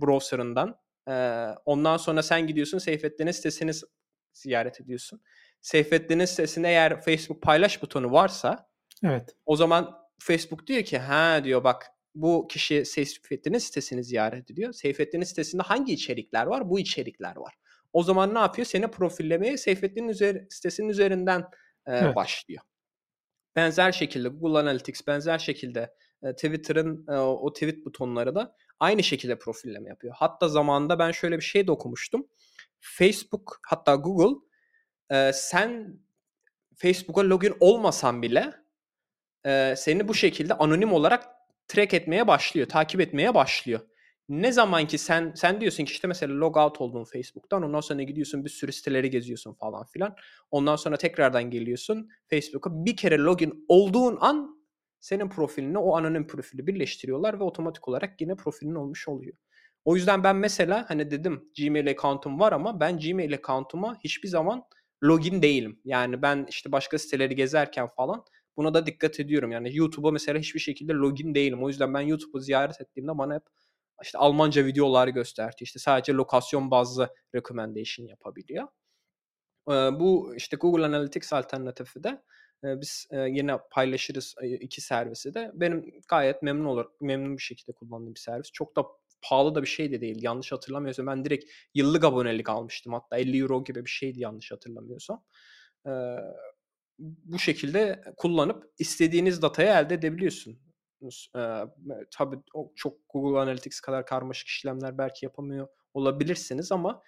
[0.01, 0.81] browser'ından.
[1.09, 3.71] E, ondan sonra sen gidiyorsun Seyfettin'in sitesini
[4.33, 5.21] ziyaret ediyorsun.
[5.61, 8.69] Seyfettin'in sitesinde eğer Facebook paylaş butonu varsa
[9.05, 9.37] evet.
[9.47, 14.73] o zaman Facebook diyor ki ha diyor bak bu kişi Seyfettin'in sitesini ziyaret ediyor.
[14.73, 16.71] Seyfettin'in sitesinde hangi içerikler var?
[16.71, 17.55] Bu içerikler var.
[17.93, 18.67] O zaman ne yapıyor?
[18.67, 21.41] Seni profillemeye Seyfettin'in üzeri, sitesinin üzerinden
[21.87, 22.17] e, evet.
[22.17, 22.63] başlıyor.
[23.57, 29.39] Benzer şekilde Google Analytics benzer şekilde e, Twitter'ın e, o tweet butonları da aynı şekilde
[29.39, 30.15] profilleme yapıyor.
[30.19, 32.27] Hatta zamanında ben şöyle bir şey de okumuştum.
[32.81, 34.41] Facebook hatta Google
[35.11, 36.01] e, sen
[36.77, 38.55] Facebook'a login olmasan bile
[39.47, 41.27] e, seni bu şekilde anonim olarak
[41.69, 43.81] track etmeye başlıyor, takip etmeye başlıyor.
[44.29, 48.03] Ne zaman ki sen sen diyorsun ki işte mesela log out oldun Facebook'tan ondan sonra
[48.03, 50.15] gidiyorsun bir sürü siteleri geziyorsun falan filan.
[50.51, 54.57] Ondan sonra tekrardan geliyorsun Facebook'a bir kere login olduğun an
[55.01, 59.37] senin profiline o anonim profili birleştiriyorlar ve otomatik olarak yine profilin olmuş oluyor.
[59.85, 64.63] O yüzden ben mesela hani dedim Gmail account'um var ama ben Gmail account'uma hiçbir zaman
[65.05, 65.81] login değilim.
[65.85, 68.25] Yani ben işte başka siteleri gezerken falan
[68.57, 69.53] buna da dikkat ediyorum.
[69.53, 71.63] Yani YouTube'a mesela hiçbir şekilde login değilim.
[71.63, 73.43] O yüzden ben YouTube'u ziyaret ettiğimde bana hep
[74.03, 75.57] işte Almanca videolar gösterdi.
[75.61, 78.69] İşte sadece lokasyon bazlı recommendation yapabiliyor.
[79.93, 82.23] Bu işte Google Analytics alternatifi de
[82.63, 85.51] biz yine paylaşırız iki servisi de.
[85.55, 88.53] Benim gayet memnun olur, memnun bir şekilde kullandığım bir servis.
[88.53, 88.87] Çok da
[89.23, 90.23] pahalı da bir şey de değil.
[90.23, 91.45] Yanlış hatırlamıyorsam ben direkt
[91.75, 92.93] yıllık abonelik almıştım.
[92.93, 95.25] Hatta 50 euro gibi bir şeydi yanlış hatırlamıyorsam.
[96.99, 100.59] Bu şekilde kullanıp istediğiniz datayı elde edebiliyorsun.
[101.37, 101.65] Ee,
[102.11, 102.37] tabii
[102.75, 107.03] çok Google Analytics kadar karmaşık işlemler belki yapamıyor olabilirsiniz ama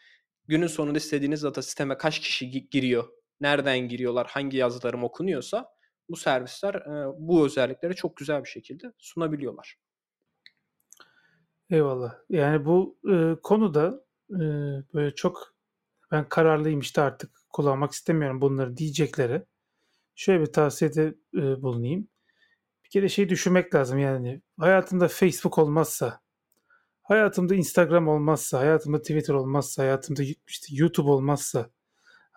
[0.47, 3.05] günün sonunda istediğiniz data sisteme kaç kişi giriyor,
[3.41, 5.69] nereden giriyorlar, hangi yazılarım okunuyorsa
[6.09, 9.77] bu servisler e, bu özellikleri çok güzel bir şekilde sunabiliyorlar.
[11.71, 12.15] Eyvallah.
[12.29, 14.39] Yani bu e, konuda e,
[14.95, 15.55] böyle çok
[16.11, 19.45] ben kararlıyım işte artık kullanmak istemiyorum bunları diyecekleri.
[20.15, 22.09] Şöyle bir tavsiyede e, bulunayım.
[22.89, 26.21] Bir kere şey düşünmek lazım yani hayatımda Facebook olmazsa,
[27.03, 31.71] hayatımda Instagram olmazsa, hayatımda Twitter olmazsa, hayatımda işte YouTube olmazsa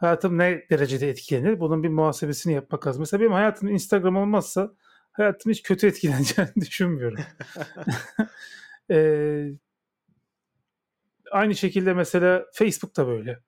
[0.02, 1.60] hayatım ne derecede etkilenir?
[1.60, 3.02] Bunun bir muhasebesini yapmak lazım.
[3.02, 4.74] Mesela benim hayatımda Instagram olmazsa
[5.12, 7.24] hayatım hiç kötü etkileneceğini düşünmüyorum.
[8.92, 9.52] ee,
[11.32, 13.40] aynı şekilde mesela Facebook da böyle.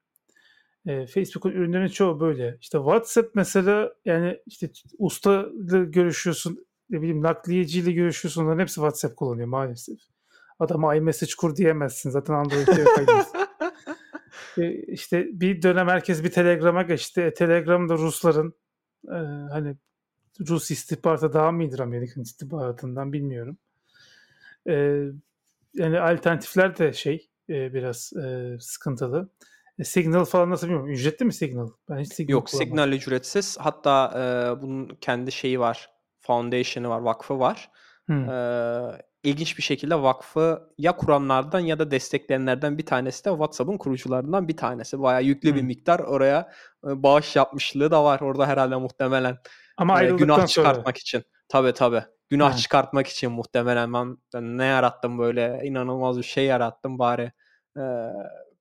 [0.86, 2.58] Ee, Facebook'un ürünlerinin çoğu böyle.
[2.62, 5.46] İşte WhatsApp mesela yani işte usta
[5.88, 9.99] görüşüyorsun ne bileyim nakliyeciyle görüşüyorsun onların hepsi WhatsApp kullanıyor maalesef.
[10.60, 12.90] Adama iMessage kur diyemezsin zaten Android'de yok
[14.57, 17.22] e, işte bir dönem herkes bir Telegram'a geçti.
[17.22, 18.53] E, Telegram da Rusların
[19.07, 19.18] e,
[19.52, 19.76] hani
[20.49, 23.57] Rus istihbaratı daha mı iyidir Amerikan istihbaratından bilmiyorum.
[24.70, 25.03] E,
[25.74, 29.30] yani alternatifler de şey e, biraz e, sıkıntılı.
[29.80, 30.91] E, Signal falan nasıl bilmiyorum.
[30.91, 31.70] Ücretli mi Signal?
[31.90, 33.57] Ben hiç Signal Yok Signal ücretsiz.
[33.60, 35.93] Hatta e, bunun kendi şeyi var.
[36.26, 37.70] Foundation'ı var, vakfı var.
[38.06, 38.30] Hmm.
[38.30, 44.48] Ee, ilginç bir şekilde vakfı ya kuranlardan ya da destekleyenlerden bir tanesi de WhatsApp'ın kurucularından
[44.48, 45.00] bir tanesi.
[45.02, 45.58] Bayağı yüklü hmm.
[45.58, 46.52] bir miktar oraya
[46.88, 49.38] e, bağış yapmışlığı da var orada herhalde muhtemelen.
[49.78, 50.91] Ama e, günah çıkartmak sonra.
[50.91, 51.24] için.
[51.50, 52.04] Tabii tabii.
[52.30, 52.58] Günah hmm.
[52.58, 57.32] çıkartmak için muhtemelen ben, ben ne yarattım böyle inanılmaz bir şey yarattım bari.
[57.78, 57.82] Ee,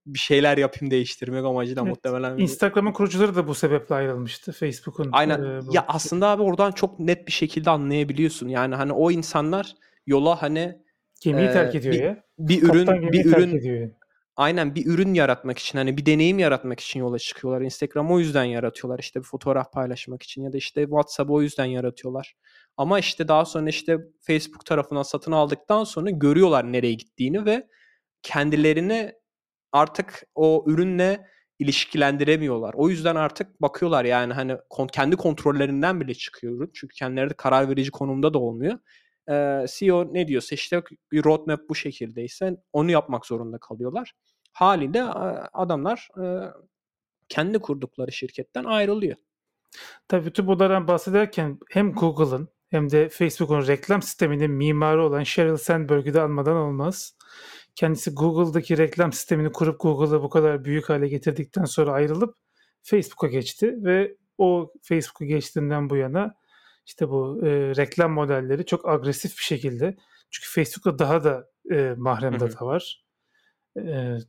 [0.07, 1.91] bir şeyler yapayım değiştirmek amacıyla evet.
[1.91, 2.39] muhtemelen.
[2.39, 4.53] Instagram'ın kurucuları da bu sebeple ayrılmıştı.
[4.53, 5.09] Facebook'un.
[5.13, 5.43] Aynen.
[5.43, 8.49] E, ya aslında abi oradan çok net bir şekilde anlayabiliyorsun.
[8.49, 9.75] Yani hani o insanlar
[10.07, 10.79] yola hani
[11.21, 12.25] gemiyi e, terk ediyor bir, ya.
[12.39, 13.91] Bir ürün bir ürün ediyor.
[14.37, 17.61] Aynen bir ürün yaratmak için hani bir deneyim yaratmak için yola çıkıyorlar.
[17.61, 18.99] Instagram o yüzden yaratıyorlar.
[18.99, 22.35] İşte bir fotoğraf paylaşmak için ya da işte WhatsApp o yüzden yaratıyorlar.
[22.77, 27.67] Ama işte daha sonra işte Facebook tarafından satın aldıktan sonra görüyorlar nereye gittiğini ve
[28.23, 29.13] kendilerini
[29.73, 31.27] artık o ürünle
[31.59, 32.75] ilişkilendiremiyorlar.
[32.75, 34.57] O yüzden artık bakıyorlar yani hani
[34.93, 36.71] kendi kontrollerinden bile çıkıyor ürün.
[36.75, 38.79] Çünkü kendileri de karar verici konumda da olmuyor.
[39.31, 40.83] Ee, CEO ne diyorsa işte
[41.13, 44.13] bir roadmap bu şekildeyse onu yapmak zorunda kalıyorlar.
[44.53, 45.03] Haliyle
[45.53, 46.25] adamlar e,
[47.29, 49.17] kendi kurdukları şirketten ayrılıyor.
[50.09, 56.15] Tabii bütün bunlardan bahsederken hem Google'ın hem de Facebook'un reklam sisteminin mimarı olan Sheryl Sandberg'i
[56.15, 57.17] de almadan olmaz.
[57.75, 62.37] Kendisi Google'daki reklam sistemini kurup Google'ı bu kadar büyük hale getirdikten sonra ayrılıp
[62.83, 66.35] Facebook'a geçti ve o Facebook'a geçtiğinden bu yana
[66.87, 69.97] işte bu e, reklam modelleri çok agresif bir şekilde
[70.31, 73.05] çünkü Facebook'ta daha da e, mahrem data var.
[73.77, 73.83] E,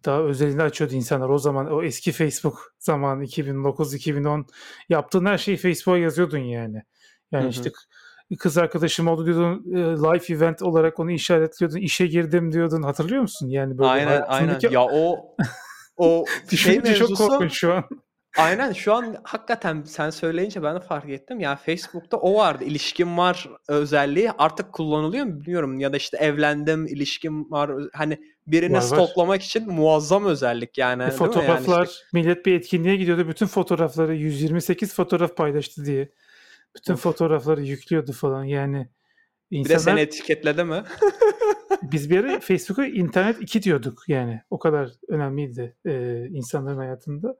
[0.05, 1.29] daha özelini açıyordu insanlar.
[1.29, 4.45] O zaman o eski Facebook zaman 2009-2010
[4.89, 6.83] yaptığın her şeyi Facebook'a yazıyordun yani.
[7.31, 7.51] Yani hı hı.
[7.51, 7.71] işte
[8.35, 13.47] kız arkadaşım oldu diyordun e, live event olarak onu işaretliyordun işe girdim diyordun hatırlıyor musun
[13.49, 15.35] yani böyle aynen aynen ya o
[15.97, 17.83] o şey mevzusu, çok korkunç şu an
[18.37, 23.17] aynen şu an hakikaten sen söyleyince ben de fark ettim ya Facebook'ta o vardı ilişkim
[23.17, 28.81] var özelliği artık kullanılıyor mu bilmiyorum ya da işte evlendim ilişkim var hani birini var,
[28.81, 29.43] stoklamak var.
[29.43, 31.03] için muazzam özellik yani.
[31.03, 32.05] E, fotoğraflar yani işte...
[32.13, 36.09] millet bir etkinliğe gidiyordu bütün fotoğrafları 128 fotoğraf paylaştı diye.
[36.75, 38.89] Bütün fotoğrafları yüklüyordu falan yani
[39.51, 40.83] Bir de seni etiketledi mi?
[41.83, 44.41] biz bir ara Facebook'a internet 2 diyorduk yani.
[44.49, 47.35] O kadar önemliydi e, insanların hayatında.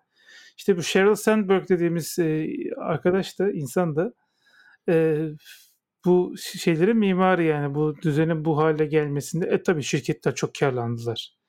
[0.58, 2.48] İşte bu Sheryl Sandberg dediğimiz e,
[2.78, 4.14] arkadaş da insan da
[4.90, 5.18] e,
[6.06, 11.43] bu şeylerin mimarı yani bu düzenin bu hale gelmesinde e tabii şirketler çok karlandılar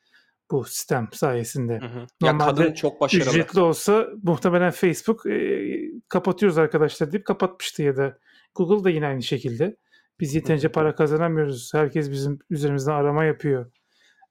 [0.50, 1.80] bu sistem sayesinde.
[1.80, 2.06] Hı hı.
[2.22, 3.30] Ya kadın çok başarılı.
[3.30, 5.70] Ücretli olsa muhtemelen Facebook e,
[6.08, 8.18] kapatıyoruz arkadaşlar deyip kapatmıştı ya da
[8.54, 9.76] Google da yine aynı şekilde.
[10.20, 11.74] Biz yeterince para kazanamıyoruz.
[11.74, 13.70] Herkes bizim üzerimizden arama yapıyor.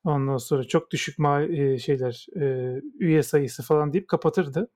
[0.04, 4.70] Ondan sonra çok düşük ma- şeyler e, üye sayısı falan deyip kapatırdı.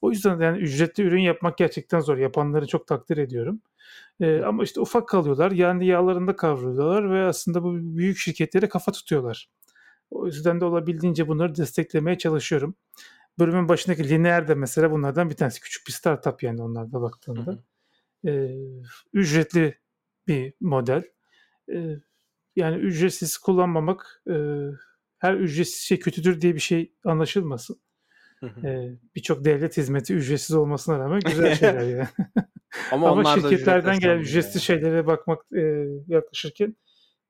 [0.00, 2.18] O yüzden yani ücretli ürün yapmak gerçekten zor.
[2.18, 3.60] Yapanları çok takdir ediyorum.
[4.20, 5.50] E, ama işte ufak kalıyorlar.
[5.50, 9.48] Yani yağlarında kavruluyorlar ve aslında bu büyük şirketlere kafa tutuyorlar.
[10.14, 12.74] O yüzden de olabildiğince bunları desteklemeye çalışıyorum.
[13.38, 15.60] Bölümün başındaki Lineer de mesela bunlardan bir tanesi.
[15.60, 17.50] Küçük bir startup yani onlarda baktığında.
[17.50, 17.60] Hı
[18.24, 18.30] hı.
[18.30, 18.54] E,
[19.12, 19.78] ücretli
[20.28, 21.02] bir model.
[21.72, 21.96] E,
[22.56, 24.34] yani ücretsiz kullanmamak e,
[25.18, 27.80] her ücretsiz şey kötüdür diye bir şey anlaşılmasın.
[28.64, 32.08] e, Birçok devlet hizmeti ücretsiz olmasına rağmen güzel şeyler yani.
[32.92, 34.62] Ama, Ama şirketlerden gelen ücretsiz yani.
[34.62, 36.76] şeylere bakmak e, yaklaşırken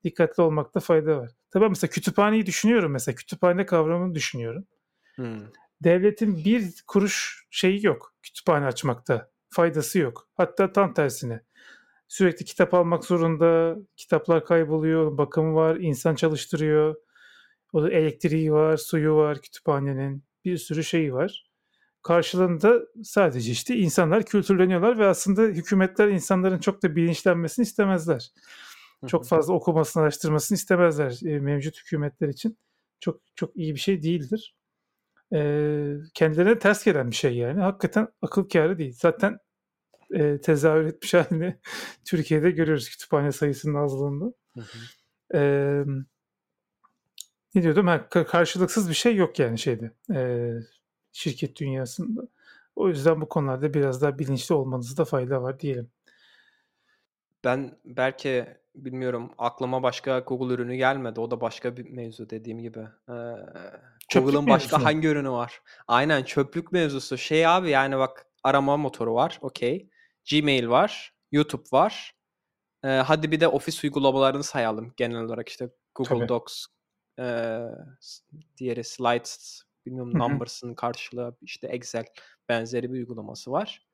[0.04, 1.30] dikkatli olmakta fayda var.
[1.50, 3.14] Tabii mesela kütüphaneyi düşünüyorum mesela.
[3.14, 4.66] Kütüphane kavramını düşünüyorum.
[5.14, 5.42] Hmm.
[5.84, 9.30] Devletin bir kuruş şeyi yok kütüphane açmakta.
[9.50, 10.28] Faydası yok.
[10.34, 11.40] Hatta tam tersine
[12.08, 13.76] sürekli kitap almak zorunda.
[13.96, 16.94] Kitaplar kayboluyor, bakımı var, insan çalıştırıyor.
[17.72, 20.24] O da elektriği var, suyu var kütüphanenin.
[20.44, 21.50] Bir sürü şeyi var.
[22.02, 28.30] Karşılığında sadece işte insanlar kültürleniyorlar ve aslında hükümetler insanların çok da bilinçlenmesini istemezler.
[29.06, 32.58] Çok fazla okumasını, araştırmasını istemezler e, mevcut hükümetler için.
[33.00, 34.54] Çok çok iyi bir şey değildir.
[35.32, 35.38] E,
[36.14, 37.60] kendilerine ters gelen bir şey yani.
[37.60, 38.96] Hakikaten akıl kârı değil.
[38.98, 39.38] Zaten
[40.10, 41.56] e, tezahür etmiş halini
[42.04, 44.32] Türkiye'de görüyoruz kütüphane sayısının azlığında.
[44.54, 44.78] Hı hı.
[45.34, 45.40] E,
[47.54, 47.86] ne diyordum?
[47.86, 50.50] Ha, karşılıksız bir şey yok yani şeyde e,
[51.12, 52.28] şirket dünyasında.
[52.76, 55.90] O yüzden bu konularda biraz daha bilinçli olmanızda fayda var diyelim.
[57.44, 61.20] Ben belki bilmiyorum aklıma başka Google ürünü gelmedi.
[61.20, 62.78] O da başka bir mevzu dediğim gibi.
[63.08, 63.12] Ee,
[64.14, 64.84] Google'ın başka mevzusu.
[64.84, 65.62] hangi ürünü var?
[65.88, 67.18] Aynen çöplük mevzusu.
[67.18, 69.38] Şey abi yani bak arama motoru var.
[69.42, 69.90] Okey.
[70.30, 72.14] Gmail var, YouTube var.
[72.84, 76.28] Ee, hadi bir de ofis uygulamalarını sayalım genel olarak işte Google Tabii.
[76.28, 76.66] Docs,
[77.18, 77.58] e,
[78.56, 82.04] diğeri Slides, bilmiyorum Numbers'ın karşılığı işte Excel
[82.48, 83.86] benzeri bir uygulaması var.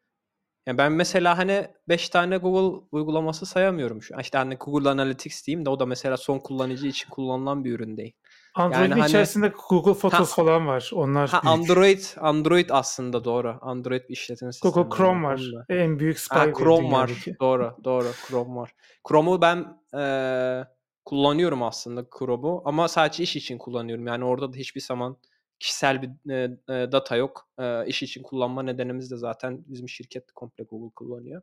[0.66, 4.14] Yani ben mesela hani 5 tane Google uygulaması sayamıyorum şu.
[4.20, 7.96] İşte hani Google Analytics diyeyim de o da mesela son kullanıcı için kullanılan bir ürün
[7.96, 8.12] değil.
[8.54, 10.90] Android'in yani hani, içerisinde Google Photos ha, falan var.
[10.94, 11.70] Onlar ha, büyük.
[11.70, 13.58] Android Android aslında doğru.
[13.60, 14.72] Android bir işletim sistemi.
[14.72, 15.38] Google Chrome var.
[15.38, 15.64] Onunla.
[15.68, 17.10] En büyük spy ha, Chrome var.
[17.40, 18.06] doğru, doğru.
[18.28, 18.74] Chrome var.
[19.08, 20.64] Chrome'u ben e,
[21.04, 24.06] kullanıyorum aslında Chrome'u ama sadece iş için kullanıyorum.
[24.06, 25.16] Yani orada da hiçbir zaman
[25.60, 27.48] kişisel bir e, e, data yok.
[27.58, 31.42] E, iş için kullanma nedenimiz de zaten bizim şirket komple Google kullanıyor.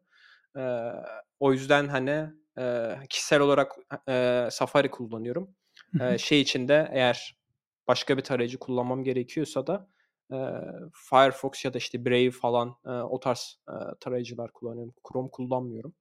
[0.57, 0.91] E,
[1.39, 2.29] o yüzden hani
[2.59, 3.71] e, kişisel olarak
[4.09, 5.55] e, Safari kullanıyorum
[6.01, 7.37] e, şey içinde eğer
[7.87, 9.89] başka bir tarayıcı kullanmam gerekiyorsa da
[10.31, 10.37] e,
[11.09, 14.93] Firefox ya da işte Brave falan e, o tarz e, tarayıcılar kullanıyorum.
[15.11, 15.93] Chrome kullanmıyorum.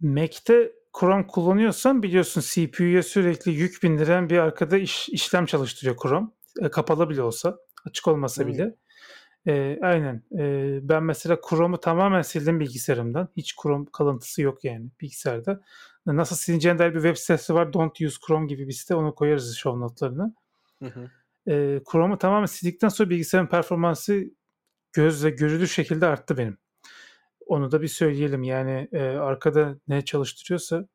[0.00, 6.28] Mac'te Chrome kullanıyorsan biliyorsun CPU'ya sürekli yük bindiren bir arkada iş, işlem çalıştırıyor Chrome.
[6.60, 8.52] E, kapalı bile olsa, açık olmasa hmm.
[8.52, 8.76] bile.
[9.46, 10.22] E, aynen.
[10.38, 13.28] E, ben mesela Chrome'u tamamen sildim bilgisayarımdan.
[13.36, 15.60] Hiç Chrome kalıntısı yok yani bilgisayarda.
[16.06, 17.72] Nasıl silineceğine dair bir web sitesi var.
[17.72, 18.94] Don't use Chrome gibi bir site.
[18.94, 20.34] Onu koyarız show notlarına.
[20.82, 21.10] Hı hı.
[21.52, 24.24] E, Chrome'u tamamen sildikten sonra bilgisayarın performansı
[24.92, 26.58] gözle görülür şekilde arttı benim.
[27.46, 28.42] Onu da bir söyleyelim.
[28.42, 30.88] Yani e, arkada ne çalıştırıyorsa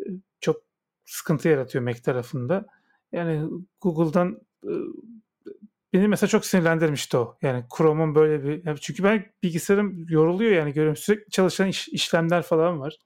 [0.00, 0.04] e,
[0.40, 0.56] çok
[1.04, 2.66] sıkıntı yaratıyor Mac tarafında.
[3.12, 4.49] Yani Google'dan e,
[5.92, 7.38] beni mesela çok sinirlendirmişti o.
[7.42, 8.76] Yani Chrome'un böyle bir...
[8.76, 12.96] Çünkü ben bilgisayarım yoruluyor yani görüyorum sürekli çalışan iş, işlemler falan var.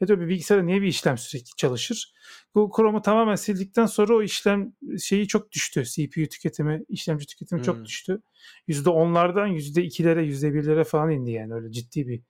[0.00, 2.12] Ya da bir bilgisayarda niye bir işlem sürekli çalışır?
[2.54, 4.72] Bu Chrome'u tamamen sildikten sonra o işlem
[5.02, 5.84] şeyi çok düştü.
[5.84, 7.64] CPU tüketimi, işlemci tüketimi hmm.
[7.64, 8.22] çok düştü.
[8.68, 12.22] %10'lardan %2'lere, %1'lere falan indi yani öyle ciddi bir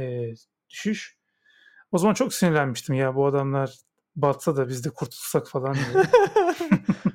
[0.00, 0.34] e,
[0.70, 1.16] düşüş.
[1.92, 3.74] O zaman çok sinirlenmiştim ya bu adamlar
[4.16, 5.76] batsa da biz de kurtulsak falan.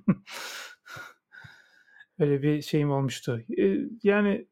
[2.19, 3.41] öyle bir şeyim olmuştu.
[3.57, 4.47] E, yani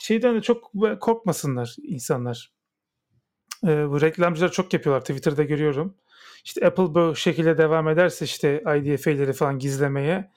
[0.00, 2.52] şeyden de çok korkmasınlar insanlar.
[3.64, 5.00] E, bu reklamcılar çok yapıyorlar.
[5.00, 5.96] Twitter'da görüyorum.
[6.44, 10.30] İşte Apple bu şekilde devam ederse işte IDFA'leri falan gizlemeye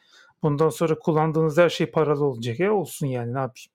[0.44, 2.60] bundan sonra kullandığınız her şey paralı olacak.
[2.60, 3.74] Ya olsun yani ne yapayım.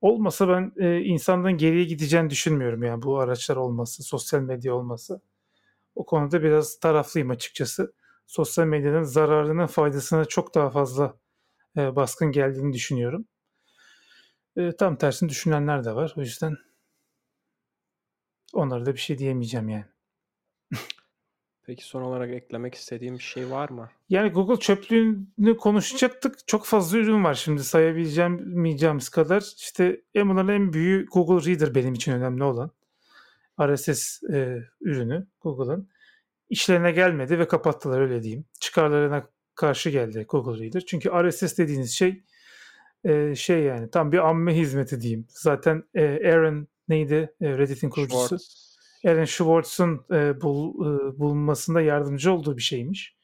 [0.00, 5.20] Olmasa ben e, insandan geriye gideceğini düşünmüyorum yani bu araçlar olması, sosyal medya olması.
[5.94, 7.94] o konuda biraz taraflıyım açıkçası.
[8.26, 11.14] Sosyal medyanın zararının faydasına çok daha fazla
[11.76, 13.26] e, baskın geldiğini düşünüyorum.
[14.56, 16.14] E, tam tersini düşünenler de var.
[16.16, 16.56] O yüzden
[18.52, 19.84] onlara da bir şey diyemeyeceğim yani.
[21.66, 23.90] Peki son olarak eklemek istediğim bir şey var mı?
[24.08, 26.48] Yani Google çöplüğünü konuşacaktık.
[26.48, 29.44] Çok fazla ürün var şimdi sayabileceğimiz kadar.
[29.56, 32.70] İşte bunların en büyüğü Google Reader benim için önemli olan.
[33.60, 35.88] RSS e, ürünü Google'ın.
[36.48, 38.44] İşlerine gelmedi ve kapattılar öyle diyeyim.
[38.60, 40.80] Çıkarlarına karşı geldi Google Reader.
[40.86, 42.22] Çünkü RSS dediğiniz şey
[43.04, 45.26] e, şey yani tam bir amme hizmeti diyeyim.
[45.28, 47.34] Zaten e, Aaron neydi?
[47.40, 48.26] E, Reddit'in kurucusu.
[48.26, 48.76] Schwartz.
[49.06, 53.16] Aaron Schwartz'ın e, bul, e, bulunmasında yardımcı olduğu bir şeymiş.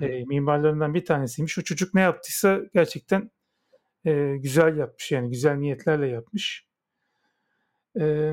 [0.00, 1.58] E, mimarlarından bir tanesiymiş.
[1.58, 3.30] O çocuk ne yaptıysa gerçekten
[4.04, 6.66] e, güzel yapmış yani güzel niyetlerle yapmış.
[8.00, 8.32] E,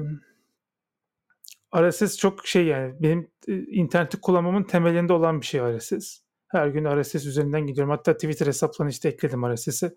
[1.75, 6.21] RSS çok şey yani benim e, interneti kullanmamın temelinde olan bir şey RSS.
[6.51, 7.91] Her gün RSS üzerinden gidiyorum.
[7.91, 9.93] Hatta Twitter hesaplarını işte ekledim RSS'e.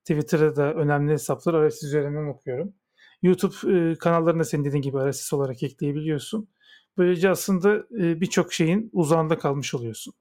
[0.00, 2.74] Twitter'da da önemli hesapları RSS üzerinden okuyorum.
[3.22, 6.48] YouTube e, kanallarını senin dediğin gibi RSS olarak ekleyebiliyorsun.
[6.98, 10.14] Böylece aslında e, birçok şeyin uzağında kalmış oluyorsun.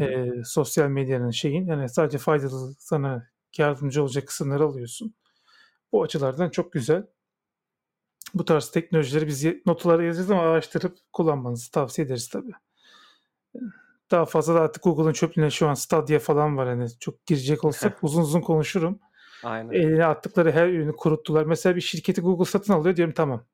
[0.00, 3.28] E, sosyal medyanın şeyin yani sadece faydalı sana
[3.58, 5.14] yardımcı olacak kısımları alıyorsun.
[5.92, 7.06] Bu açılardan çok güzel.
[8.34, 12.52] Bu tarz teknolojileri biz notalara yazıyoruz ama araştırıp kullanmanızı tavsiye ederiz tabii.
[14.10, 16.68] Daha fazla da artık Google'ın çöplüğüne şu an Stadia falan var.
[16.68, 19.00] Hani çok girecek olsak uzun uzun konuşurum.
[19.44, 19.72] Aynen.
[19.72, 21.44] Eline attıkları her ürünü kuruttular.
[21.44, 23.44] Mesela bir şirketi Google satın alıyor diyorum tamam.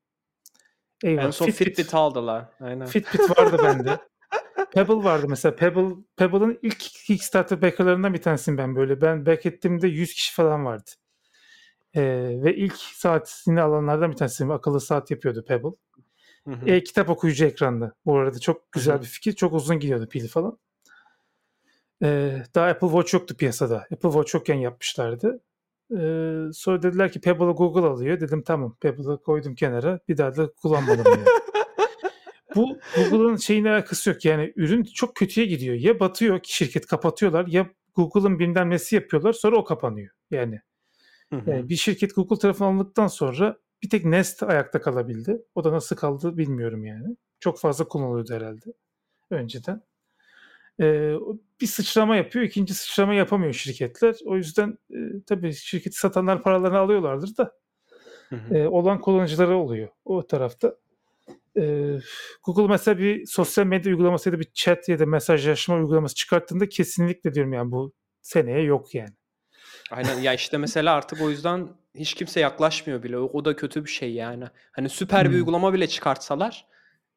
[1.05, 1.27] Eyvallah.
[1.27, 2.45] En son Fitbit, Fitbit aldılar.
[2.61, 2.87] Aynen.
[2.87, 3.99] Fitbit vardı bende.
[4.73, 5.57] Pebble vardı mesela.
[5.57, 9.01] Pebble Pebble'ın ilk Kickstarter backerlarından bir tanesiyim ben böyle.
[9.01, 10.91] Ben back ettiğimde 100 kişi falan vardı.
[11.95, 12.03] Ee,
[12.43, 14.51] ve ilk saatini alanlardan bir tanesiyim.
[14.51, 15.71] Akıllı saat yapıyordu Pebble.
[16.67, 17.93] E-kitap okuyucu ekranda.
[18.07, 19.03] Bu arada çok güzel Hı-hı.
[19.03, 19.33] bir fikir.
[19.33, 20.59] Çok uzun gidiyordu pili falan.
[22.03, 23.77] Ee, daha Apple Watch yoktu piyasada.
[23.77, 25.41] Apple Watch yokken yapmışlardı.
[25.91, 28.21] Ee, sonra dediler ki Pebble'ı Google alıyor.
[28.21, 30.01] Dedim tamam Pebble'ı koydum kenara.
[30.09, 31.05] Bir daha da kullanmadım.
[31.07, 31.25] Yani.
[32.57, 34.25] Bu Google'ın şeyine alakası yok.
[34.25, 35.77] Yani ürün çok kötüye gidiyor.
[35.77, 40.11] Ya batıyor ki şirket kapatıyorlar ya Google'ın bilmem nesi yapıyorlar sonra o kapanıyor.
[40.31, 40.61] Yani,
[41.33, 45.43] yani bir şirket Google tarafından alındıktan sonra bir tek Nest ayakta kalabildi.
[45.55, 47.17] O da nasıl kaldı bilmiyorum yani.
[47.41, 48.73] Çok fazla kullanılıyordu herhalde
[49.31, 49.83] önceden.
[50.81, 51.15] Ee,
[51.61, 54.17] bir sıçrama yapıyor, ikinci sıçrama yapamıyor şirketler.
[54.25, 57.53] O yüzden e, tabii şirketi satanlar paralarını alıyorlardır da
[58.29, 58.55] hı hı.
[58.55, 60.77] E, olan kullanıcıları oluyor o tarafta.
[61.59, 61.93] E,
[62.45, 66.69] Google mesela bir sosyal medya uygulaması ya da bir chat ya da mesajlaşma uygulaması çıkarttığında
[66.69, 67.93] kesinlikle diyorum yani bu
[68.23, 69.15] seneye yok yani.
[69.91, 73.19] Aynen ya işte mesela artık o yüzden hiç kimse yaklaşmıyor bile.
[73.19, 74.45] O, da kötü bir şey yani.
[74.73, 75.35] Hani süper bir hmm.
[75.37, 76.67] uygulama bile çıkartsalar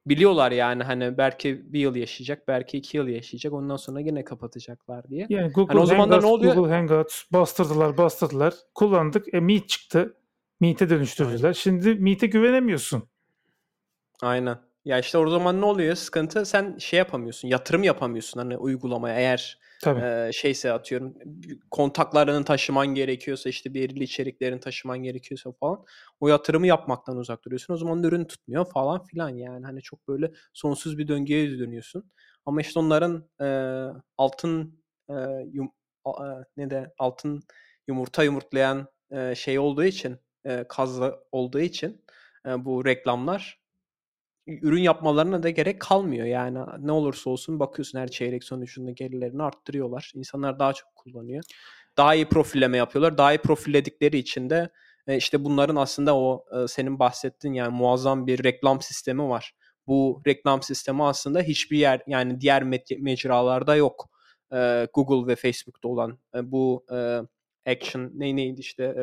[0.05, 3.53] biliyorlar yani hani belki bir yıl yaşayacak, belki iki yıl yaşayacak.
[3.53, 5.27] Ondan sonra yine kapatacaklar diye.
[5.29, 6.55] Yani Google hani o zaman da ne oluyor?
[6.55, 8.53] Google Hangouts bastırdılar, bastırdılar.
[8.75, 9.33] Kullandık.
[9.33, 10.15] E Meet çıktı.
[10.59, 11.43] Meet'e dönüştürdüler.
[11.43, 11.51] Aynen.
[11.51, 13.09] Şimdi Meet'e güvenemiyorsun.
[14.21, 14.57] Aynen.
[14.85, 15.95] Ya işte o zaman ne oluyor?
[15.95, 17.47] Sıkıntı sen şey yapamıyorsun.
[17.47, 19.99] Yatırım yapamıyorsun hani uygulamaya eğer Tabii.
[20.01, 21.13] e, şeyse atıyorum
[21.71, 25.85] kontaklarını taşıman gerekiyorsa işte belirli içeriklerin taşıman gerekiyorsa falan
[26.19, 27.73] o yatırımı yapmaktan uzak duruyorsun.
[27.73, 32.11] O zaman ürün tutmuyor falan filan yani hani çok böyle sonsuz bir döngüye dönüyorsun.
[32.45, 33.47] Ama işte onların e,
[34.17, 35.13] altın e,
[35.51, 35.71] yum,
[36.07, 36.11] e,
[36.57, 37.43] ne de altın
[37.87, 42.05] yumurta yumurtlayan e, şey olduğu için e, kazı olduğu için
[42.45, 43.59] e, bu reklamlar
[44.61, 46.25] ürün yapmalarına da gerek kalmıyor.
[46.25, 50.11] Yani ne olursa olsun bakıyorsun her çeyrek sonucunda gelirlerini arttırıyorlar.
[50.15, 51.43] İnsanlar daha çok kullanıyor.
[51.97, 53.17] Daha iyi profilleme yapıyorlar.
[53.17, 54.69] Daha iyi profilledikleri için de
[55.07, 59.53] e, işte bunların aslında o e, senin bahsettiğin yani muazzam bir reklam sistemi var.
[59.87, 62.63] Bu reklam sistemi aslında hiçbir yer yani diğer
[62.99, 64.09] mecralarda yok.
[64.53, 66.85] E, Google ve Facebook'ta olan bu
[67.65, 68.95] action ne neydi işte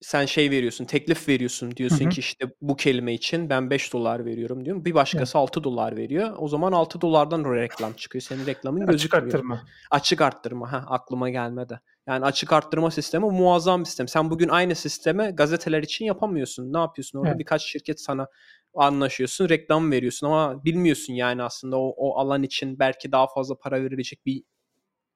[0.00, 1.76] sen şey veriyorsun, teklif veriyorsun.
[1.76, 2.08] Diyorsun hı hı.
[2.08, 4.84] ki işte bu kelime için ben 5 dolar veriyorum diyorum.
[4.84, 5.48] Bir başkası evet.
[5.48, 6.34] 6 dolar veriyor.
[6.38, 8.22] O zaman 6 dolardan reklam çıkıyor.
[8.22, 9.22] Senin reklamın gözükmüyor.
[9.22, 9.62] Açık arttırma.
[9.90, 10.72] Açık arttırma.
[10.72, 11.80] Ha, aklıma gelmedi.
[12.06, 14.08] Yani açık arttırma sistemi muazzam bir sistem.
[14.08, 16.72] Sen bugün aynı sistemi gazeteler için yapamıyorsun.
[16.72, 17.18] Ne yapıyorsun?
[17.18, 17.38] Orada evet.
[17.38, 18.26] birkaç şirket sana
[18.74, 23.82] anlaşıyorsun, reklam veriyorsun ama bilmiyorsun yani aslında o, o alan için belki daha fazla para
[23.82, 24.42] verilecek bir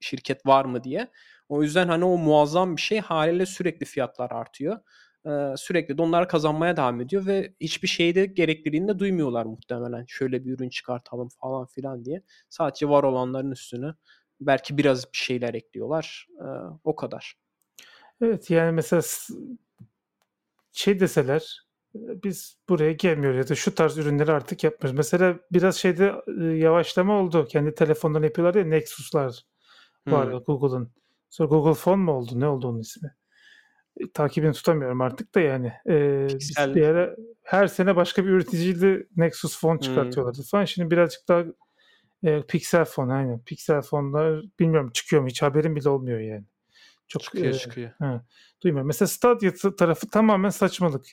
[0.01, 1.11] şirket var mı diye.
[1.53, 4.79] O yüzden hani o muazzam bir şey haliyle sürekli fiyatlar artıyor.
[5.27, 10.05] Ee, sürekli de onlar kazanmaya devam ediyor ve hiçbir şeyde gerekliliğini de duymuyorlar muhtemelen.
[10.09, 12.23] Şöyle bir ürün çıkartalım falan filan diye.
[12.49, 13.95] Sadece var olanların üstüne
[14.41, 16.27] belki biraz bir şeyler ekliyorlar.
[16.41, 16.45] Ee,
[16.85, 17.35] o kadar.
[18.21, 19.03] Evet yani mesela
[20.73, 24.97] şey deseler biz buraya gelmiyoruz ya da şu tarz ürünleri artık yapmıyoruz.
[24.97, 26.15] Mesela biraz şeyde
[26.57, 27.47] yavaşlama oldu.
[27.49, 29.45] Kendi telefonlarını yapıyorlar ya Nexus'lar
[30.07, 30.39] var Hmm.
[30.39, 31.02] Google'ın.
[31.33, 32.41] Sonra Google Phone mu oldu?
[32.41, 33.15] Ne oldu onun ismi?
[34.01, 35.73] E, takibini tutamıyorum artık da yani.
[35.89, 36.75] E, biz Pixel.
[36.75, 39.81] bir ara her sene başka bir üreticiyle Nexus Phone Hmm.
[39.81, 40.65] çıkartıyorlardı falan.
[40.65, 41.45] Şimdi birazcık daha
[42.23, 43.39] e, Pixel Phone aynen.
[43.45, 46.45] Pixel Phone'lar bilmiyorum çıkıyor mu hiç haberim bile olmuyor yani.
[47.09, 47.91] Çok Çıkıyor e, çıkıyor.
[47.99, 48.25] Ha,
[48.63, 48.87] duymuyorum.
[48.87, 51.07] Mesela Stadia tarafı tamamen saçmalık.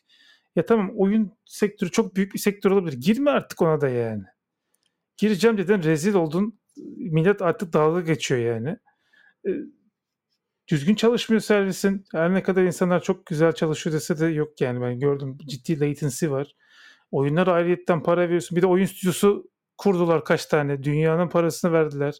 [0.55, 2.97] Ya tamam oyun sektörü çok büyük bir sektör olabilir.
[3.01, 4.23] Girme artık ona da yani.
[5.17, 6.59] Gireceğim dedin rezil oldun.
[6.97, 8.77] Millet artık dalga geçiyor yani.
[9.47, 9.49] E,
[10.69, 12.05] düzgün çalışmıyor servisin.
[12.11, 14.81] Her ne kadar insanlar çok güzel çalışıyor dese de yok yani.
[14.81, 16.55] Ben gördüm ciddi latency var.
[17.11, 18.55] Oyunlar ayrıyetten para veriyorsun.
[18.55, 20.83] Bir de oyun stüdyosu kurdular kaç tane.
[20.83, 22.13] Dünyanın parasını verdiler.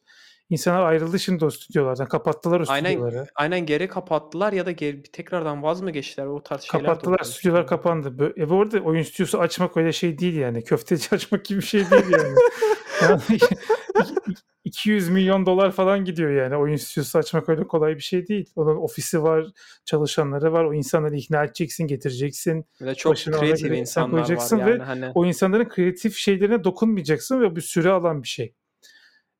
[0.50, 2.08] İnsanlar ayrıldı şimdi o stüdyolardan.
[2.08, 3.28] Kapattılar o Aynen stüdyoları.
[3.36, 6.26] aynen geri kapattılar ya da geri, tekrardan vaz mı geçtiler?
[6.26, 8.08] O tarz şeyler Kapattılar, stüdyolar kapandı.
[8.08, 10.64] Bö- E bu arada oyun stüdyosu açmak öyle şey değil yani.
[10.64, 12.36] Köfteci açmak gibi bir şey değil yani.
[13.02, 13.22] Yani
[14.64, 16.56] 200 milyon dolar falan gidiyor yani.
[16.56, 18.50] Oyun stüdyosu açmak öyle kolay bir şey değil.
[18.56, 19.46] Onun ofisi var,
[19.86, 20.64] çalışanları var.
[20.64, 22.66] O insanları ikna edeceksin, getireceksin.
[22.82, 25.12] De çok kreatif insanlar var yani ve hani.
[25.16, 28.54] O insanların kreatif şeylerine dokunmayacaksın ve bu süre alan bir şey.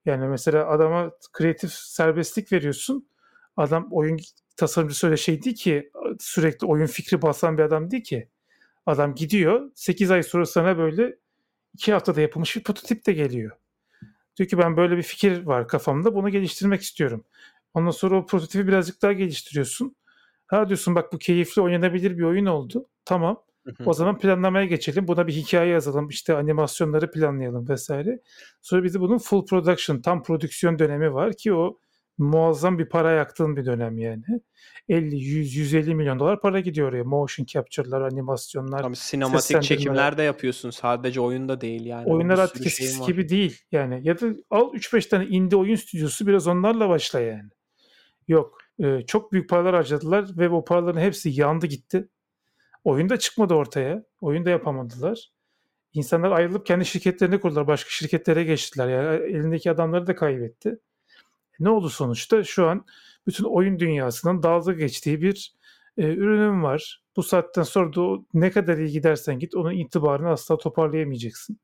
[0.06, 3.10] Yani mesela adama kreatif serbestlik veriyorsun.
[3.58, 4.20] Adam oyun
[4.58, 8.30] tasarımcısı öyle şey değil ki sürekli oyun fikri basan bir adam değil ki.
[8.86, 11.18] Adam gidiyor 8 ay sonra sana böyle
[11.74, 13.52] 2 haftada yapılmış bir prototip de geliyor.
[14.38, 17.24] Diyor ki ben böyle bir fikir var kafamda bunu geliştirmek istiyorum.
[17.74, 19.96] Ondan sonra o prototipi birazcık daha geliştiriyorsun.
[20.48, 22.88] Ha diyorsun bak bu keyifli oynanabilir bir oyun oldu.
[23.06, 23.44] Tamam.
[23.78, 23.90] Hı hı.
[23.90, 25.08] O zaman planlamaya geçelim.
[25.08, 26.10] Buna bir hikaye yazalım.
[26.10, 28.20] İşte animasyonları planlayalım vesaire.
[28.62, 31.80] Sonra de bunun full production, tam prodüksiyon dönemi var ki o
[32.18, 34.24] muazzam bir para yaktığın bir dönem yani.
[34.90, 37.04] 50, 100, 150 milyon dolar para gidiyor oraya.
[37.04, 38.84] Motion capture'lar, animasyonlar.
[38.84, 40.70] Tabii sinematik çekimler de yapıyorsun.
[40.70, 42.08] Sadece oyunda değil yani.
[42.08, 43.62] O Oyunlar bir artık eskisi gibi değil.
[43.72, 47.50] Yani ya da al 3-5 tane indie oyun stüdyosu biraz onlarla başla yani.
[48.28, 48.58] Yok.
[48.84, 52.08] Ee, çok büyük paralar harcadılar ve bu paraların hepsi yandı gitti.
[52.84, 54.04] Oyun da çıkmadı ortaya.
[54.22, 55.32] Oyun da yapamadılar.
[55.94, 57.68] İnsanlar ayrılıp kendi şirketlerini kurdular.
[57.68, 58.88] Başka şirketlere geçtiler.
[58.88, 60.80] Yani elindeki adamları da kaybetti.
[61.60, 62.44] Ne oldu sonuçta?
[62.44, 62.86] Şu an
[63.28, 65.54] bütün oyun dünyasının dalga geçtiği bir
[65.98, 67.04] e, ürünüm var.
[67.16, 71.60] Bu saatten sonra da o ne kadar iyi gidersen git onun itibarını asla toparlayamayacaksın.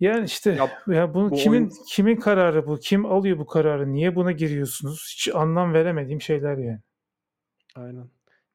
[0.00, 2.78] Yani işte Ya ya bunu bu kimin oyun- kimin kararı bu?
[2.78, 3.92] Kim alıyor bu kararı?
[3.92, 5.12] Niye buna giriyorsunuz?
[5.14, 6.80] Hiç anlam veremediğim şeyler yani.
[7.74, 8.08] Aynen.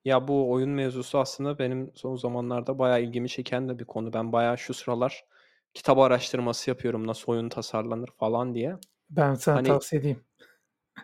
[0.08, 4.14] Ya bu oyun mevzusu aslında benim son zamanlarda bayağı ilgimi çeken de bir konu.
[4.14, 5.26] Ben bayağı şu sıralar
[5.74, 8.76] kitap araştırması yapıyorum nasıl oyun tasarlanır falan diye.
[9.10, 10.26] Ben sana Hani tavsiye edeyim.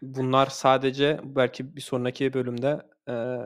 [0.01, 3.37] bunlar sadece belki bir sonraki bölümde eee,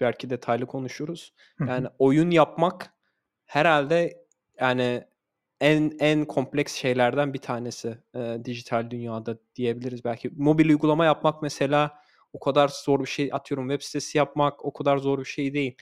[0.00, 1.34] belki detaylı konuşuruz.
[1.66, 2.94] Yani oyun yapmak
[3.46, 4.24] herhalde
[4.60, 5.04] yani
[5.60, 10.30] en en kompleks şeylerden bir tanesi eee, dijital dünyada diyebiliriz belki.
[10.36, 12.02] Mobil uygulama yapmak mesela
[12.32, 15.76] o kadar zor bir şey atıyorum web sitesi yapmak o kadar zor bir şey değil.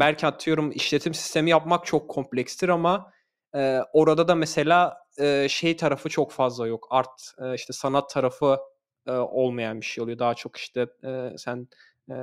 [0.00, 3.12] Belki atıyorum işletim sistemi yapmak çok komplekstir ama
[3.54, 6.86] e, orada da mesela e, şey tarafı çok fazla yok.
[6.90, 8.58] Art e, işte sanat tarafı
[9.06, 10.18] e, olmayan bir şey oluyor.
[10.18, 11.68] Daha çok işte e, sen
[12.10, 12.14] e,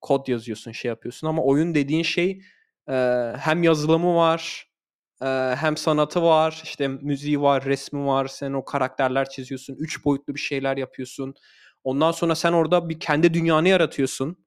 [0.00, 2.42] kod yazıyorsun, şey yapıyorsun ama oyun dediğin şey
[2.88, 2.94] e,
[3.38, 4.70] hem yazılımı var,
[5.22, 5.26] e,
[5.56, 8.26] hem sanatı var, işte müziği var, resmi var.
[8.26, 11.34] Sen o karakterler çiziyorsun, üç boyutlu bir şeyler yapıyorsun.
[11.84, 14.44] Ondan sonra sen orada bir kendi dünyanı yaratıyorsun.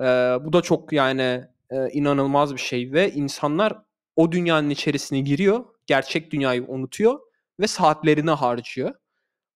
[0.00, 0.04] Ee,
[0.40, 3.78] bu da çok yani e, inanılmaz bir şey ve insanlar
[4.16, 7.20] o dünyanın içerisine giriyor, gerçek dünyayı unutuyor
[7.60, 8.94] ve saatlerini harcıyor.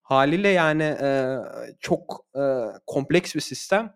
[0.02, 1.36] Haliyle yani e,
[1.81, 2.43] çok e,
[2.86, 3.94] kompleks bir sistem.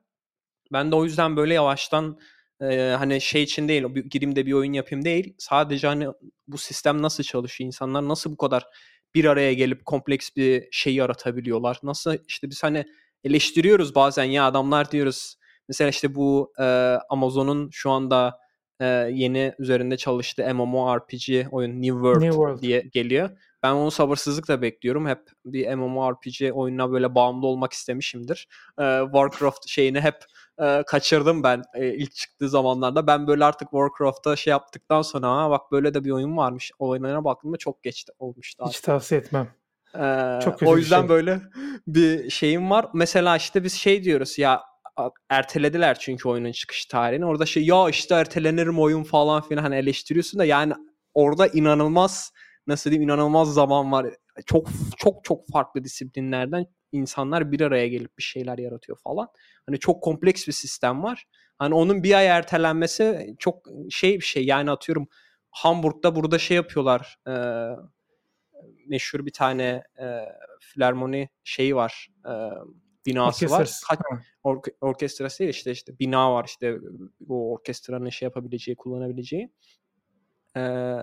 [0.73, 2.19] Ben de o yüzden böyle yavaştan
[2.63, 5.35] e, hani şey için değil, gireyim de bir oyun yapayım değil.
[5.39, 6.09] Sadece hani
[6.49, 8.67] bu sistem nasıl çalışıyor, insanlar nasıl bu kadar
[9.15, 11.79] bir araya gelip kompleks bir şey yaratabiliyorlar.
[11.83, 12.85] Nasıl işte biz hani
[13.25, 15.37] eleştiriyoruz bazen ya adamlar diyoruz.
[15.69, 16.65] Mesela işte bu e,
[17.09, 18.39] Amazon'un şu anda
[18.81, 22.63] e, yeni üzerinde çalıştığı MMORPG oyun New World, New World.
[22.63, 23.31] diye geliyor.
[23.63, 25.07] Ben onu sabırsızlıkla bekliyorum.
[25.07, 28.49] Hep bir MMORPG oyununa böyle bağımlı olmak istemişimdir.
[28.81, 30.17] E, Warcraft şeyini hep
[30.63, 33.07] e, kaçırdım ben e, ilk çıktığı zamanlarda.
[33.07, 36.73] Ben böyle artık Warcraft'ta şey yaptıktan sonra ha bak böyle de bir oyun varmış.
[36.79, 39.49] O oyunlara baktığımda çok geç olmuştu Hiç tavsiye etmem.
[39.95, 41.09] Ee, Çok o yüzden şey.
[41.09, 41.41] böyle
[41.87, 42.87] bir şeyim var.
[42.95, 44.63] Mesela işte biz şey diyoruz ya
[45.31, 47.27] ertelediler çünkü oyunun çıkış tarihini.
[47.27, 50.73] Orada şey ya işte ertelenir mi oyun falan filan hani eleştiriyorsun da yani
[51.15, 52.33] orada inanılmaz
[52.67, 54.07] nasıl diyeyim inanılmaz zaman var.
[54.47, 59.29] Çok çok çok farklı disiplinlerden insanlar bir araya gelip bir şeyler yaratıyor falan.
[59.67, 61.25] Hani çok kompleks bir sistem var.
[61.59, 64.45] Hani onun bir ay ertelenmesi çok şey bir şey.
[64.45, 65.09] Yani atıyorum
[65.51, 67.17] Hamburg'da burada şey yapıyorlar.
[67.29, 67.33] E,
[68.87, 70.21] meşhur bir tane e,
[70.61, 72.09] filarmoni şeyi var.
[72.27, 72.33] E,
[73.07, 73.71] binası var.
[73.89, 73.99] Kaç,
[74.45, 76.79] ork orkestrası değil işte işte bina var işte
[77.29, 79.53] o orkestranın şey yapabileceği, kullanabileceği.
[80.57, 80.97] Ee,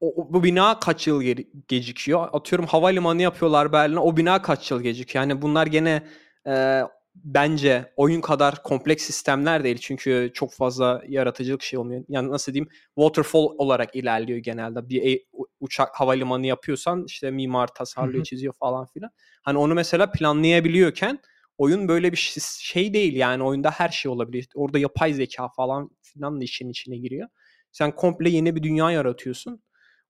[0.00, 2.28] o, bu bina kaç yıl geri, gecikiyor?
[2.32, 3.98] Atıyorum havalimanı yapıyorlar Berlin'e.
[3.98, 5.24] O bina kaç yıl gecikiyor?
[5.24, 6.02] Yani bunlar gene
[6.46, 6.82] e,
[7.24, 9.78] bence oyun kadar kompleks sistemler değil.
[9.78, 12.04] Çünkü çok fazla yaratıcılık şey olmuyor.
[12.08, 14.88] Yani nasıl diyeyim waterfall olarak ilerliyor genelde.
[14.88, 15.24] Bir e,
[15.60, 19.10] uçak havalimanı yapıyorsan işte mimar tasarlıyor, çiziyor falan filan.
[19.42, 21.18] Hani onu mesela planlayabiliyorken
[21.58, 24.48] oyun böyle bir şey değil yani oyunda her şey olabilir.
[24.54, 27.28] Orada yapay zeka falan filan da işin içine giriyor.
[27.72, 29.62] Sen komple yeni bir dünya yaratıyorsun.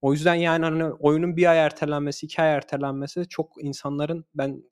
[0.03, 4.63] O yüzden yani hani oyunun bir ay ertelenmesi, iki ay ertelenmesi çok insanların ben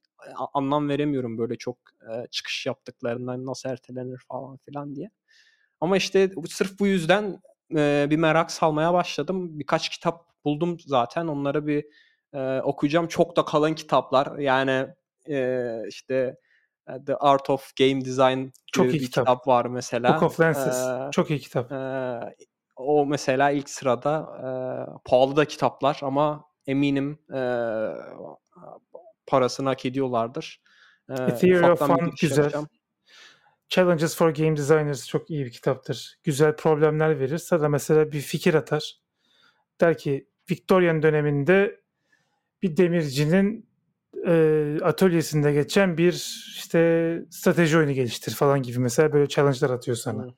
[0.54, 5.10] anlam veremiyorum böyle çok e, çıkış yaptıklarından nasıl ertelenir falan filan diye.
[5.80, 7.40] Ama işte sırf bu yüzden
[7.76, 9.58] e, bir merak salmaya başladım.
[9.58, 11.26] Birkaç kitap buldum zaten.
[11.26, 11.84] Onları bir
[12.32, 13.08] e, okuyacağım.
[13.08, 14.38] Çok da kalın kitaplar.
[14.38, 14.86] Yani
[15.28, 16.36] e, işte
[17.06, 19.26] The Art of Game Design çok iyi bir kitap.
[19.26, 20.14] kitap var mesela.
[20.14, 20.86] Book of Lenses.
[20.86, 21.72] Ee, çok iyi kitap.
[21.72, 22.20] E,
[22.76, 24.48] o mesela ilk sırada e,
[25.04, 27.40] pahalı da kitaplar ama eminim e,
[29.26, 30.60] parasını hak ediyorlardır.
[31.10, 32.42] E, Theory of Fun güzel.
[32.42, 32.68] Yapacağım.
[33.68, 36.18] Challenges for Game Designers çok iyi bir kitaptır.
[36.24, 37.38] Güzel problemler verir.
[37.38, 39.00] Sana mesela bir fikir atar.
[39.80, 41.80] Der ki Victorian döneminde
[42.62, 43.68] bir demircinin
[44.26, 46.12] e, atölyesinde geçen bir
[46.56, 50.24] işte strateji oyunu geliştir falan gibi mesela böyle challenge'lar atıyor sana.
[50.24, 50.32] Hmm.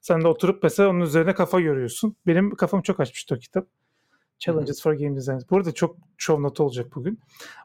[0.00, 2.16] Sen de oturup mesela onun üzerine kafa yoruyorsun.
[2.26, 3.68] Benim kafam çok açmıştı o kitap.
[4.38, 5.50] Challenges for Game Designers.
[5.50, 7.20] Bu arada çok show notu olacak bugün.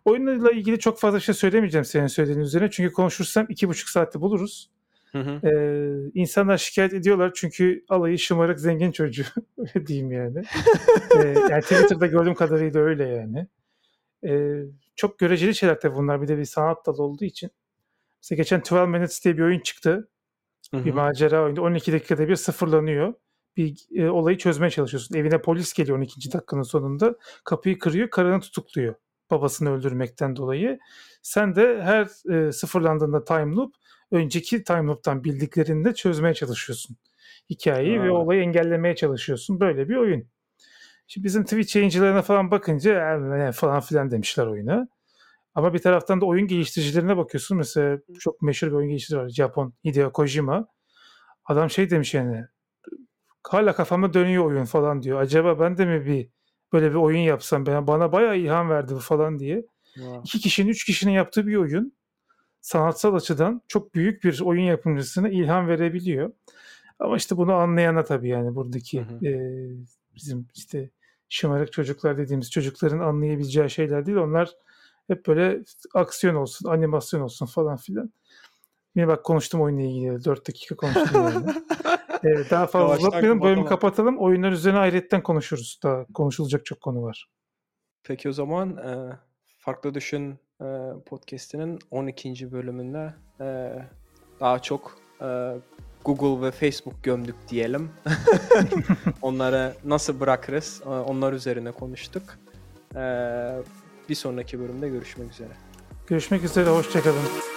[0.05, 2.71] Oyunla ilgili çok fazla şey söylemeyeceğim senin söylediğin üzerine.
[2.71, 4.69] Çünkü konuşursam iki buçuk saatte buluruz.
[5.11, 5.47] Hı hı.
[5.47, 9.25] Ee, insanlar şikayet ediyorlar çünkü alayı şımarık zengin çocuğu.
[9.57, 10.43] öyle diyeyim yani.
[11.17, 13.47] ee, yani Twitter'da gördüğüm kadarıyla öyle yani.
[14.25, 14.63] Ee,
[14.95, 16.21] çok göreceli şeyler tabii bunlar.
[16.21, 17.51] Bir de bir sanat dalı olduğu için.
[18.21, 20.09] Mesela geçen 12 Minutes diye bir oyun çıktı.
[20.73, 21.61] Bir macera oyunu.
[21.61, 23.13] 12 dakikada bir sıfırlanıyor.
[23.57, 25.15] Bir e, olayı çözmeye çalışıyorsun.
[25.15, 26.33] Evine polis geliyor 12.
[26.33, 27.15] dakikanın sonunda.
[27.43, 28.95] Kapıyı kırıyor, karını tutukluyor.
[29.31, 30.79] Babasını öldürmekten dolayı.
[31.21, 33.73] Sen de her e, sıfırlandığında time loop
[34.11, 36.97] önceki time loop'tan bildiklerinde çözmeye çalışıyorsun
[37.49, 38.03] hikayeyi ha.
[38.03, 39.59] ve olayı engellemeye çalışıyorsun.
[39.59, 40.27] Böyle bir oyun.
[41.07, 43.17] Şimdi bizim Twitch yayıncılarına falan bakınca
[43.47, 44.87] e, falan filan demişler oyuna.
[45.55, 47.57] Ama bir taraftan da oyun geliştiricilerine bakıyorsun.
[47.57, 49.29] Mesela çok meşhur bir oyun geliştirici var.
[49.29, 50.67] Japon Hideo Kojima.
[51.45, 52.45] Adam şey demiş yani
[53.49, 55.21] hala kafama dönüyor oyun falan diyor.
[55.21, 56.29] Acaba ben de mi bir
[56.73, 59.65] böyle bir oyun yapsam ben bana bayağı ilham verdi bu falan diye.
[59.93, 60.21] Wow.
[60.23, 61.93] İki kişinin, üç kişinin yaptığı bir oyun
[62.61, 66.31] sanatsal açıdan çok büyük bir oyun yapımcısına ilham verebiliyor.
[66.99, 69.27] Ama işte bunu anlayana tabii yani buradaki hı hı.
[69.27, 69.33] E,
[70.15, 70.89] bizim işte
[71.29, 74.17] şımarık çocuklar dediğimiz çocukların anlayabileceği şeyler değil.
[74.17, 74.51] Onlar
[75.07, 75.63] hep böyle
[75.93, 78.13] aksiyon olsun, animasyon olsun falan filan.
[78.95, 80.25] Yine bak konuştum oyunla ilgili.
[80.25, 81.45] 4 dakika konuştum yani.
[82.23, 83.41] ee, daha fazla uzatmayalım.
[83.41, 84.17] Bölümü kapatalım.
[84.17, 85.79] Oyunlar üzerine ayrıyetten konuşuruz.
[85.83, 87.29] Daha konuşulacak çok konu var.
[88.03, 89.17] Peki o zaman e,
[89.59, 90.65] Farklı Düşün e,
[91.05, 92.51] podcast'inin 12.
[92.51, 93.73] bölümünde e,
[94.39, 95.55] daha çok e,
[96.05, 97.91] Google ve Facebook gömdük diyelim.
[99.21, 100.81] Onları nasıl bırakırız?
[100.85, 102.23] E, onlar üzerine konuştuk.
[102.95, 103.01] E,
[104.09, 105.51] bir sonraki bölümde görüşmek üzere.
[106.07, 107.52] Görüşmek üzere, hoşçakalın.